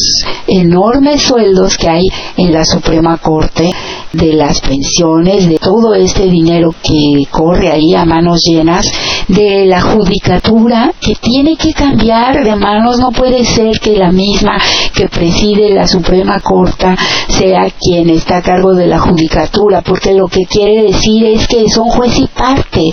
enormes 0.48 1.22
sueldos 1.22 1.78
que 1.78 1.90
hay 1.90 2.06
en 2.38 2.52
la 2.52 2.66
Suprema 2.66 3.18
Corte, 3.18 3.70
de 4.14 4.34
las 4.34 4.62
pensiones, 4.62 5.48
de 5.48 5.58
todo 5.58 5.94
este 5.94 6.24
dinero 6.24 6.74
que 6.82 7.24
corre 7.30 7.72
ahí 7.72 7.94
a 7.94 8.06
manos 8.06 8.42
llenas, 8.46 8.86
de 9.28 9.66
la 9.66 9.82
judicatura 9.82 10.94
que 11.02 11.16
tiene 11.16 11.56
que 11.58 11.74
cambiar 11.74 12.44
de 12.44 12.56
manos, 12.56 13.00
no 13.00 13.12
puede 13.12 13.44
ser 13.44 13.80
que 13.80 13.98
la 13.98 14.12
misma 14.12 14.58
que 14.94 15.08
preside 15.10 15.74
la 15.74 15.88
Suprema 15.88 16.40
Corte 16.40 16.96
sea 17.28 17.70
quien 17.80 18.10
está 18.10 18.38
a 18.38 18.42
cargo 18.42 18.74
de 18.74 18.88
la 18.88 19.00
judicatura, 19.00 19.82
porque 19.82 20.14
lo 20.14 20.28
que 20.28 20.46
quiere 20.46 20.84
decir 20.84 21.26
es 21.26 21.48
que 21.48 21.66
son 21.70 21.90
juez 21.90 22.18
y 22.20 22.28
parte. 22.28 22.92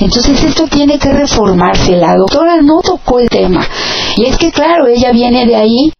Entonces 0.00 0.42
esto 0.44 0.66
tiene 0.66 0.98
que 0.98 1.12
reformarse. 1.12 1.96
La 1.96 2.14
doctora 2.16 2.60
no 2.62 2.80
tocó 2.82 3.18
el 3.20 3.28
tema 3.28 3.47
y 4.16 4.24
es 4.26 4.36
que 4.36 4.50
claro, 4.50 4.86
ella 4.86 5.12
viene 5.12 5.46
de 5.46 5.56
ahí 5.56 5.92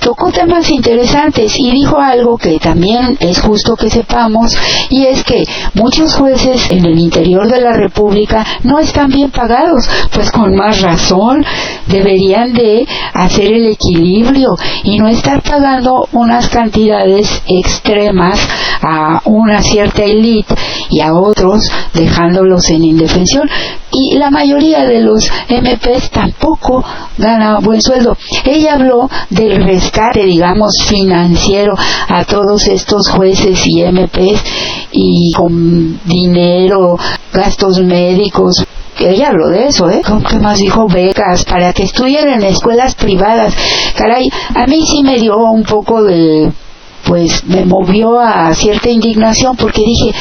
tocó 0.00 0.30
temas 0.30 0.70
interesantes 0.70 1.58
y 1.58 1.72
dijo 1.72 1.98
algo 1.98 2.38
que 2.38 2.58
también 2.60 3.16
es 3.18 3.40
justo 3.40 3.74
que 3.74 3.90
sepamos 3.90 4.56
y 4.90 5.04
es 5.04 5.24
que 5.24 5.42
muchos 5.74 6.14
jueces 6.14 6.70
en 6.70 6.86
el 6.86 6.98
interior 6.98 7.48
de 7.48 7.60
la 7.60 7.72
República 7.72 8.46
no 8.62 8.78
están 8.78 9.10
bien 9.10 9.30
pagados, 9.30 9.88
pues 10.14 10.30
con 10.30 10.54
más 10.54 10.80
razón 10.80 11.44
deberían 11.88 12.54
de 12.54 12.86
hacer 13.12 13.52
el 13.52 13.66
equilibrio 13.66 14.50
y 14.84 14.98
no 14.98 15.08
estar 15.08 15.42
pagando 15.42 16.08
unas 16.12 16.48
cantidades 16.48 17.42
extremas 17.46 18.38
a 18.80 19.20
una 19.24 19.62
cierta 19.62 20.04
élite 20.04 20.54
y 20.90 21.00
a 21.00 21.14
otros 21.14 21.70
dejándolos 21.94 22.70
en 22.70 22.84
indefensión 22.84 23.48
y 23.90 24.16
la 24.16 24.30
mayoría 24.30 24.84
de 24.84 25.00
los 25.00 25.28
MPs 25.48 26.10
tampoco 26.10 26.84
gana 27.16 27.58
buen 27.60 27.80
sueldo. 27.80 28.16
Ella 28.44 28.74
habló 28.74 29.08
del 29.30 29.64
rescate, 29.64 30.24
digamos, 30.24 30.72
financiero 30.88 31.74
a 32.08 32.24
todos 32.24 32.66
estos 32.68 33.08
jueces 33.10 33.66
y 33.66 33.82
MPs 33.84 34.42
y 34.92 35.32
con 35.32 36.00
dinero, 36.04 36.98
gastos 37.32 37.80
médicos, 37.80 38.64
ella 38.98 39.28
habló 39.28 39.48
de 39.48 39.66
eso, 39.68 39.88
¿eh? 39.90 40.02
¿Qué 40.28 40.38
más 40.40 40.58
dijo? 40.58 40.88
Becas 40.88 41.44
para 41.44 41.72
que 41.72 41.84
estudien 41.84 42.28
en 42.28 42.42
escuelas 42.42 42.94
privadas. 42.96 43.54
Caray, 43.96 44.28
a 44.54 44.66
mí 44.66 44.84
sí 44.86 45.02
me 45.02 45.18
dio 45.18 45.36
un 45.38 45.62
poco 45.62 46.02
de 46.02 46.50
pues 47.08 47.42
me 47.46 47.64
movió 47.64 48.20
a 48.20 48.54
cierta 48.54 48.90
indignación 48.90 49.56
porque 49.56 49.80
dije, 49.80 50.12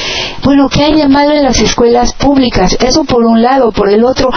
bueno, 0.41 0.69
¿qué 0.69 0.85
hay 0.85 0.93
de 0.93 1.07
malo 1.09 1.33
en 1.33 1.43
las 1.43 1.59
escuelas 1.59 2.13
públicas? 2.13 2.77
Eso 2.79 3.03
por 3.03 3.25
un 3.25 3.41
lado, 3.41 3.71
por 3.73 3.91
el 3.91 4.05
otro, 4.05 4.29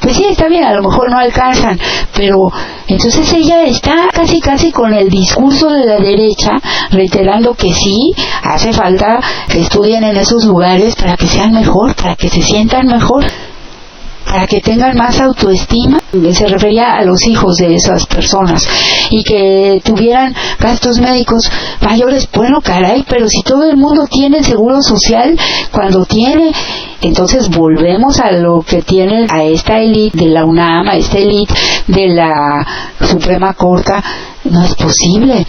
pues 0.00 0.16
sí, 0.16 0.24
está 0.24 0.48
bien, 0.48 0.64
a 0.64 0.72
lo 0.72 0.82
mejor 0.82 1.10
no 1.10 1.18
alcanzan, 1.18 1.78
pero 2.16 2.50
entonces 2.88 3.30
ella 3.34 3.64
está 3.64 4.08
casi 4.10 4.40
casi 4.40 4.72
con 4.72 4.94
el 4.94 5.10
discurso 5.10 5.68
de 5.68 5.84
la 5.84 5.98
derecha, 5.98 6.52
reiterando 6.90 7.54
que 7.54 7.74
sí, 7.74 8.14
hace 8.42 8.72
falta 8.72 9.20
que 9.48 9.60
estudien 9.60 10.02
en 10.02 10.16
esos 10.16 10.44
lugares 10.46 10.96
para 10.96 11.16
que 11.16 11.26
sean 11.26 11.52
mejor, 11.52 11.94
para 11.94 12.16
que 12.16 12.30
se 12.30 12.40
sientan 12.40 12.86
mejor 12.86 13.26
para 14.26 14.46
que 14.46 14.60
tengan 14.60 14.96
más 14.96 15.20
autoestima, 15.20 16.00
se 16.32 16.48
refería 16.48 16.96
a 16.96 17.04
los 17.04 17.26
hijos 17.26 17.56
de 17.56 17.76
esas 17.76 18.06
personas 18.06 18.66
y 19.10 19.22
que 19.22 19.80
tuvieran 19.84 20.34
gastos 20.58 20.98
médicos 20.98 21.50
mayores, 21.80 22.28
bueno 22.34 22.60
caray, 22.60 23.04
pero 23.08 23.28
si 23.28 23.42
todo 23.42 23.64
el 23.64 23.76
mundo 23.76 24.06
tiene 24.10 24.42
seguro 24.42 24.82
social, 24.82 25.38
cuando 25.70 26.04
tiene, 26.04 26.52
entonces 27.00 27.48
volvemos 27.48 28.18
a 28.20 28.32
lo 28.32 28.60
que 28.62 28.82
tiene 28.82 29.26
a 29.30 29.44
esta 29.44 29.78
élite 29.78 30.18
de 30.18 30.30
la 30.30 30.44
UNAM, 30.44 30.88
a 30.88 30.96
esta 30.96 31.18
élite 31.18 31.54
de 31.86 32.08
la 32.08 32.66
Suprema 33.00 33.54
Corte, 33.54 33.92
no 34.44 34.64
es 34.64 34.74
posible, 34.74 35.46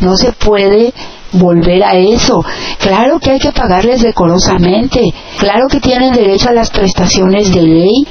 no 0.00 0.16
se 0.16 0.32
puede 0.32 0.92
volver 1.32 1.82
a 1.84 1.94
eso. 1.94 2.44
Claro 2.78 3.18
que 3.18 3.32
hay 3.32 3.38
que 3.38 3.52
pagarles 3.52 4.02
decorosamente, 4.02 5.12
claro 5.38 5.66
que 5.68 5.80
tienen 5.80 6.12
derecho 6.12 6.48
a 6.48 6.52
las 6.52 6.70
prestaciones 6.70 7.52
de 7.52 7.62
ley, 7.62 8.06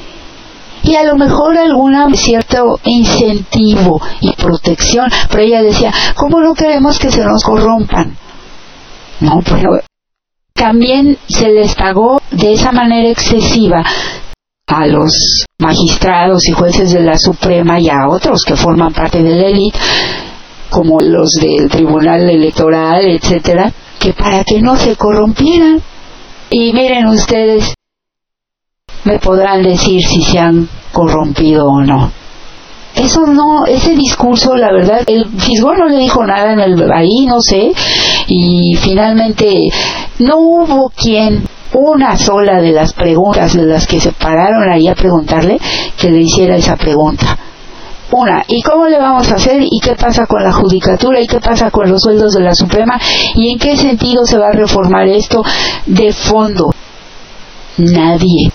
y 0.84 0.96
a 0.96 1.04
lo 1.04 1.16
mejor 1.16 1.58
alguna 1.58 2.08
cierto 2.14 2.80
incentivo 2.84 4.02
y 4.22 4.34
protección, 4.34 5.10
pero 5.30 5.44
ella 5.44 5.62
decía, 5.62 5.92
¿cómo 6.16 6.40
no 6.40 6.54
queremos 6.54 7.00
que 7.00 7.12
se 7.12 7.24
nos 7.24 7.44
corrompan? 7.44 8.16
No, 9.20 9.42
pero 9.44 9.80
también 10.54 11.18
se 11.28 11.50
les 11.50 11.76
pagó 11.76 12.22
de 12.32 12.54
esa 12.54 12.72
manera 12.72 13.10
excesiva 13.10 13.84
a 14.68 14.86
los 14.86 15.46
magistrados 15.60 16.48
y 16.48 16.52
jueces 16.52 16.92
de 16.94 17.02
la 17.02 17.18
Suprema 17.18 17.80
y 17.80 17.90
a 17.90 18.08
otros 18.08 18.44
que 18.46 18.56
forman 18.56 18.94
parte 18.94 19.24
de 19.24 19.36
la 19.36 19.48
élite, 19.48 19.80
como 20.70 21.00
los 21.00 21.32
del 21.32 21.70
Tribunal 21.70 22.30
Electoral, 22.30 23.08
etcétera, 23.08 23.72
que 24.00 24.14
para 24.14 24.44
que 24.44 24.62
no 24.62 24.76
se 24.76 24.96
corrompieran. 24.96 25.82
Y 26.52 26.74
miren 26.74 27.08
ustedes, 27.08 27.74
me 29.04 29.20
podrán 29.20 29.64
decir 29.64 30.04
si 30.06 30.22
se 30.22 30.40
han 30.40 30.68
corrompido 30.92 31.68
o 31.68 31.82
no. 31.82 32.12
Eso 32.96 33.22
no, 33.28 33.66
ese 33.66 33.96
discurso, 33.96 34.56
la 34.56 34.72
verdad, 34.74 35.02
el 35.08 35.28
Fisgón 35.38 35.78
no 35.78 35.88
le 35.88 36.00
dijo 36.00 36.26
nada 36.26 36.54
en 36.54 36.60
el, 36.60 36.92
ahí, 36.92 37.26
no 37.28 37.40
sé, 37.40 37.72
y 38.28 38.76
finalmente 38.78 39.70
no 40.20 40.38
hubo 40.38 40.90
quien, 40.90 41.44
una 41.74 42.18
sola 42.18 42.60
de 42.60 42.72
las 42.72 42.94
preguntas 42.94 43.56
de 43.56 43.64
las 43.64 43.86
que 43.86 44.00
se 44.02 44.12
pararon 44.12 44.70
ahí 44.72 44.88
a 44.88 44.96
preguntarle, 44.96 45.60
que 45.98 46.10
le 46.10 46.22
hiciera 46.22 46.56
esa 46.56 46.76
pregunta. 46.76 47.38
Una, 48.12 48.44
¿y 48.48 48.62
cómo 48.64 48.88
le 48.88 48.98
vamos 48.98 49.32
a 49.32 49.36
hacer? 49.36 49.62
¿Y 49.62 49.80
qué 49.80 49.94
pasa 49.94 50.26
con 50.26 50.44
la 50.44 50.52
judicatura? 50.52 51.22
¿Y 51.22 51.28
qué 51.28 51.40
pasa 51.40 51.70
con 51.70 51.88
los 51.90 52.02
sueldos 52.02 52.34
de 52.34 52.42
la 52.42 52.56
Suprema? 52.56 53.00
¿Y 53.36 53.52
en 53.52 53.60
qué 53.60 53.78
sentido 53.78 54.26
se 54.26 54.40
va 54.40 54.48
a 54.48 54.52
reformar 54.52 55.08
esto 55.08 55.44
de 55.86 56.12
fondo? 56.12 56.74
Nadie. 57.78 58.52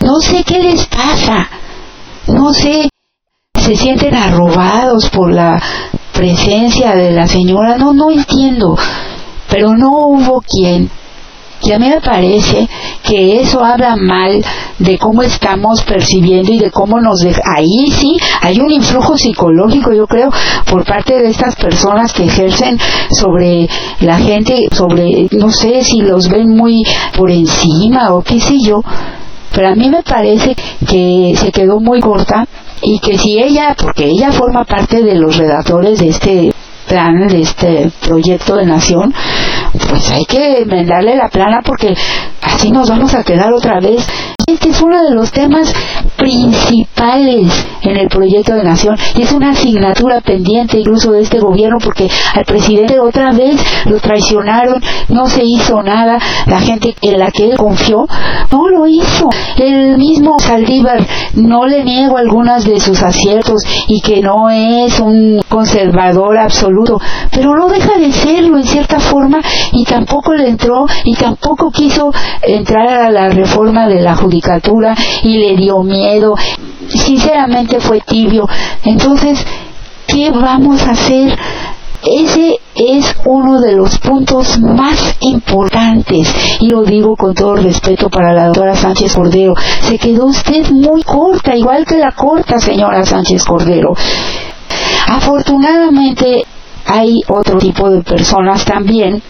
No 0.00 0.20
sé 0.20 0.44
qué 0.44 0.58
les 0.58 0.86
pasa. 0.86 1.48
No 2.26 2.52
sé, 2.52 2.88
se 3.58 3.76
sienten 3.76 4.14
arrobados 4.14 5.08
por 5.10 5.32
la 5.32 5.60
presencia 6.12 6.94
de 6.94 7.12
la 7.12 7.26
señora. 7.26 7.76
No, 7.76 7.92
no 7.92 8.10
entiendo. 8.10 8.76
Pero 9.48 9.74
no 9.74 10.06
hubo 10.06 10.40
quien 10.40 10.90
y 11.62 11.72
a 11.72 11.78
mí 11.78 11.88
me 11.88 12.00
parece 12.00 12.68
que 13.02 13.40
eso 13.40 13.62
habla 13.62 13.94
mal 13.96 14.42
de 14.78 14.98
cómo 14.98 15.22
estamos 15.22 15.82
percibiendo 15.82 16.52
y 16.52 16.58
de 16.58 16.70
cómo 16.70 17.00
nos 17.00 17.20
deja. 17.20 17.42
Ahí 17.44 17.90
sí 17.90 18.16
hay 18.40 18.58
un 18.60 18.70
influjo 18.70 19.18
psicológico, 19.18 19.92
yo 19.92 20.06
creo, 20.06 20.30
por 20.70 20.84
parte 20.86 21.18
de 21.18 21.28
estas 21.28 21.56
personas 21.56 22.14
que 22.14 22.24
ejercen 22.24 22.78
sobre 23.10 23.68
la 24.00 24.18
gente, 24.18 24.68
sobre, 24.72 25.28
no 25.32 25.50
sé 25.50 25.84
si 25.84 26.00
los 26.00 26.28
ven 26.28 26.56
muy 26.56 26.82
por 27.14 27.30
encima 27.30 28.14
o 28.14 28.22
qué 28.22 28.40
sé 28.40 28.56
yo. 28.64 28.82
Pero 29.52 29.68
a 29.68 29.74
mí 29.74 29.88
me 29.88 30.02
parece 30.02 30.54
que 30.88 31.34
se 31.36 31.52
quedó 31.52 31.80
muy 31.80 32.00
corta 32.00 32.46
y 32.82 32.98
que 33.00 33.18
si 33.18 33.38
ella, 33.38 33.74
porque 33.78 34.04
ella 34.04 34.32
forma 34.32 34.64
parte 34.64 35.02
de 35.02 35.14
los 35.16 35.36
redactores 35.36 35.98
de 35.98 36.08
este 36.08 36.52
plan, 36.88 37.28
de 37.28 37.42
este 37.42 37.90
proyecto 38.00 38.56
de 38.56 38.66
nación, 38.66 39.12
pues 39.88 40.10
hay 40.10 40.24
que 40.24 40.62
enmendarle 40.62 41.16
la 41.16 41.28
plana 41.28 41.60
porque 41.64 41.94
así 42.42 42.70
nos 42.70 42.88
vamos 42.88 43.14
a 43.14 43.22
quedar 43.22 43.52
otra 43.52 43.80
vez 43.80 44.06
este 44.52 44.70
es 44.70 44.80
uno 44.82 45.02
de 45.02 45.14
los 45.14 45.30
temas 45.30 45.72
principales 46.16 47.66
en 47.82 47.96
el 47.96 48.08
proyecto 48.08 48.54
de 48.54 48.64
nación 48.64 48.96
y 49.14 49.22
es 49.22 49.32
una 49.32 49.50
asignatura 49.50 50.20
pendiente 50.20 50.78
incluso 50.78 51.12
de 51.12 51.22
este 51.22 51.38
gobierno 51.38 51.78
porque 51.82 52.08
al 52.34 52.44
presidente 52.44 52.98
otra 52.98 53.32
vez 53.32 53.60
lo 53.86 53.98
traicionaron, 54.00 54.82
no 55.08 55.26
se 55.26 55.44
hizo 55.44 55.82
nada, 55.82 56.18
la 56.46 56.60
gente 56.60 56.94
en 57.00 57.18
la 57.18 57.30
que 57.30 57.50
él 57.50 57.56
confió 57.56 58.06
no 58.50 58.68
lo 58.68 58.86
hizo. 58.86 59.28
El 59.56 59.96
mismo 59.96 60.38
Saldívar 60.38 61.06
no 61.34 61.66
le 61.66 61.84
niego 61.84 62.16
algunas 62.16 62.64
de 62.64 62.80
sus 62.80 63.02
aciertos 63.02 63.62
y 63.88 64.00
que 64.00 64.20
no 64.20 64.50
es 64.50 64.98
un 65.00 65.40
conservador 65.48 66.38
absoluto, 66.38 67.00
pero 67.30 67.54
no 67.56 67.68
deja 67.68 67.98
de 67.98 68.12
serlo 68.12 68.58
en 68.58 68.64
cierta 68.64 68.98
forma 68.98 69.40
y 69.72 69.84
tampoco 69.84 70.34
le 70.34 70.48
entró 70.48 70.86
y 71.04 71.14
tampoco 71.14 71.70
quiso 71.70 72.12
entrar 72.42 72.88
a 72.88 73.10
la 73.10 73.28
reforma 73.28 73.86
de 73.88 74.02
la 74.02 74.16
judicatura 74.16 74.39
y 75.22 75.38
le 75.38 75.56
dio 75.56 75.82
miedo. 75.82 76.34
Sinceramente 76.88 77.80
fue 77.80 78.00
tibio. 78.00 78.48
Entonces, 78.84 79.44
¿qué 80.06 80.30
vamos 80.30 80.82
a 80.82 80.92
hacer? 80.92 81.38
Ese 82.02 82.58
es 82.74 83.14
uno 83.26 83.60
de 83.60 83.72
los 83.72 83.98
puntos 83.98 84.58
más 84.58 85.16
importantes 85.20 86.34
y 86.60 86.70
lo 86.70 86.82
digo 86.82 87.14
con 87.14 87.34
todo 87.34 87.56
respeto 87.56 88.08
para 88.08 88.32
la 88.32 88.46
doctora 88.46 88.74
Sánchez 88.74 89.14
Cordero. 89.14 89.54
Se 89.82 89.98
quedó 89.98 90.26
usted 90.26 90.70
muy 90.70 91.02
corta, 91.02 91.54
igual 91.54 91.84
que 91.84 91.98
la 91.98 92.12
corta 92.12 92.58
señora 92.58 93.04
Sánchez 93.04 93.44
Cordero. 93.44 93.92
Afortunadamente 95.08 96.42
hay 96.86 97.20
otro 97.28 97.58
tipo 97.58 97.90
de 97.90 98.02
personas 98.02 98.64
también 98.64 99.22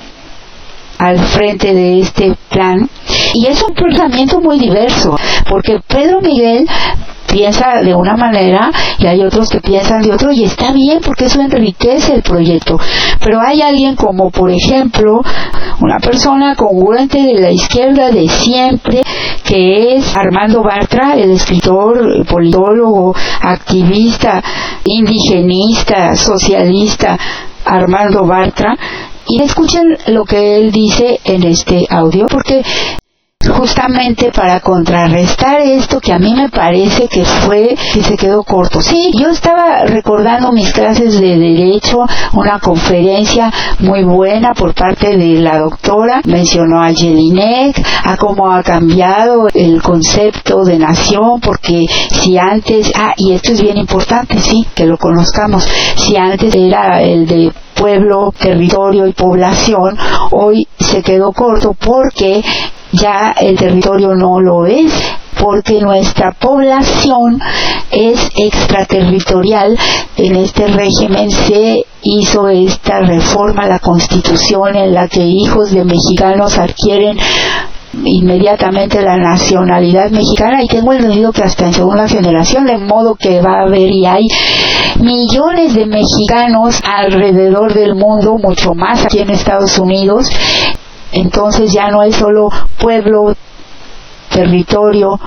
al 1.01 1.19
frente 1.19 1.73
de 1.73 2.01
este 2.01 2.37
plan 2.51 2.89
y 3.35 3.47
es 3.47 3.63
un 3.63 3.75
pensamiento 3.75 4.41
muy 4.41 4.59
diverso 4.59 5.17
porque 5.49 5.81
Pedro 5.89 6.21
Miguel 6.21 6.69
piensa 7.27 7.81
de 7.83 7.95
una 7.95 8.17
manera 8.17 8.71
y 8.99 9.07
hay 9.07 9.23
otros 9.23 9.49
que 9.49 9.61
piensan 9.61 10.03
de 10.03 10.13
otro 10.13 10.31
y 10.33 10.45
está 10.45 10.73
bien 10.73 11.01
porque 11.05 11.27
eso 11.27 11.41
enriquece 11.41 12.15
el 12.15 12.23
proyecto. 12.23 12.79
Pero 13.21 13.41
hay 13.41 13.63
alguien 13.63 13.97
como 13.97 14.31
por 14.31 14.51
ejemplo 14.51 15.23
una 15.81 15.99
persona 15.99 16.55
congruente 16.55 17.23
de 17.23 17.41
la 17.41 17.51
izquierda 17.51 18.11
de 18.11 18.29
siempre 18.29 19.03
que 19.45 19.97
es 19.97 20.17
Armando 20.17 20.63
Bartra, 20.63 21.15
el 21.15 21.31
escritor, 21.31 22.27
politólogo, 22.27 23.15
activista, 23.41 24.43
indigenista, 24.85 26.15
socialista, 26.17 27.17
Armando 27.65 28.25
Bartra, 28.25 28.77
y 29.31 29.41
escuchen 29.43 29.97
lo 30.09 30.25
que 30.25 30.57
él 30.57 30.73
dice 30.73 31.21
en 31.25 31.45
este 31.45 31.87
audio 31.89 32.27
porque 32.27 32.63
justamente 33.49 34.31
para 34.33 34.61
contrarrestar 34.61 35.63
esto 35.63 35.99
que 35.99 36.13
a 36.13 36.19
mí 36.19 36.35
me 36.35 36.51
parece 36.51 37.09
que 37.09 37.25
fue 37.25 37.75
que 37.95 38.03
se 38.03 38.17
quedó 38.17 38.43
corto. 38.43 38.83
Sí, 38.83 39.13
yo 39.19 39.29
estaba 39.31 39.85
recordando 39.87 40.53
mis 40.53 40.71
clases 40.73 41.19
de 41.19 41.39
derecho, 41.39 42.05
una 42.35 42.59
conferencia 42.59 43.51
muy 43.79 44.05
buena 44.05 44.53
por 44.53 44.75
parte 44.75 45.17
de 45.17 45.41
la 45.41 45.59
doctora, 45.59 46.21
mencionó 46.27 46.83
a 46.83 46.93
Jelinek, 46.93 47.83
a 48.05 48.17
cómo 48.19 48.53
ha 48.53 48.63
cambiado 48.63 49.49
el 49.55 49.81
concepto 49.81 50.65
de 50.65 50.79
nación, 50.79 51.41
porque 51.41 51.87
si 52.11 52.37
antes, 52.37 52.93
ah, 52.95 53.15
y 53.17 53.33
esto 53.33 53.53
es 53.53 53.63
bien 53.63 53.79
importante, 53.79 54.39
sí, 54.39 54.67
que 54.75 54.85
lo 54.85 54.99
conozcamos, 54.99 55.67
si 55.97 56.15
antes 56.17 56.55
era 56.55 57.01
el 57.01 57.27
de 57.27 57.53
pueblo, 57.75 58.35
territorio 58.39 59.07
y 59.07 59.15
población, 59.15 59.97
hoy 60.31 60.69
se 60.79 61.03
quedó 61.03 61.33
corto 61.33 61.75
porque 61.79 62.43
ya 62.93 63.35
el 63.39 63.57
territorio 63.57 64.15
no 64.15 64.41
lo 64.41 64.67
es 64.67 64.93
porque 65.41 65.81
nuestra 65.81 66.33
población 66.33 67.41
es 67.91 68.31
extraterritorial. 68.37 69.79
En 70.17 70.37
este 70.37 70.67
régimen 70.67 71.31
se 71.31 71.85
hizo 72.03 72.49
esta 72.49 73.01
reforma 73.01 73.65
a 73.65 73.69
la 73.69 73.79
constitución 73.79 74.77
en 74.77 74.95
la 74.95 75.09
que 75.09 75.21
hijos 75.21 75.71
de 75.71 75.85
mexicanos 75.85 76.59
adquieren 76.59 77.19
inmediatamente 78.05 79.03
la 79.03 79.17
nacionalidad 79.17 80.11
mexicana 80.11 80.63
y 80.63 80.69
tengo 80.69 80.93
entendido 80.93 81.33
que 81.33 81.43
hasta 81.43 81.67
en 81.67 81.75
segunda 81.75 82.09
generación 82.09 82.65
de 82.65 82.79
modo 82.79 83.17
que 83.17 83.41
va 83.41 83.61
a 83.61 83.63
haber 83.67 83.91
y 83.91 84.07
hay 84.07 84.29
millones 85.01 85.75
de 85.75 85.87
mexicanos 85.87 86.81
alrededor 86.85 87.75
del 87.75 87.97
mundo 87.97 88.37
mucho 88.39 88.75
más 88.75 89.05
aquí 89.05 89.19
en 89.19 89.31
Estados 89.31 89.77
Unidos 89.79 90.31
entonces 91.13 91.73
ya 91.73 91.89
no 91.89 92.03
es 92.03 92.17
solo 92.17 92.49
pueblo, 92.79 93.35
territorio, 94.31 95.19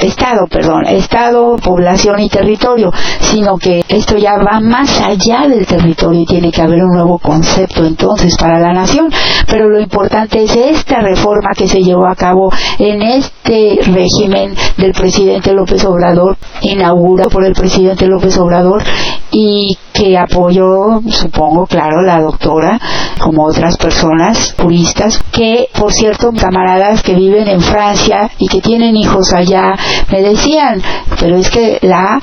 Estado, 0.00 0.46
perdón, 0.50 0.86
Estado, 0.86 1.56
población 1.56 2.20
y 2.20 2.28
territorio, 2.28 2.90
sino 3.20 3.56
que 3.56 3.84
esto 3.88 4.16
ya 4.16 4.32
va 4.36 4.60
más 4.60 5.00
allá 5.00 5.48
del 5.48 5.66
territorio 5.66 6.22
y 6.22 6.26
tiene 6.26 6.50
que 6.50 6.62
haber 6.62 6.82
un 6.82 6.94
nuevo 6.94 7.18
concepto 7.18 7.84
entonces 7.84 8.36
para 8.36 8.58
la 8.60 8.72
nación. 8.72 9.10
Pero 9.48 9.68
lo 9.68 9.80
importante 9.80 10.42
es 10.42 10.54
esta 10.56 11.00
reforma 11.00 11.50
que 11.56 11.68
se 11.68 11.82
llevó 11.82 12.06
a 12.06 12.14
cabo 12.14 12.52
en 12.78 13.02
este 13.02 13.78
régimen 13.82 14.54
del 14.76 14.92
presidente 14.92 15.52
López 15.52 15.84
Obrador, 15.84 16.36
inaugurado 16.62 17.30
por 17.30 17.44
el 17.44 17.52
presidente 17.52 18.06
López 18.06 18.36
Obrador 18.38 18.82
y 19.30 19.76
que 19.92 20.18
apoyó, 20.18 21.00
supongo, 21.08 21.66
claro, 21.66 22.02
la 22.02 22.20
doctora, 22.20 22.80
como 23.20 23.44
otras 23.44 23.76
personas 23.76 24.52
puristas, 24.56 25.20
que, 25.30 25.68
por 25.78 25.92
cierto, 25.92 26.30
camaradas 26.32 27.02
que 27.02 27.14
viven 27.14 27.46
en 27.48 27.60
Francia 27.60 28.30
y 28.38 28.48
que 28.48 28.60
tienen 28.60 28.96
hijos 28.96 29.32
allá, 29.32 29.74
me 30.10 30.22
decían, 30.22 30.82
pero 31.18 31.36
es 31.36 31.50
que 31.50 31.78
la 31.82 32.20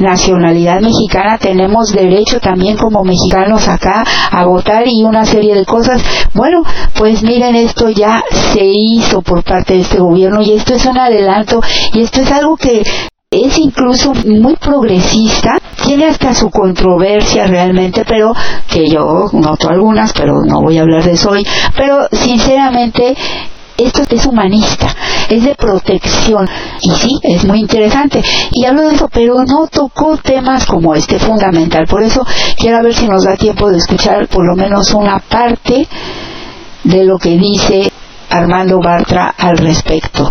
nacionalidad 0.00 0.80
mexicana 0.80 1.38
tenemos 1.38 1.92
derecho 1.92 2.40
también 2.40 2.76
como 2.76 3.04
mexicanos 3.04 3.68
acá 3.68 4.04
a 4.30 4.44
votar 4.44 4.84
y 4.86 5.02
una 5.04 5.24
serie 5.24 5.54
de 5.54 5.64
cosas. 5.64 6.02
Bueno, 6.34 6.62
pues 6.94 7.22
miren, 7.22 7.54
esto 7.54 7.90
ya 7.90 8.22
se 8.52 8.64
hizo 8.64 9.22
por 9.22 9.42
parte 9.42 9.74
de 9.74 9.80
este 9.80 9.98
gobierno 9.98 10.40
y 10.42 10.54
esto 10.54 10.74
es 10.74 10.86
un 10.86 10.98
adelanto 10.98 11.60
y 11.92 12.00
esto 12.00 12.22
es 12.22 12.32
algo 12.32 12.56
que 12.56 12.82
es 13.32 13.58
incluso 13.58 14.12
muy 14.26 14.56
progresista, 14.56 15.56
tiene 15.84 16.06
hasta 16.06 16.34
su 16.34 16.50
controversia 16.50 17.46
realmente, 17.46 18.04
pero 18.04 18.34
que 18.68 18.88
yo 18.88 19.26
noto 19.32 19.68
algunas, 19.68 20.12
pero 20.12 20.42
no 20.44 20.60
voy 20.62 20.78
a 20.78 20.82
hablar 20.82 21.04
de 21.04 21.12
eso 21.12 21.30
hoy, 21.30 21.46
pero 21.76 22.08
sinceramente 22.10 23.16
esto 23.84 24.02
es 24.08 24.26
humanista, 24.26 24.94
es 25.28 25.44
de 25.44 25.54
protección 25.54 26.48
y 26.82 26.90
sí, 26.90 27.18
es 27.22 27.44
muy 27.44 27.60
interesante. 27.60 28.22
Y 28.52 28.64
hablo 28.64 28.88
de 28.88 28.94
eso, 28.94 29.08
pero 29.12 29.44
no 29.44 29.66
tocó 29.66 30.16
temas 30.16 30.66
como 30.66 30.94
este 30.94 31.18
fundamental. 31.18 31.86
Por 31.86 32.02
eso 32.02 32.24
quiero 32.56 32.82
ver 32.82 32.94
si 32.94 33.08
nos 33.08 33.24
da 33.24 33.36
tiempo 33.36 33.70
de 33.70 33.78
escuchar 33.78 34.28
por 34.28 34.46
lo 34.46 34.56
menos 34.56 34.92
una 34.94 35.18
parte 35.18 35.86
de 36.84 37.04
lo 37.04 37.18
que 37.18 37.36
dice 37.36 37.90
Armando 38.30 38.80
Bartra 38.80 39.34
al 39.36 39.58
respecto. 39.58 40.30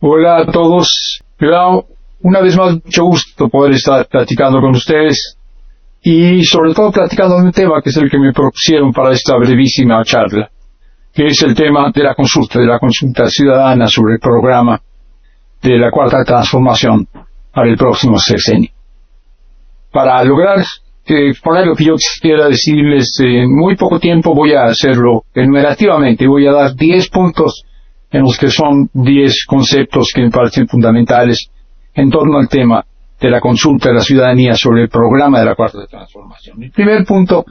Hola 0.00 0.42
a 0.42 0.46
todos. 0.52 1.20
Una 2.24 2.40
vez 2.40 2.56
más, 2.56 2.72
mucho 2.82 3.04
gusto 3.04 3.50
poder 3.50 3.74
estar 3.74 4.06
platicando 4.06 4.58
con 4.58 4.70
ustedes 4.70 5.36
y 6.02 6.42
sobre 6.42 6.72
todo 6.72 6.90
platicando 6.90 7.36
de 7.36 7.42
un 7.42 7.52
tema 7.52 7.82
que 7.82 7.90
es 7.90 7.96
el 7.98 8.10
que 8.10 8.18
me 8.18 8.32
propusieron 8.32 8.94
para 8.94 9.12
esta 9.12 9.36
brevísima 9.36 10.02
charla, 10.04 10.48
que 11.12 11.26
es 11.26 11.42
el 11.42 11.54
tema 11.54 11.90
de 11.94 12.02
la 12.02 12.14
consulta, 12.14 12.60
de 12.60 12.64
la 12.64 12.78
consulta 12.78 13.26
ciudadana 13.28 13.88
sobre 13.88 14.14
el 14.14 14.20
programa 14.20 14.80
de 15.62 15.78
la 15.78 15.90
cuarta 15.90 16.24
transformación 16.24 17.06
para 17.52 17.68
el 17.68 17.76
próximo 17.76 18.18
sexenio. 18.18 18.70
Para 19.92 20.24
lograr 20.24 20.64
eh, 21.04 21.34
poner 21.42 21.66
lo 21.66 21.74
que 21.74 21.84
yo 21.84 21.96
quisiera 21.96 22.48
decirles 22.48 23.12
en 23.20 23.54
muy 23.54 23.76
poco 23.76 24.00
tiempo 24.00 24.34
voy 24.34 24.54
a 24.54 24.64
hacerlo 24.64 25.24
enumerativamente, 25.34 26.26
voy 26.26 26.46
a 26.46 26.52
dar 26.52 26.74
10 26.74 27.06
puntos 27.10 27.64
en 28.10 28.22
los 28.22 28.38
que 28.38 28.48
son 28.48 28.88
10 28.94 29.44
conceptos 29.46 30.08
que 30.14 30.22
me 30.22 30.30
parecen 30.30 30.66
fundamentales 30.66 31.50
en 31.94 32.10
torno 32.10 32.38
al 32.38 32.48
tema 32.48 32.84
de 33.20 33.30
la 33.30 33.40
consulta 33.40 33.88
de 33.88 33.94
la 33.94 34.00
ciudadanía 34.00 34.54
sobre 34.54 34.82
el 34.82 34.88
programa 34.88 35.40
de 35.40 35.46
la 35.46 35.54
cuarta 35.54 35.86
transformación. 35.86 36.62
El 36.62 36.70
primer 36.70 37.04
punto 37.04 37.44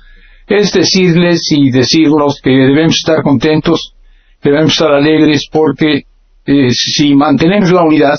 es 0.47 0.73
decirles 0.73 1.51
y 1.51 1.71
decirnos 1.71 2.41
que 2.43 2.51
debemos 2.51 2.95
estar 2.95 3.23
contentos, 3.23 3.93
debemos 4.43 4.73
estar 4.73 4.91
alegres 4.91 5.47
porque 5.51 6.03
eh, 6.45 6.69
si 6.71 7.15
mantenemos 7.15 7.71
la 7.71 7.83
unidad, 7.83 8.15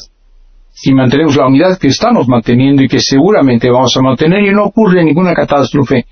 si 0.73 0.95
mantenemos 0.95 1.37
la 1.37 1.47
unidad 1.47 1.79
que 1.79 1.89
estamos 1.89 2.27
manteniendo 2.27 2.83
y 2.83 2.89
que 2.89 3.01
seguramente 3.01 3.71
vamos 3.71 3.95
a 3.97 4.03
mantener 4.03 4.43
y 4.43 4.53
no 4.53 4.65
ocurre 4.65 5.05
ninguna 5.05 5.35
catástrofe, 5.35 6.07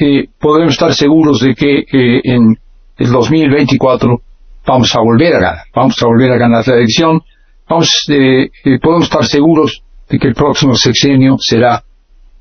eh, 0.00 0.28
podemos 0.40 0.72
estar 0.72 0.94
seguros 0.94 1.40
de 1.40 1.54
que 1.54 1.80
eh, 1.80 2.20
en 2.24 2.56
el 2.96 3.10
2024 3.10 4.22
vamos 4.66 4.94
a 4.94 5.00
volver 5.00 5.34
a 5.34 5.40
ganar, 5.40 5.64
vamos 5.74 6.02
a 6.02 6.06
volver 6.06 6.32
a 6.32 6.38
ganar 6.38 6.66
la 6.66 6.74
elección 6.74 7.20
vamos, 7.70 7.88
eh, 8.08 8.50
eh, 8.64 8.78
podemos 8.82 9.04
estar 9.04 9.24
seguros 9.24 9.82
de 10.08 10.18
que 10.18 10.28
el 10.28 10.34
próximo 10.34 10.74
sexenio 10.74 11.36
será 11.38 11.82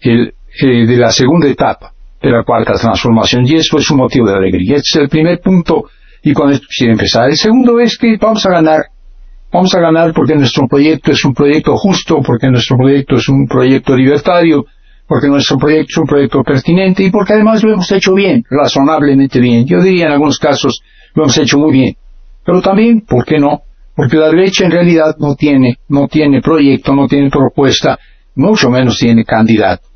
el 0.01 0.33
eh, 0.61 0.87
de 0.87 0.97
la 0.97 1.11
segunda 1.11 1.47
etapa 1.47 1.93
de 2.21 2.31
la 2.31 2.43
cuarta 2.43 2.73
transformación 2.73 3.45
y 3.45 3.55
eso 3.55 3.77
es 3.77 3.89
un 3.91 3.97
motivo 3.97 4.27
de 4.27 4.35
alegría. 4.35 4.77
Este 4.77 4.97
es 4.97 5.03
el 5.03 5.09
primer 5.09 5.39
punto 5.39 5.85
y 6.23 6.33
con 6.33 6.49
esto 6.49 6.65
quisiera 6.67 6.93
empezar. 6.93 7.29
El 7.29 7.37
segundo 7.37 7.79
es 7.79 7.97
que 7.97 8.17
vamos 8.19 8.45
a 8.45 8.49
ganar. 8.49 8.81
Vamos 9.53 9.73
a 9.73 9.79
ganar 9.79 10.13
porque 10.13 10.35
nuestro 10.35 10.67
proyecto 10.67 11.11
es 11.11 11.23
un 11.23 11.33
proyecto 11.33 11.75
justo, 11.77 12.19
porque 12.25 12.49
nuestro 12.49 12.77
proyecto 12.77 13.15
es 13.15 13.29
un 13.29 13.47
proyecto 13.47 13.95
libertario, 13.95 14.65
porque 15.07 15.27
nuestro 15.27 15.57
proyecto 15.57 15.87
es 15.89 15.97
un 15.97 16.07
proyecto 16.07 16.43
pertinente 16.43 17.03
y 17.03 17.11
porque 17.11 17.33
además 17.33 17.63
lo 17.63 17.73
hemos 17.73 17.91
hecho 17.91 18.13
bien, 18.13 18.43
razonablemente 18.49 19.39
bien. 19.39 19.65
Yo 19.65 19.81
diría 19.81 20.07
en 20.07 20.11
algunos 20.13 20.39
casos 20.39 20.81
lo 21.13 21.23
hemos 21.23 21.37
hecho 21.37 21.57
muy 21.57 21.71
bien. 21.71 21.95
Pero 22.45 22.61
también, 22.61 23.01
¿por 23.01 23.25
qué 23.25 23.39
no? 23.39 23.61
Porque 23.99 24.15
la 24.15 24.29
derecha 24.29 24.63
en 24.63 24.71
realidad 24.71 25.17
no 25.19 25.35
tiene, 25.35 25.75
no 25.89 26.07
tiene 26.07 26.41
proyecto, 26.41 26.95
no 26.95 27.05
tiene 27.05 27.29
propuesta, 27.29 27.99
mucho 28.33 28.69
menos 28.69 28.97
tiene 28.97 29.25
candidato. 29.25 29.89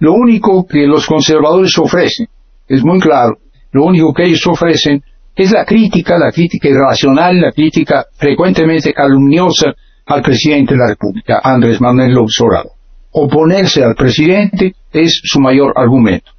Lo 0.00 0.12
único 0.12 0.66
que 0.66 0.86
los 0.86 1.06
conservadores 1.06 1.78
ofrecen, 1.78 2.26
es 2.68 2.84
muy 2.84 3.00
claro, 3.00 3.38
lo 3.72 3.84
único 3.84 4.12
que 4.12 4.24
ellos 4.24 4.46
ofrecen 4.46 5.02
es 5.34 5.50
la 5.50 5.64
crítica, 5.64 6.18
la 6.18 6.30
crítica 6.30 6.68
irracional, 6.68 7.40
la 7.40 7.50
crítica 7.52 8.04
frecuentemente 8.18 8.92
calumniosa 8.92 9.72
al 10.04 10.20
presidente 10.20 10.74
de 10.74 10.80
la 10.80 10.88
República, 10.88 11.40
Andrés 11.42 11.80
Manuel 11.80 12.12
López 12.12 12.38
Obrador. 12.42 12.72
Oponerse 13.12 13.82
al 13.82 13.94
presidente 13.94 14.74
es 14.92 15.22
su 15.24 15.40
mayor 15.40 15.72
argumento. 15.74 16.32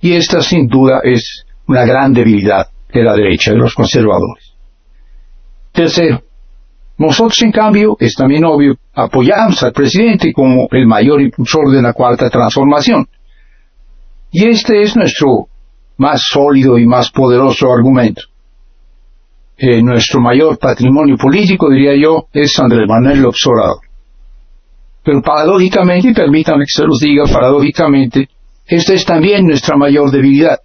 Y 0.00 0.12
esta 0.12 0.40
sin 0.42 0.68
duda 0.68 1.00
es 1.02 1.44
una 1.66 1.84
gran 1.84 2.12
debilidad 2.12 2.68
de 2.92 3.02
la 3.02 3.16
derecha, 3.16 3.50
de 3.50 3.58
los 3.58 3.74
conservadores. 3.74 4.52
Tercero, 5.72 6.22
nosotros, 6.98 7.42
en 7.42 7.52
cambio, 7.52 7.96
es 8.00 8.14
también 8.14 8.44
obvio, 8.44 8.76
apoyamos 8.94 9.62
al 9.62 9.72
presidente 9.72 10.32
como 10.32 10.66
el 10.70 10.86
mayor 10.86 11.20
impulsor 11.20 11.70
de 11.70 11.82
la 11.82 11.92
cuarta 11.92 12.30
transformación. 12.30 13.06
Y 14.30 14.48
este 14.48 14.82
es 14.82 14.96
nuestro 14.96 15.48
más 15.98 16.22
sólido 16.22 16.78
y 16.78 16.86
más 16.86 17.10
poderoso 17.10 17.70
argumento. 17.70 18.22
Eh, 19.58 19.82
nuestro 19.82 20.20
mayor 20.20 20.58
patrimonio 20.58 21.16
político, 21.16 21.70
diría 21.70 21.94
yo, 21.96 22.26
es 22.32 22.58
Andrés 22.58 22.86
Manuel 22.88 23.22
López 23.22 23.46
Obrador. 23.46 23.80
Pero 25.02 25.22
paradójicamente, 25.22 26.08
y 26.08 26.14
permítanme 26.14 26.64
que 26.64 26.80
se 26.80 26.84
los 26.84 26.98
diga 26.98 27.24
paradójicamente, 27.24 28.28
esta 28.66 28.94
es 28.94 29.04
también 29.04 29.46
nuestra 29.46 29.76
mayor 29.76 30.10
debilidad. 30.10 30.58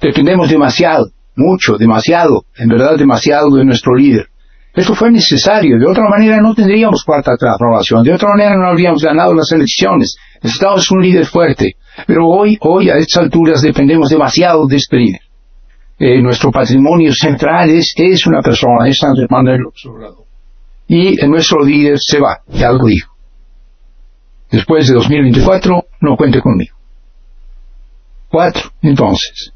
Dependemos 0.00 0.48
demasiado, 0.48 1.10
mucho, 1.36 1.76
demasiado, 1.76 2.44
en 2.56 2.68
verdad 2.68 2.96
demasiado 2.96 3.50
de 3.56 3.64
nuestro 3.64 3.94
líder. 3.94 4.29
Eso 4.74 4.94
fue 4.94 5.10
necesario, 5.10 5.78
de 5.78 5.86
otra 5.86 6.08
manera 6.08 6.40
no 6.40 6.54
tendríamos 6.54 7.02
cuarta 7.04 7.36
transformación, 7.36 8.04
de 8.04 8.14
otra 8.14 8.28
manera 8.28 8.56
no 8.56 8.68
habríamos 8.68 9.02
ganado 9.02 9.34
las 9.34 9.50
elecciones. 9.52 10.16
Necesitamos 10.42 10.90
un 10.92 11.02
líder 11.02 11.26
fuerte, 11.26 11.74
pero 12.06 12.26
hoy, 12.28 12.56
hoy 12.60 12.88
a 12.88 12.96
estas 12.96 13.24
alturas 13.24 13.62
dependemos 13.62 14.08
demasiado 14.08 14.66
de 14.66 14.76
este 14.76 14.96
líder. 14.96 15.20
Eh, 15.98 16.22
nuestro 16.22 16.50
patrimonio 16.50 17.12
central 17.12 17.70
es, 17.70 17.92
es 17.96 18.26
una 18.26 18.40
persona, 18.40 18.88
es 18.88 19.02
Andrés 19.02 19.26
Manuel 19.28 19.60
Obrador. 19.86 20.24
Y 20.88 21.16
nuestro 21.26 21.64
líder 21.64 21.98
se 22.00 22.20
va, 22.20 22.38
ya 22.48 22.70
lo 22.72 22.84
dijo. 22.86 23.12
Después 24.50 24.88
de 24.88 24.94
2024, 24.94 25.84
no 26.00 26.16
cuente 26.16 26.40
conmigo. 26.40 26.74
Cuatro, 28.28 28.70
entonces. 28.82 29.52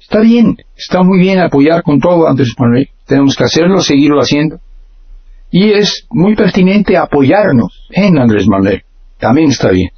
Está 0.00 0.20
bien, 0.20 0.56
está 0.76 1.02
muy 1.02 1.18
bien 1.18 1.40
apoyar 1.40 1.82
con 1.82 2.00
todo 2.00 2.26
a 2.26 2.30
Andrés 2.30 2.54
Manuel. 2.58 2.88
Tenemos 3.06 3.36
que 3.36 3.44
hacerlo, 3.44 3.80
seguirlo 3.80 4.20
haciendo. 4.20 4.58
Y 5.50 5.70
es 5.70 6.06
muy 6.10 6.34
pertinente 6.34 6.96
apoyarnos 6.96 7.88
en 7.90 8.18
Andrés 8.18 8.46
Manuel. 8.48 8.82
También 9.18 9.50
está 9.50 9.70
bien. 9.70 9.90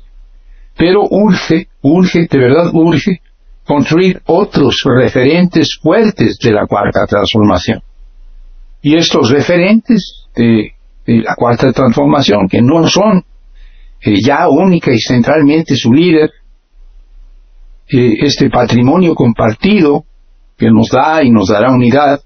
Pero 0.77 1.03
urge, 1.09 1.69
urge, 1.83 2.27
de 2.29 2.39
verdad 2.39 2.71
urge, 2.73 3.21
construir 3.65 4.21
otros 4.27 4.83
referentes 4.85 5.79
fuertes 5.81 6.39
de 6.39 6.53
la 6.53 6.67
cuarta 6.67 7.07
transformación. 7.07 7.81
Y 8.83 8.97
estos 8.97 9.31
referentes 9.31 10.27
de, 10.35 10.73
la 11.07 11.35
cuarta 11.37 11.73
transformación, 11.73 12.49
que 12.49 12.61
no 12.61 12.87
son 12.89 13.25
ya 14.05 14.49
única 14.49 14.93
y 14.93 14.99
centralmente 14.99 15.77
su 15.77 15.93
líder, 15.93 16.31
eh, 17.89 18.15
este 18.21 18.51
patrimonio 18.51 19.15
compartido 19.15 20.05
que 20.59 20.71
nos 20.71 20.89
da 20.91 21.23
y 21.23 21.31
nos 21.31 21.49
dará 21.49 21.73
unidad, 21.73 22.21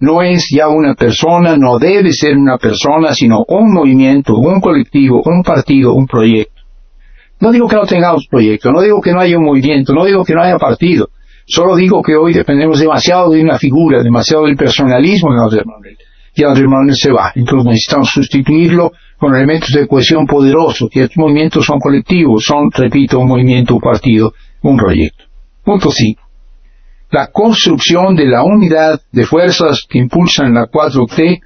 no 0.00 0.22
es 0.22 0.48
ya 0.50 0.68
una 0.68 0.94
persona, 0.94 1.56
no 1.56 1.78
debe 1.78 2.12
ser 2.12 2.36
una 2.36 2.56
persona, 2.56 3.14
sino 3.14 3.44
un 3.46 3.72
movimiento, 3.72 4.34
un 4.34 4.60
colectivo, 4.60 5.22
un 5.24 5.42
partido, 5.42 5.94
un 5.94 6.06
proyecto. 6.06 6.62
No 7.38 7.52
digo 7.52 7.68
que 7.68 7.76
no 7.76 7.86
tengamos 7.86 8.26
proyecto, 8.28 8.72
no 8.72 8.80
digo 8.80 9.00
que 9.00 9.12
no 9.12 9.20
haya 9.20 9.38
un 9.38 9.44
movimiento, 9.44 9.92
no 9.92 10.04
digo 10.04 10.24
que 10.24 10.34
no 10.34 10.42
haya 10.42 10.58
partido, 10.58 11.08
solo 11.46 11.76
digo 11.76 12.02
que 12.02 12.16
hoy 12.16 12.32
dependemos 12.32 12.80
demasiado 12.80 13.30
de 13.30 13.42
una 13.42 13.58
figura, 13.58 14.02
demasiado 14.02 14.44
del 14.44 14.56
personalismo 14.56 15.32
de 15.32 15.40
Andrés 15.40 15.66
Manuel. 15.66 15.98
Y 16.34 16.44
Andrés 16.44 16.68
Manuel 16.68 16.96
se 16.96 17.12
va, 17.12 17.32
entonces 17.34 17.66
necesitamos 17.66 18.10
sustituirlo 18.10 18.92
con 19.18 19.34
elementos 19.34 19.70
de 19.70 19.86
cohesión 19.86 20.26
poderosos, 20.26 20.88
y 20.92 21.00
estos 21.00 21.18
movimientos 21.18 21.66
son 21.66 21.78
colectivos, 21.78 22.44
son, 22.44 22.70
repito, 22.70 23.18
un 23.18 23.28
movimiento, 23.28 23.74
un 23.74 23.80
partido, 23.80 24.32
un 24.62 24.76
proyecto. 24.76 25.24
Punto 25.62 25.90
5 25.90 26.29
la 27.10 27.28
construcción 27.28 28.14
de 28.14 28.26
la 28.26 28.42
unidad 28.42 29.00
de 29.10 29.24
fuerzas 29.24 29.84
que 29.88 29.98
impulsan 29.98 30.54
la 30.54 30.66
4T, 30.66 31.40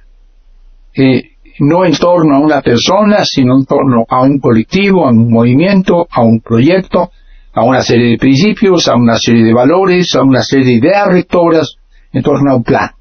eh, 0.95 1.23
no 1.59 1.85
en 1.85 1.95
torno 1.95 2.35
a 2.35 2.39
una 2.39 2.61
persona, 2.61 3.23
sino 3.23 3.57
en 3.57 3.65
torno 3.65 4.05
a 4.07 4.21
un 4.21 4.39
colectivo, 4.39 5.07
a 5.07 5.11
un 5.11 5.31
movimiento, 5.31 6.07
a 6.09 6.23
un 6.23 6.41
proyecto, 6.41 7.09
a 7.53 7.63
una 7.63 7.81
serie 7.81 8.11
de 8.11 8.17
principios, 8.17 8.87
a 8.87 8.95
una 8.95 9.17
serie 9.17 9.43
de 9.43 9.53
valores, 9.53 10.13
a 10.15 10.23
una 10.23 10.41
serie 10.41 10.65
de 10.65 10.73
ideas 10.73 11.07
rectoras, 11.07 11.75
en 12.11 12.21
torno 12.21 12.51
a 12.51 12.55
un 12.55 12.63
plan. 12.63 12.91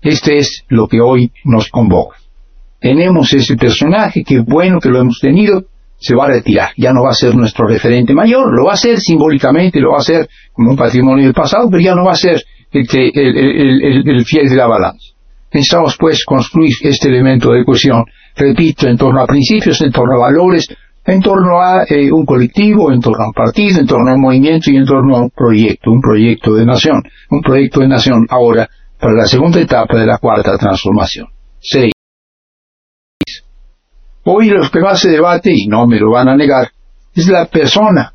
Este 0.00 0.38
es 0.38 0.64
lo 0.68 0.86
que 0.86 1.00
hoy 1.00 1.32
nos 1.44 1.68
convoca. 1.68 2.16
Tenemos 2.80 3.32
ese 3.32 3.56
personaje, 3.56 4.22
que 4.24 4.40
bueno 4.40 4.78
que 4.80 4.88
lo 4.88 5.00
hemos 5.00 5.18
tenido, 5.20 5.64
se 5.98 6.14
va 6.14 6.26
a 6.26 6.28
retirar, 6.28 6.70
ya 6.76 6.92
no 6.92 7.02
va 7.02 7.10
a 7.10 7.14
ser 7.14 7.34
nuestro 7.34 7.66
referente 7.66 8.14
mayor, 8.14 8.54
lo 8.54 8.66
va 8.66 8.74
a 8.74 8.76
ser 8.76 8.98
simbólicamente, 8.98 9.80
lo 9.80 9.92
va 9.92 9.98
a 9.98 10.02
ser 10.02 10.28
como 10.52 10.70
un 10.70 10.76
patrimonio 10.76 11.24
del 11.24 11.34
pasado, 11.34 11.68
pero 11.70 11.82
ya 11.82 11.94
no 11.94 12.04
va 12.04 12.12
a 12.12 12.16
ser 12.16 12.42
el, 12.70 12.86
que, 12.86 13.10
el, 13.12 13.36
el, 13.36 14.08
el 14.08 14.24
fiel 14.24 14.48
de 14.48 14.56
la 14.56 14.66
balanza. 14.66 15.14
Necesitamos 15.52 15.96
pues 15.98 16.24
construir 16.24 16.72
este 16.82 17.08
elemento 17.08 17.50
de 17.52 17.64
cohesión, 17.64 18.04
repito, 18.36 18.86
en 18.86 18.96
torno 18.96 19.22
a 19.22 19.26
principios, 19.26 19.80
en 19.80 19.90
torno 19.90 20.16
a 20.16 20.28
valores, 20.28 20.68
en 21.04 21.20
torno 21.20 21.60
a 21.60 21.84
eh, 21.88 22.12
un 22.12 22.26
colectivo, 22.26 22.92
en 22.92 23.00
torno 23.00 23.24
a 23.24 23.28
un 23.28 23.32
partido, 23.32 23.80
en 23.80 23.86
torno 23.86 24.10
a 24.10 24.14
un 24.14 24.20
movimiento 24.20 24.70
y 24.70 24.76
en 24.76 24.84
torno 24.84 25.16
a 25.16 25.20
un 25.22 25.30
proyecto, 25.30 25.90
un 25.90 26.02
proyecto 26.02 26.54
de 26.54 26.66
nación, 26.66 27.02
un 27.30 27.40
proyecto 27.40 27.80
de 27.80 27.88
nación 27.88 28.26
ahora 28.28 28.68
para 29.00 29.14
la 29.14 29.26
segunda 29.26 29.58
etapa 29.58 29.98
de 29.98 30.06
la 30.06 30.18
cuarta 30.18 30.56
transformación. 30.58 31.28
Seis. 31.60 31.97
Hoy 34.30 34.50
lo 34.50 34.68
que 34.70 34.80
más 34.80 35.00
se 35.00 35.08
debate, 35.08 35.50
y 35.54 35.66
no 35.68 35.86
me 35.86 35.98
lo 35.98 36.10
van 36.10 36.28
a 36.28 36.36
negar, 36.36 36.68
es 37.14 37.28
la 37.28 37.46
persona 37.46 38.12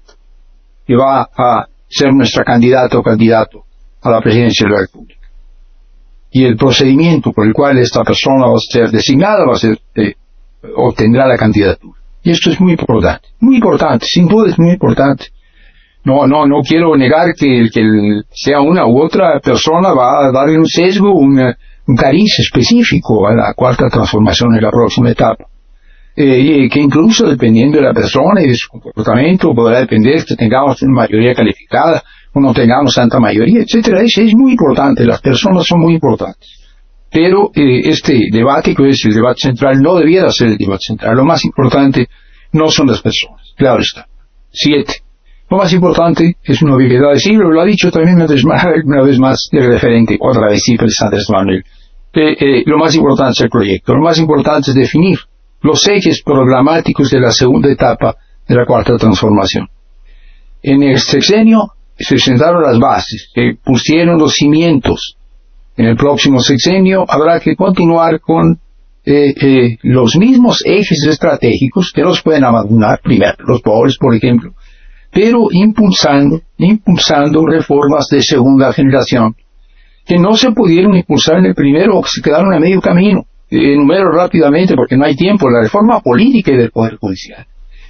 que 0.86 0.95
va 0.95 1.28
a 1.36 1.66
ser 1.89 2.14
nuestra 2.14 2.43
candidata 2.43 2.99
o 2.99 3.01
candidato 3.01 3.64
a 3.99 4.11
la 4.11 4.22
presidencia 4.22 4.68
de 4.68 4.74
la 4.74 4.82
República. 4.82 5.28
Y 6.30 6.45
el 6.45 6.55
procedimiento 6.55 7.32
por 7.32 7.47
el 7.47 7.53
cual 7.53 7.80
esta 7.80 8.03
persona 8.03 8.45
va 8.45 8.53
a 8.53 8.59
ser 8.59 8.91
designada 8.91 9.43
va 9.43 9.53
a 9.53 9.57
ser, 9.57 9.80
eh, 9.95 10.14
obtendrá 10.76 11.26
la 11.26 11.36
candidatura. 11.36 11.99
Y 12.22 12.30
esto 12.30 12.51
es 12.51 12.61
muy 12.61 12.74
importante, 12.74 13.30
muy 13.39 13.55
importante, 13.55 14.05
sin 14.07 14.28
duda 14.28 14.51
es 14.51 14.59
muy 14.59 14.74
importante. 14.74 15.26
No, 16.03 16.28
no, 16.28 16.45
no 16.45 16.61
quiero 16.61 16.95
negar 16.95 17.34
que, 17.34 17.70
que 17.74 17.82
sea 18.30 18.61
una 18.61 18.86
u 18.86 19.01
otra 19.01 19.39
persona 19.39 19.93
va 19.93 20.28
a 20.28 20.32
darle 20.32 20.59
un 20.59 20.68
sesgo, 20.68 21.11
un, 21.11 21.41
un 21.88 21.95
cariz 21.95 22.38
específico 22.38 23.28
a 23.28 23.34
la 23.34 23.53
cuarta 23.55 23.89
transformación 23.89 24.53
en 24.53 24.61
la 24.61 24.70
próxima 24.70 25.09
etapa. 25.09 25.45
Eh, 26.16 26.70
que 26.72 26.80
incluso 26.80 27.28
dependiendo 27.28 27.78
de 27.78 27.86
la 27.86 27.93
persona 27.93 28.41
y 28.43 28.47
de 28.47 28.55
su 28.55 28.70
comportamiento 28.70 29.53
podrá 29.55 29.80
depender 29.80 30.24
que 30.24 30.36
tengamos 30.36 30.80
una 30.84 31.01
mayoría 31.01 31.34
calificada 31.34 32.03
o 32.34 32.39
no 32.39 32.53
tengamos 32.53 32.93
tanta 32.93 33.20
mayoría, 33.20 33.61
etcétera. 33.61 34.01
Es, 34.01 34.18
es 34.20 34.36
muy 34.36 34.51
importante, 34.51 35.05
las 35.05 35.22
personas 35.22 35.66
son 35.66 35.80
muy 35.80 35.95
importantes. 35.95 36.49
Pero 37.11 37.51
eh, 37.55 37.82
este 37.86 38.28
debate, 38.32 38.76
que 38.76 38.89
es 38.89 39.03
el 39.05 39.14
debate 39.14 39.41
central, 39.41 39.82
no 39.82 39.95
debiera 39.95 40.32
ser 40.32 40.49
el 40.49 40.57
debate 40.57 40.82
central. 40.88 41.16
Lo 41.16 41.26
más 41.26 41.43
importante 41.45 42.07
no 42.51 42.70
son 42.70 42.88
las 42.88 43.01
personas. 43.01 43.53
Claro 43.55 43.82
está. 43.82 44.07
Siete. 44.51 44.93
Lo 45.49 45.57
más 45.57 45.74
importante 45.74 46.38
es 46.43 46.61
una 46.61 46.76
obviedad 46.76 47.11
decirlo, 47.11 47.51
lo 47.51 47.61
ha 47.61 47.66
dicho 47.66 47.91
también 47.91 48.16
una 48.16 48.28
vez 48.28 48.43
más, 48.45 48.66
una 48.84 49.03
vez 49.03 49.20
más 49.20 49.49
el 49.51 49.66
referente, 49.66 50.18
otra 50.20 50.47
vez 50.47 50.61
siempre 50.64 50.88
Andrés 50.99 51.28
Manuel. 51.30 51.64
Eh, 52.14 52.36
eh, 52.39 52.64
lo 52.66 52.78
más 52.78 52.95
importante 52.95 53.34
es 53.34 53.41
el 53.41 53.49
proyecto, 53.49 53.93
lo 53.93 54.03
más 54.03 54.18
importante 54.20 54.72
es 54.72 54.76
definir 54.76 55.20
los 55.64 55.88
ejes 55.88 56.22
programáticos 56.24 57.09
de 57.09 57.20
la 57.20 57.32
segunda 57.32 57.72
etapa 57.72 58.16
de 58.47 58.55
la 58.55 58.66
cuarta 58.66 58.95
transformación. 58.97 59.68
En 60.61 60.84
el 60.84 60.99
sexenio 60.99 61.72
se 61.97 62.18
sentaron 62.18 62.61
las 62.61 62.80
bases, 62.80 63.30
se 63.34 63.57
pusieron 63.64 64.20
los 64.20 64.34
cimientos 64.34 65.18
en 65.76 65.86
el 65.86 65.95
próximo 65.95 66.39
sexenio 66.39 67.03
habrá 67.07 67.39
que 67.39 67.55
continuar 67.55 68.20
con 68.20 68.59
eh, 69.05 69.34
eh, 69.36 69.78
los 69.82 70.16
mismos 70.16 70.64
ejes 70.66 71.05
estratégicos 71.09 71.91
que 71.93 72.03
nos 72.03 72.22
pueden 72.22 72.43
abandonar, 72.43 73.01
primero 73.01 73.36
los 73.39 73.61
pobres, 73.61 73.97
por 73.97 74.14
ejemplo, 74.16 74.53
pero 75.11 75.47
impulsando, 75.51 76.41
impulsando 76.57 77.45
reformas 77.45 78.07
de 78.09 78.22
segunda 78.22 78.72
generación 78.72 79.36
que 80.05 80.18
no 80.18 80.36
se 80.36 80.51
pudieron 80.51 80.95
impulsar 80.95 81.39
en 81.39 81.45
el 81.45 81.55
primero 81.55 81.97
o 81.97 82.01
que 82.03 82.09
se 82.14 82.22
quedaron 82.22 82.53
a 82.53 82.59
medio 82.59 82.80
camino. 82.82 83.26
Enumero 83.56 84.12
rápidamente 84.12 84.76
porque 84.76 84.97
no 84.97 85.06
hay 85.06 85.16
tiempo. 85.16 85.49
La 85.49 85.62
reforma 85.62 85.99
política 86.01 86.51
y 86.51 86.58
del 86.58 86.72
Poder 86.72 86.95
Judicial. 86.97 87.45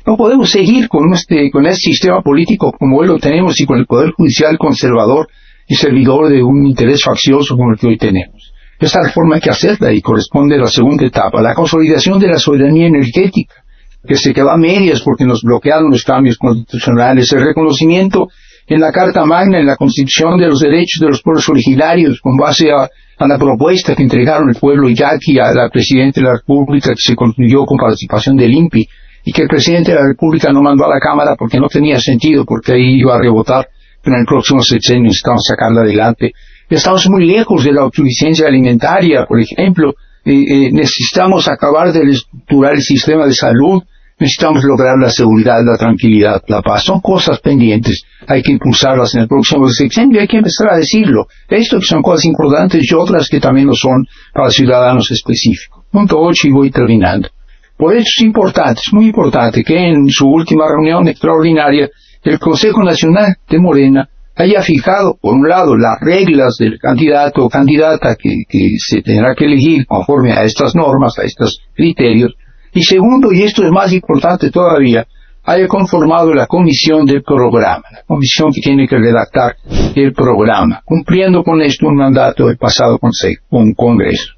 No 0.05 0.18
podemos 0.18 0.51
seguir 0.51 0.89
con 0.89 1.14
este, 1.14 1.49
con 1.49 1.66
este 1.66 1.91
sistema 1.91 2.22
político 2.22 2.74
como 2.78 2.97
hoy 2.97 3.07
lo 3.07 3.18
tenemos 3.20 3.59
y 3.61 3.66
con 3.66 3.80
el 3.80 3.86
Poder 3.86 4.11
Judicial 4.11 4.57
conservador 4.57 5.28
y 5.68 5.76
servidor 5.76 6.30
de 6.30 6.43
un 6.43 6.66
interés 6.66 7.01
faccioso 7.03 7.55
como 7.55 7.72
el 7.72 7.80
que 7.80 7.88
hoy 7.88 7.97
tenemos. 7.97 8.53
Esta 8.80 9.01
reforma 9.01 9.36
hay 9.36 9.41
que 9.41 9.49
hacerla 9.49 9.93
y 9.93 10.01
corresponde 10.01 10.55
a 10.55 10.59
la 10.59 10.68
segunda 10.68 11.05
etapa, 11.05 11.41
la 11.41 11.53
consolidación 11.55 12.20
de 12.20 12.28
la 12.28 12.38
soberanía 12.38 12.88
energética, 12.88 13.64
que 14.05 14.16
se 14.16 14.34
quedó 14.34 14.49
a 14.49 14.57
medias 14.57 15.01
porque 15.01 15.24
nos 15.24 15.41
bloquearon 15.41 15.89
los 15.89 16.03
cambios 16.03 16.38
constitucionales, 16.38 17.32
el 17.32 17.45
reconocimiento 17.45 18.28
en 18.68 18.80
la 18.80 18.91
Carta 18.91 19.26
Magna, 19.26 19.59
en 19.59 19.66
la 19.66 19.76
Constitución 19.76 20.38
de 20.38 20.47
los 20.47 20.59
Derechos 20.59 20.99
de 21.01 21.07
los 21.07 21.22
Pueblos 21.22 21.47
Originarios, 21.49 22.20
con 22.22 22.38
base 22.38 22.72
a, 22.72 22.89
la 23.26 23.38
propuesta 23.38 23.95
que 23.95 24.03
entregaron 24.03 24.49
el 24.49 24.55
pueblo 24.55 24.89
yaqui 24.89 25.39
a 25.39 25.53
la 25.53 25.70
Presidenta 25.70 26.20
de 26.20 26.28
la 26.28 26.34
República, 26.34 26.89
que 26.89 27.01
se 27.01 27.16
concluyó 27.16 27.66
con 27.66 27.78
participación 27.78 28.36
del 28.36 28.53
INPI, 28.53 28.86
y 29.26 29.32
que 29.32 29.43
el 29.43 29.47
Presidente 29.47 29.91
de 29.91 29.97
la 29.97 30.07
República 30.07 30.51
no 30.51 30.61
mandó 30.61 30.86
a 30.86 30.89
la 30.89 30.99
Cámara 30.99 31.36
porque 31.38 31.59
no 31.59 31.68
tenía 31.68 31.99
sentido, 31.99 32.43
porque 32.45 32.74
ahí 32.74 32.99
iba 32.99 33.16
a 33.16 33.20
rebotar 33.20 33.68
pero 34.03 34.18
en 34.18 34.22
el 34.22 34.26
próximo 34.26 34.61
sexenio 34.61 35.03
necesitamos 35.03 35.43
sacarla 35.47 35.82
adelante. 35.82 36.34
Estamos 36.70 37.07
muy 37.09 37.26
lejos 37.26 37.64
de 37.64 37.72
la 37.72 37.82
autosuficiencia 37.82 38.47
alimentaria, 38.47 39.26
por 39.26 39.39
ejemplo. 39.39 39.93
Eh, 40.26 40.72
necesitamos 40.72 41.47
acabar 41.47 41.93
de 41.93 42.01
estructurar 42.11 42.74
el 42.74 42.82
sistema 42.82 43.26
de 43.26 43.34
salud. 43.34 43.82
Necesitamos 44.24 44.63
lograr 44.63 44.97
la 44.97 45.09
seguridad, 45.09 45.65
la 45.65 45.76
tranquilidad, 45.76 46.41
la 46.47 46.61
paz. 46.61 46.86
Son 46.86 47.01
cosas 47.01 47.41
pendientes. 47.41 48.03
Hay 48.26 48.41
que 48.41 48.53
impulsarlas 48.53 49.13
en 49.15 49.24
el 49.24 49.28
próximo 49.28 49.67
sexenio 49.67 50.21
hay 50.21 50.30
que 50.30 50.38
empezar 50.38 50.69
a 50.71 50.78
decirlo. 50.78 51.26
Esto 51.49 51.78
que 51.80 51.86
son 51.86 52.01
cosas 52.01 52.24
importantes 52.24 52.89
y 52.89 52.95
otras 52.95 53.28
que 53.28 53.41
también 53.41 53.67
lo 53.67 53.74
son 53.74 54.05
para 54.34 54.49
ciudadanos 54.49 55.11
específicos. 55.11 55.84
Punto 55.91 56.21
8 56.21 56.47
y 56.47 56.51
voy 56.51 56.71
terminando. 56.71 57.28
Por 57.76 57.95
eso 57.95 58.05
es 58.15 58.24
importante, 58.24 58.80
es 58.86 58.93
muy 58.93 59.07
importante 59.07 59.61
que 59.61 59.89
en 59.89 60.07
su 60.07 60.26
última 60.26 60.69
reunión 60.69 61.05
extraordinaria 61.09 61.89
el 62.24 62.39
Consejo 62.39 62.82
Nacional 62.82 63.36
de 63.49 63.59
Morena 63.59 64.07
haya 64.38 64.61
fijado, 64.61 65.17
por 65.21 65.34
un 65.34 65.49
lado, 65.49 65.76
las 65.76 65.99
reglas 65.99 66.55
del 66.57 66.80
candidato 66.80 67.43
o 67.43 67.49
candidata 67.49 68.15
que, 68.15 68.45
se 68.78 69.01
tendrá 69.01 69.36
que 69.36 69.43
elegir 69.43 69.86
conforme 69.86 70.32
a 70.32 70.45
estas 70.45 70.76
normas, 70.76 71.19
a 71.19 71.24
estos 71.24 71.59
criterios, 71.76 72.34
y 72.74 72.84
segundo, 72.84 73.32
y 73.32 73.43
esto 73.43 73.63
es 73.63 73.71
más 73.71 73.93
importante 73.93 74.49
todavía, 74.49 75.05
haya 75.45 75.67
conformado 75.67 76.34
la 76.34 76.47
comisión 76.47 77.05
del 77.05 77.21
programa, 77.21 77.84
la 77.91 78.03
comisión 78.07 78.51
que 78.53 78.61
tiene 78.61 78.88
que 78.88 78.97
redactar 78.97 79.55
el 79.95 80.13
programa, 80.13 80.82
cumpliendo 80.86 81.43
con 81.43 81.61
esto 81.61 81.88
un 81.88 81.97
mandato 81.97 82.47
del 82.47 82.57
pasado 82.57 82.97
consejo, 82.97 83.43
un 83.51 83.74
congreso. 83.74 84.34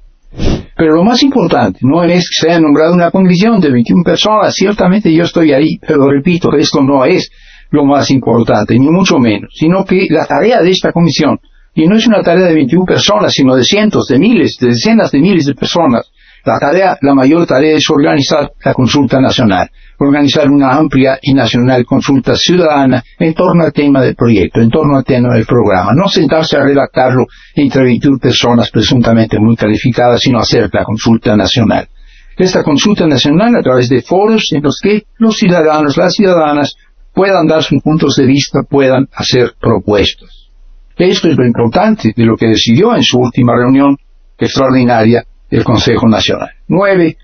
Pero 0.76 0.96
lo 0.96 1.04
más 1.04 1.22
importante 1.22 1.78
no 1.82 2.02
es 2.02 2.28
que 2.28 2.46
se 2.46 2.50
haya 2.50 2.60
nombrado 2.60 2.92
una 2.92 3.10
comisión 3.10 3.60
de 3.60 3.70
21 3.70 4.02
personas, 4.04 4.54
ciertamente 4.54 5.12
yo 5.14 5.24
estoy 5.24 5.52
ahí, 5.52 5.78
pero 5.86 6.10
repito, 6.10 6.52
esto 6.56 6.82
no 6.82 7.04
es 7.04 7.30
lo 7.70 7.84
más 7.84 8.10
importante, 8.10 8.78
ni 8.78 8.88
mucho 8.90 9.18
menos, 9.18 9.50
sino 9.54 9.84
que 9.84 10.06
la 10.10 10.26
tarea 10.26 10.60
de 10.60 10.70
esta 10.70 10.92
comisión, 10.92 11.38
y 11.74 11.86
no 11.86 11.96
es 11.96 12.06
una 12.06 12.22
tarea 12.22 12.46
de 12.46 12.54
21 12.54 12.84
personas, 12.84 13.32
sino 13.32 13.54
de 13.54 13.64
cientos, 13.64 14.06
de 14.08 14.18
miles, 14.18 14.56
de 14.60 14.68
decenas 14.68 15.10
de 15.12 15.20
miles 15.20 15.46
de 15.46 15.54
personas, 15.54 16.10
la 16.46 16.60
tarea, 16.60 16.96
la 17.00 17.12
mayor 17.12 17.44
tarea 17.44 17.76
es 17.76 17.90
organizar 17.90 18.52
la 18.64 18.72
consulta 18.72 19.20
nacional, 19.20 19.68
organizar 19.98 20.48
una 20.48 20.76
amplia 20.76 21.18
y 21.20 21.34
nacional 21.34 21.84
consulta 21.84 22.36
ciudadana 22.36 23.02
en 23.18 23.34
torno 23.34 23.64
al 23.64 23.72
tema 23.72 24.00
del 24.00 24.14
proyecto, 24.14 24.60
en 24.60 24.70
torno 24.70 24.96
al 24.96 25.04
tema 25.04 25.34
del 25.34 25.44
programa. 25.44 25.92
No 25.92 26.08
sentarse 26.08 26.56
a 26.56 26.62
redactarlo 26.62 27.26
entre 27.54 27.82
21 27.82 28.18
personas 28.18 28.70
presuntamente 28.70 29.40
muy 29.40 29.56
calificadas, 29.56 30.20
sino 30.20 30.38
hacer 30.38 30.70
la 30.72 30.84
consulta 30.84 31.36
nacional. 31.36 31.88
Esta 32.36 32.62
consulta 32.62 33.06
nacional 33.08 33.56
a 33.56 33.62
través 33.62 33.88
de 33.88 34.02
foros 34.02 34.52
en 34.52 34.62
los 34.62 34.78
que 34.80 35.02
los 35.18 35.36
ciudadanos, 35.36 35.96
las 35.96 36.14
ciudadanas, 36.14 36.74
puedan 37.12 37.48
dar 37.48 37.62
sus 37.64 37.82
puntos 37.82 38.14
de 38.16 38.26
vista, 38.26 38.60
puedan 38.62 39.08
hacer 39.14 39.54
propuestas. 39.60 40.50
Esto 40.96 41.28
es 41.28 41.36
lo 41.36 41.44
importante 41.44 42.12
de 42.14 42.24
lo 42.24 42.36
que 42.36 42.46
decidió 42.46 42.94
en 42.94 43.02
su 43.02 43.18
última 43.18 43.56
reunión 43.56 43.96
extraordinaria 44.38 45.24
el 45.56 45.64
Consejo 45.64 46.06
Nacional. 46.06 46.50
Nueve, 46.68 47.16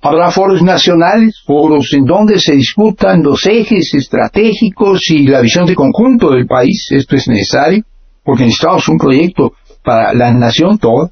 habrá 0.00 0.30
foros 0.30 0.62
nacionales, 0.62 1.42
foros 1.44 1.92
en 1.92 2.04
donde 2.04 2.38
se 2.38 2.54
disputan 2.54 3.22
los 3.22 3.44
ejes 3.44 3.92
estratégicos 3.92 5.10
y 5.10 5.26
la 5.26 5.42
visión 5.42 5.66
de 5.66 5.74
conjunto 5.74 6.30
del 6.30 6.46
país. 6.46 6.88
Esto 6.90 7.16
es 7.16 7.28
necesario, 7.28 7.84
porque 8.24 8.44
necesitamos 8.44 8.88
un 8.88 8.96
proyecto 8.96 9.52
para 9.84 10.14
la 10.14 10.32
nación 10.32 10.78
toda. 10.78 11.10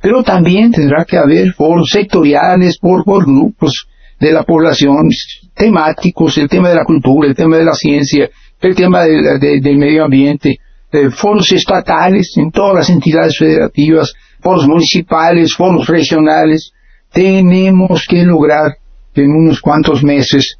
Pero 0.00 0.22
también 0.22 0.70
tendrá 0.70 1.04
que 1.04 1.16
haber 1.16 1.52
foros 1.54 1.90
sectoriales 1.90 2.78
por, 2.78 3.04
por 3.04 3.26
grupos 3.26 3.88
de 4.20 4.32
la 4.32 4.44
población 4.44 5.08
temáticos, 5.56 6.38
el 6.38 6.48
tema 6.48 6.68
de 6.68 6.76
la 6.76 6.84
cultura, 6.84 7.28
el 7.28 7.34
tema 7.34 7.56
de 7.56 7.64
la 7.64 7.74
ciencia, 7.74 8.30
el 8.60 8.76
tema 8.76 9.02
del 9.02 9.76
medio 9.76 10.04
ambiente, 10.04 10.58
eh, 10.92 11.10
foros 11.10 11.50
estatales 11.50 12.32
en 12.36 12.52
todas 12.52 12.76
las 12.76 12.90
entidades 12.90 13.36
federativas, 13.36 14.14
foros 14.40 14.66
municipales, 14.66 15.54
foros 15.56 15.86
regionales. 15.86 16.72
Tenemos 17.12 18.04
que 18.08 18.24
lograr 18.24 18.76
en 19.14 19.30
unos 19.30 19.60
cuantos 19.60 20.02
meses 20.02 20.58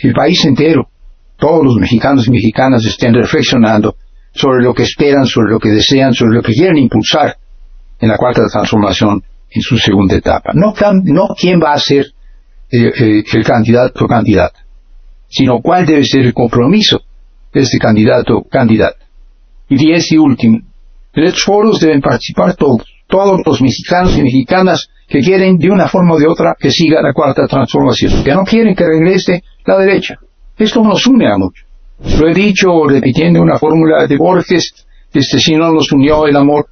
el 0.00 0.12
país 0.12 0.44
entero, 0.44 0.88
todos 1.36 1.64
los 1.64 1.76
mexicanos 1.76 2.26
y 2.26 2.30
mexicanas 2.30 2.84
estén 2.84 3.14
reflexionando 3.14 3.96
sobre 4.32 4.62
lo 4.62 4.74
que 4.74 4.84
esperan, 4.84 5.26
sobre 5.26 5.50
lo 5.50 5.58
que 5.58 5.70
desean, 5.70 6.14
sobre 6.14 6.36
lo 6.36 6.42
que 6.42 6.52
quieren 6.52 6.78
impulsar 6.78 7.36
en 8.00 8.08
la 8.08 8.16
cuarta 8.16 8.42
transformación 8.50 9.22
en 9.50 9.62
su 9.62 9.76
segunda 9.76 10.16
etapa. 10.16 10.52
No, 10.54 10.74
no 11.04 11.28
quién 11.38 11.60
va 11.60 11.72
a 11.72 11.78
ser 11.78 12.06
eh, 12.70 12.92
eh, 12.94 13.24
el 13.32 13.44
candidato 13.44 14.04
o 14.04 14.08
candidata, 14.08 14.60
sino 15.28 15.60
cuál 15.60 15.86
debe 15.86 16.04
ser 16.04 16.26
el 16.26 16.34
compromiso 16.34 17.00
de 17.52 17.60
este 17.60 17.78
candidato 17.78 18.38
o 18.38 18.44
candidata. 18.44 19.06
Y 19.68 19.76
diez 19.76 20.12
y 20.12 20.18
último, 20.18 20.60
en 21.20 21.28
estos 21.28 21.44
foros 21.44 21.80
deben 21.80 22.00
participar 22.00 22.54
todos, 22.54 22.82
todos 23.06 23.40
los 23.44 23.60
mexicanos 23.60 24.16
y 24.16 24.22
mexicanas 24.22 24.88
que 25.08 25.20
quieren 25.20 25.56
de 25.58 25.70
una 25.70 25.88
forma 25.88 26.14
o 26.14 26.18
de 26.18 26.28
otra 26.28 26.54
que 26.58 26.70
siga 26.70 27.00
la 27.00 27.12
cuarta 27.12 27.46
transformación, 27.46 28.22
que 28.22 28.34
no 28.34 28.44
quieren 28.44 28.74
que 28.74 28.84
regrese 28.84 29.42
la 29.64 29.78
derecha. 29.78 30.16
Esto 30.56 30.82
nos 30.82 31.06
une 31.06 31.26
a 31.26 31.38
muchos. 31.38 31.66
Lo 32.20 32.28
he 32.28 32.34
dicho 32.34 32.86
repitiendo 32.86 33.40
una 33.40 33.58
fórmula 33.58 34.06
de 34.06 34.16
Borges, 34.16 34.86
este 35.12 35.38
si 35.38 35.56
no 35.56 35.72
nos 35.72 35.90
unió 35.92 36.26
el 36.26 36.36
amor, 36.36 36.66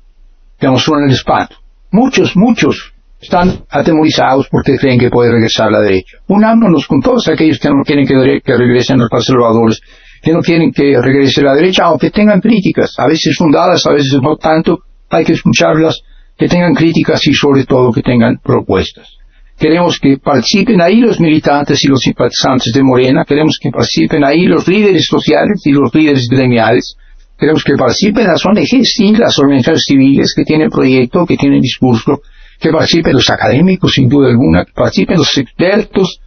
que 0.59 0.67
nos 0.67 0.87
une 0.89 1.07
el 1.07 1.13
espanto. 1.13 1.57
Muchos, 1.91 2.37
muchos 2.37 2.93
están 3.21 3.65
atemorizados 3.71 4.49
porque 4.51 4.77
creen 4.77 5.01
que 5.01 5.11
puede 5.11 5.33
regresar 5.33 5.71
la 5.73 5.81
derecha. 5.81 6.19
Unámonos 6.29 6.87
con 6.87 7.01
todos 7.01 7.27
aquellos 7.29 7.59
que 7.59 7.69
no 7.69 7.83
quieren 7.85 8.07
que, 8.07 8.41
que 8.45 8.57
regresen 8.57 8.99
los 8.99 9.09
conservadores, 9.09 9.81
que 10.23 10.33
no 10.33 10.41
quieren 10.41 10.73
que 10.73 11.01
regrese 11.01 11.43
la 11.43 11.55
derecha, 11.55 11.85
aunque 11.85 12.11
tengan 12.11 12.41
críticas, 12.41 12.95
a 12.99 13.07
veces 13.07 13.37
fundadas, 13.37 13.87
a 13.87 13.93
veces 13.93 14.19
no 14.23 14.37
tanto, 14.37 14.81
hay 15.11 15.25
que 15.25 15.33
escucharlas, 15.33 16.01
que 16.37 16.49
tengan 16.49 16.75
críticas 16.75 17.27
y 17.27 17.33
sobre 17.33 17.65
todo 17.65 17.93
que 17.93 18.03
tengan 18.03 18.39
propuestas. 18.43 19.17
Queremos 19.59 19.99
que 19.99 20.19
participen 20.19 20.83
ahí 20.83 20.97
los 20.97 21.19
militantes 21.19 21.83
y 21.85 21.89
los 21.89 22.01
simpatizantes 22.01 22.73
de 22.75 22.83
Morena, 22.83 23.25
queremos 23.27 23.59
que 23.61 23.71
participen 23.71 24.23
ahí 24.23 24.45
los 24.45 24.69
líderes 24.69 25.07
sociales 25.07 25.63
y 25.65 25.73
los 25.73 25.95
líderes 25.95 26.29
gremiales, 26.29 26.97
queremos 27.39 27.65
que 27.65 27.75
participen 27.75 28.27
las 28.27 28.45
ONGs 28.45 29.01
y 29.01 29.17
las 29.17 29.39
organizaciones 29.39 29.85
civiles 29.87 30.35
que 30.37 30.45
tienen 30.45 30.69
proyecto, 30.69 31.25
que 31.25 31.39
tienen 31.39 31.63
discurso, 31.63 32.21
que 32.61 32.71
participen 32.71 33.15
los 33.15 33.31
académicos 33.31 33.93
sin 33.93 34.09
duda 34.09 34.29
alguna, 34.29 34.65
que 34.65 34.73
participen 34.73 35.17
los 35.17 35.39
expertos 35.39 36.21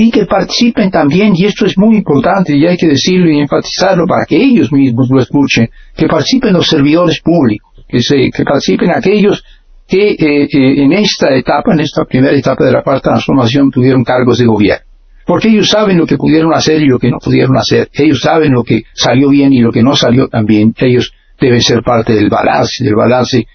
y 0.00 0.12
que 0.12 0.26
participen 0.26 0.92
también, 0.92 1.34
y 1.34 1.44
esto 1.44 1.66
es 1.66 1.76
muy 1.76 1.96
importante 1.96 2.56
y 2.56 2.64
hay 2.64 2.76
que 2.76 2.86
decirlo 2.86 3.28
y 3.30 3.40
enfatizarlo 3.40 4.06
para 4.06 4.24
que 4.26 4.36
ellos 4.36 4.72
mismos 4.72 5.08
lo 5.10 5.20
escuchen, 5.20 5.68
que 5.96 6.06
participen 6.06 6.52
los 6.52 6.68
servidores 6.68 7.20
públicos, 7.20 7.84
que, 7.88 8.00
se, 8.00 8.30
que 8.30 8.44
participen 8.44 8.92
aquellos 8.92 9.42
que 9.88 10.10
eh, 10.12 10.44
eh, 10.44 10.82
en 10.84 10.92
esta 10.92 11.34
etapa, 11.34 11.72
en 11.72 11.80
esta 11.80 12.04
primera 12.04 12.36
etapa 12.36 12.64
de 12.64 12.72
la 12.72 12.82
cuarta 12.82 13.10
transformación, 13.10 13.72
tuvieron 13.72 14.04
cargos 14.04 14.38
de 14.38 14.46
gobierno. 14.46 14.84
Porque 15.26 15.48
ellos 15.48 15.68
saben 15.68 15.98
lo 15.98 16.06
que 16.06 16.16
pudieron 16.16 16.54
hacer 16.54 16.80
y 16.80 16.86
lo 16.86 17.00
que 17.00 17.10
no 17.10 17.18
pudieron 17.18 17.56
hacer. 17.58 17.88
Ellos 17.92 18.20
saben 18.20 18.52
lo 18.52 18.62
que 18.62 18.82
salió 18.94 19.28
bien 19.30 19.52
y 19.52 19.58
lo 19.58 19.72
que 19.72 19.82
no 19.82 19.96
salió 19.96 20.28
tan 20.28 20.46
bien. 20.46 20.74
Ellos 20.78 21.12
deben 21.40 21.60
ser 21.60 21.82
parte 21.82 22.14
del 22.14 22.30
balance, 22.30 22.84
del 22.84 22.94
balance 22.94 23.46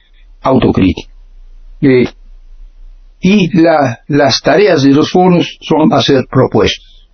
autocrítico. 0.42 1.10
Eh, 1.82 2.06
y 3.26 3.58
la, 3.58 4.02
las 4.10 4.42
tareas 4.42 4.84
de 4.84 4.92
los 4.92 5.10
foros 5.10 5.58
son 5.62 5.94
hacer 5.94 6.26
propuestas. 6.30 7.08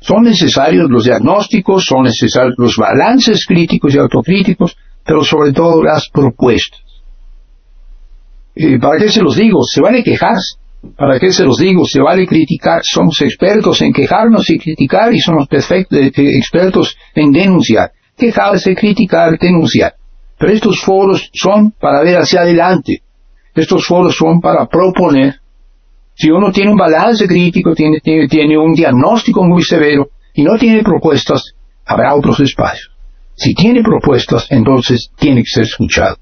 Son 0.00 0.22
necesarios 0.22 0.90
los 0.90 1.04
diagnósticos, 1.04 1.84
son 1.86 2.02
necesarios 2.02 2.54
los 2.58 2.76
balances 2.76 3.46
críticos 3.46 3.94
y 3.94 3.98
autocríticos, 3.98 4.76
pero 5.02 5.24
sobre 5.24 5.52
todo 5.52 5.82
las 5.82 6.10
propuestas. 6.10 6.80
¿Para 8.78 8.98
qué 8.98 9.08
se 9.08 9.22
los 9.22 9.34
digo? 9.36 9.62
Se 9.64 9.80
vale 9.80 10.04
quejarse. 10.04 10.58
¿Para 10.94 11.18
qué 11.18 11.32
se 11.32 11.44
los 11.44 11.56
digo? 11.56 11.86
Se 11.86 12.00
vale 12.00 12.26
criticar. 12.26 12.82
Somos 12.84 13.20
expertos 13.22 13.80
en 13.80 13.94
quejarnos 13.94 14.48
y 14.50 14.58
criticar 14.58 15.12
y 15.14 15.20
somos 15.20 15.48
perfectos, 15.48 15.98
eh, 15.98 16.12
expertos 16.14 16.96
en 17.14 17.32
denunciar. 17.32 17.92
Quejarse, 18.14 18.74
criticar, 18.74 19.38
denunciar. 19.38 19.94
Pero 20.38 20.52
estos 20.52 20.80
foros 20.82 21.30
son 21.32 21.72
para 21.72 22.02
ver 22.02 22.18
hacia 22.18 22.42
adelante. 22.42 23.05
Estos 23.56 23.86
foros 23.86 24.14
son 24.14 24.40
para 24.40 24.66
proponer. 24.66 25.36
Si 26.14 26.30
uno 26.30 26.52
tiene 26.52 26.70
un 26.70 26.76
balance 26.76 27.26
crítico, 27.26 27.74
tiene, 27.74 28.00
tiene, 28.00 28.28
tiene 28.28 28.58
un 28.58 28.74
diagnóstico 28.74 29.42
muy 29.44 29.62
severo 29.62 30.08
y 30.34 30.42
no 30.42 30.56
tiene 30.58 30.82
propuestas, 30.82 31.54
habrá 31.86 32.14
otros 32.14 32.38
espacios. 32.40 32.90
Si 33.34 33.54
tiene 33.54 33.82
propuestas, 33.82 34.46
entonces 34.50 35.10
tiene 35.18 35.42
que 35.42 35.48
ser 35.48 35.64
escuchado. 35.64 36.16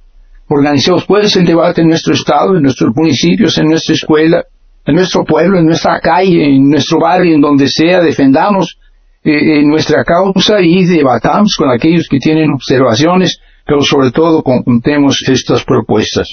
Organicemos 0.48 1.04
pues 1.06 1.34
el 1.36 1.44
debate 1.44 1.80
en 1.80 1.88
nuestro 1.88 2.14
estado, 2.14 2.56
en 2.56 2.62
nuestros 2.62 2.94
municipios, 2.94 3.58
en 3.58 3.66
nuestra 3.66 3.94
escuela, 3.94 4.44
en 4.84 4.94
nuestro 4.94 5.24
pueblo, 5.24 5.58
en 5.58 5.66
nuestra 5.66 6.00
calle, 6.00 6.56
en 6.56 6.68
nuestro 6.68 7.00
barrio, 7.00 7.34
en 7.34 7.40
donde 7.40 7.66
sea, 7.68 8.00
defendamos 8.00 8.78
eh, 9.24 9.62
nuestra 9.64 10.04
causa 10.04 10.60
y 10.60 10.84
debatamos 10.84 11.56
con 11.56 11.70
aquellos 11.70 12.06
que 12.08 12.18
tienen 12.18 12.52
observaciones, 12.52 13.40
pero 13.66 13.80
sobre 13.80 14.10
todo 14.10 14.42
conjuntemos 14.42 15.22
estas 15.26 15.64
propuestas. 15.64 16.28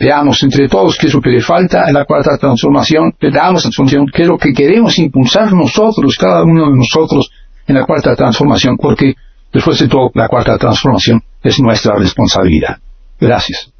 Veamos 0.00 0.42
entre 0.44 0.68
todos 0.68 0.96
qué 0.96 1.08
es 1.08 1.14
lo 1.14 1.20
que 1.20 1.30
le 1.30 1.40
falta 1.40 1.84
a 1.84 1.90
la 1.90 2.04
cuarta 2.04 2.38
transformación, 2.38 3.14
veamos 3.20 3.62
transformación, 3.62 4.06
qué 4.12 4.22
es 4.22 4.28
lo 4.28 4.38
que 4.38 4.52
queremos 4.52 4.96
impulsar 4.98 5.52
nosotros, 5.52 6.16
cada 6.16 6.44
uno 6.44 6.70
de 6.70 6.76
nosotros, 6.76 7.30
en 7.66 7.74
la 7.74 7.84
cuarta 7.84 8.14
transformación, 8.14 8.76
porque 8.76 9.14
después 9.52 9.78
de 9.80 9.88
todo, 9.88 10.10
la 10.14 10.28
cuarta 10.28 10.56
transformación 10.56 11.22
es 11.42 11.60
nuestra 11.60 11.96
responsabilidad. 11.96 12.78
Gracias. 13.20 13.72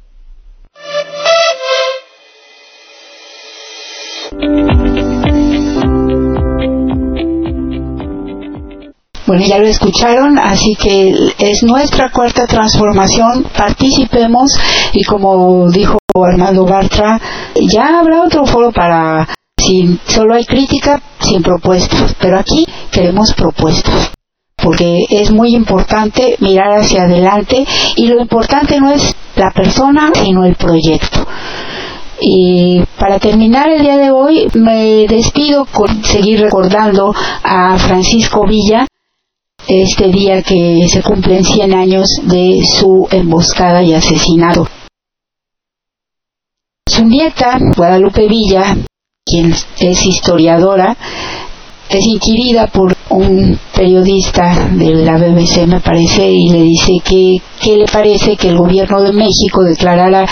Bueno, 9.29 9.45
ya 9.45 9.59
lo 9.59 9.67
escucharon, 9.67 10.39
así 10.39 10.75
que 10.75 11.35
es 11.37 11.61
nuestra 11.61 12.09
cuarta 12.09 12.47
transformación, 12.47 13.45
participemos 13.55 14.59
y 14.91 15.03
como 15.03 15.69
dijo 15.69 15.99
Armando 16.15 16.65
Bartra, 16.65 17.21
ya 17.53 17.99
habrá 17.99 18.23
otro 18.23 18.47
foro 18.47 18.71
para, 18.71 19.29
si 19.55 19.99
solo 20.07 20.33
hay 20.33 20.45
crítica, 20.45 20.99
sin 21.19 21.43
propuestas, 21.43 22.15
pero 22.19 22.39
aquí 22.39 22.65
queremos 22.89 23.35
propuestas 23.35 24.11
porque 24.55 25.05
es 25.11 25.29
muy 25.29 25.53
importante 25.53 26.35
mirar 26.39 26.79
hacia 26.79 27.03
adelante 27.03 27.67
y 27.97 28.07
lo 28.07 28.19
importante 28.19 28.81
no 28.81 28.89
es 28.89 29.15
la 29.35 29.51
persona 29.51 30.11
sino 30.23 30.43
el 30.43 30.55
proyecto. 30.55 31.27
Y 32.19 32.81
para 32.97 33.19
terminar 33.19 33.69
el 33.69 33.83
día 33.83 33.97
de 33.97 34.09
hoy 34.09 34.47
me 34.55 35.05
despido 35.07 35.65
con 35.65 36.03
seguir 36.03 36.41
recordando 36.41 37.13
a 37.43 37.77
Francisco 37.77 38.47
Villa 38.47 38.87
este 39.69 40.07
día 40.07 40.41
que 40.41 40.87
se 40.89 41.03
cumplen 41.03 41.43
100 41.43 41.73
años 41.73 42.07
de 42.23 42.61
su 42.65 43.07
emboscada 43.11 43.83
y 43.83 43.93
asesinato. 43.93 44.67
Su 46.87 47.05
nieta, 47.05 47.59
Guadalupe 47.77 48.27
Villa, 48.27 48.75
quien 49.23 49.53
es 49.79 50.05
historiadora, 50.05 50.97
es 51.87 52.05
inquirida 52.05 52.67
por 52.67 52.95
un 53.09 53.59
periodista 53.75 54.69
de 54.71 54.93
la 54.95 55.17
BBC, 55.17 55.67
me 55.67 55.79
parece, 55.79 56.29
y 56.31 56.49
le 56.49 56.63
dice 56.63 56.93
que 57.03 57.37
qué 57.61 57.77
le 57.77 57.85
parece 57.85 58.35
que 58.37 58.49
el 58.49 58.57
gobierno 58.57 59.01
de 59.01 59.13
México 59.13 59.63
declarara 59.63 60.25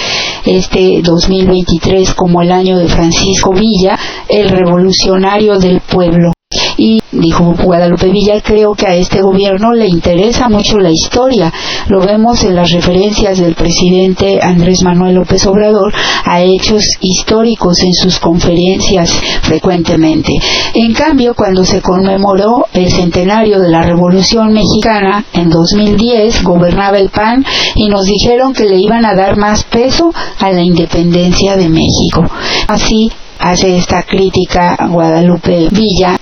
este 0.46 1.02
2023 1.04 2.14
como 2.16 2.42
el 2.42 2.52
año 2.52 2.78
de 2.78 2.88
Francisco 2.88 3.54
Villa, 3.54 3.98
el 4.30 4.50
revolucionario 4.50 5.58
del 5.60 5.82
pueblo. 5.82 6.32
Y 6.78 7.00
dijo 7.12 7.56
Guadalupe 7.62 8.10
Villa, 8.10 8.40
creo 8.42 8.76
que 8.76 8.86
a 8.86 8.96
este 8.96 9.22
gobierno 9.22 9.74
le 9.74 9.88
interesa 9.88 10.48
mucho 10.48 10.78
la 10.78 10.92
historia. 10.92 11.52
Lo 11.88 12.00
vemos 12.02 12.44
en 12.44 12.56
las 12.56 12.72
referencias 12.72 13.40
del 13.40 13.56
presidente 13.56 14.40
Andrés 14.42 14.84
Manuel 14.84 15.16
López 15.16 15.46
Obrador 15.48 15.94
a 16.24 16.42
hechos 16.42 16.84
históricos 17.02 17.82
en 17.82 17.94
sus 17.94 18.20
conferencias 18.20 19.12
frecuentemente. 19.42 20.34
En 20.76 20.94
cambio, 20.94 21.34
cuando 21.34 21.66
se 21.66 21.82
conmemoró 21.82 22.68
el 22.74 22.92
centenario 22.92 23.60
de 23.60 23.70
la 23.70 23.82
Revolución 23.82 24.54
Mexicana 24.54 25.26
en 25.34 25.50
2010, 25.50 26.44
gobernaba 26.44 26.98
el 27.00 27.10
PAN 27.10 27.44
y 27.76 27.90
nos 27.90 28.06
dijeron 28.06 28.54
que 28.54 28.66
le 28.66 28.78
iban 28.78 29.06
a 29.06 29.16
dar 29.16 29.38
más 29.38 29.64
peso 29.64 30.14
a 30.40 30.52
la 30.52 30.62
independencia 30.62 31.58
de 31.58 31.70
México. 31.70 32.24
Así 32.68 33.12
hace 33.40 33.78
esta 33.78 34.04
crítica 34.04 34.78
Guadalupe 34.90 35.70
Villa 35.72 36.20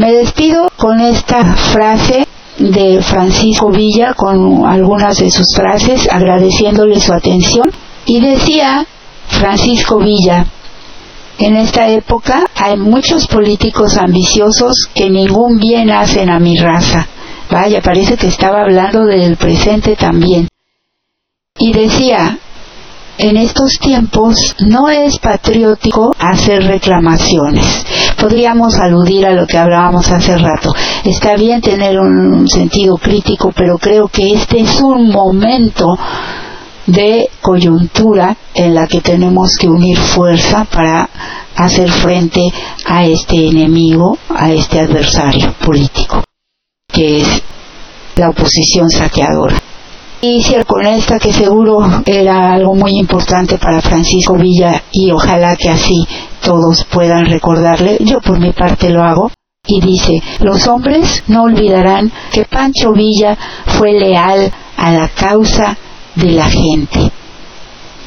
me 0.00 0.12
despido 0.14 0.70
con 0.78 0.98
esta 0.98 1.44
frase 1.44 2.26
de 2.58 3.02
Francisco 3.02 3.68
Villa, 3.70 4.14
con 4.14 4.64
algunas 4.66 5.18
de 5.18 5.30
sus 5.30 5.54
frases, 5.54 6.08
agradeciéndole 6.10 6.98
su 6.98 7.12
atención. 7.12 7.70
Y 8.06 8.18
decía 8.18 8.86
Francisco 9.28 9.98
Villa, 9.98 10.46
en 11.38 11.54
esta 11.54 11.86
época 11.88 12.46
hay 12.54 12.78
muchos 12.78 13.26
políticos 13.26 13.98
ambiciosos 13.98 14.88
que 14.94 15.10
ningún 15.10 15.58
bien 15.58 15.90
hacen 15.90 16.30
a 16.30 16.38
mi 16.38 16.56
raza. 16.56 17.06
Vaya, 17.50 17.82
parece 17.82 18.16
que 18.16 18.28
estaba 18.28 18.62
hablando 18.62 19.04
del 19.04 19.36
presente 19.36 19.96
también. 19.96 20.48
Y 21.58 21.74
decía, 21.74 22.38
en 23.22 23.36
estos 23.36 23.78
tiempos 23.78 24.56
no 24.60 24.88
es 24.88 25.18
patriótico 25.18 26.14
hacer 26.18 26.64
reclamaciones. 26.64 27.84
Podríamos 28.20 28.76
aludir 28.76 29.26
a 29.26 29.32
lo 29.32 29.46
que 29.46 29.56
hablábamos 29.56 30.10
hace 30.10 30.36
rato. 30.36 30.74
Está 31.04 31.36
bien 31.36 31.62
tener 31.62 31.98
un 31.98 32.46
sentido 32.48 32.98
crítico, 32.98 33.50
pero 33.56 33.78
creo 33.78 34.08
que 34.08 34.34
este 34.34 34.60
es 34.60 34.80
un 34.82 35.08
momento 35.08 35.98
de 36.86 37.30
coyuntura 37.40 38.36
en 38.54 38.74
la 38.74 38.86
que 38.86 39.00
tenemos 39.00 39.56
que 39.58 39.68
unir 39.68 39.96
fuerza 39.96 40.66
para 40.66 41.08
hacer 41.56 41.90
frente 41.90 42.42
a 42.84 43.06
este 43.06 43.48
enemigo, 43.48 44.18
a 44.28 44.52
este 44.52 44.80
adversario 44.80 45.54
político, 45.64 46.22
que 46.92 47.22
es 47.22 47.42
la 48.16 48.30
oposición 48.30 48.90
saqueadora. 48.90 49.69
Cierro 50.20 50.66
con 50.66 50.86
esta 50.86 51.18
que 51.18 51.32
seguro 51.32 51.80
era 52.04 52.52
algo 52.52 52.74
muy 52.74 52.98
importante 52.98 53.56
para 53.56 53.80
Francisco 53.80 54.34
Villa 54.34 54.82
y 54.92 55.10
ojalá 55.10 55.56
que 55.56 55.70
así 55.70 56.06
todos 56.42 56.84
puedan 56.84 57.24
recordarle. 57.26 57.96
Yo 58.00 58.20
por 58.20 58.38
mi 58.38 58.52
parte 58.52 58.90
lo 58.90 59.02
hago. 59.02 59.30
Y 59.66 59.80
dice, 59.80 60.22
los 60.40 60.66
hombres 60.68 61.22
no 61.28 61.44
olvidarán 61.44 62.10
que 62.32 62.44
Pancho 62.44 62.92
Villa 62.92 63.36
fue 63.66 63.92
leal 63.92 64.52
a 64.76 64.90
la 64.90 65.08
causa 65.08 65.76
de 66.14 66.32
la 66.32 66.48
gente. 66.48 67.10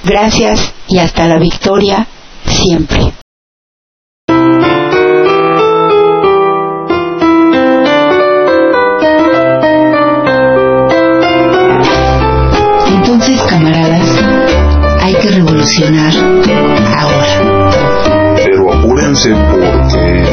Gracias 0.04 0.74
y 0.88 0.98
hasta 0.98 1.28
la 1.28 1.38
victoria 1.38 2.08
siempre. 2.46 3.14
ahora. 16.98 18.36
Pero 18.36 18.74
apúrense 18.74 19.30
porque 19.50 20.33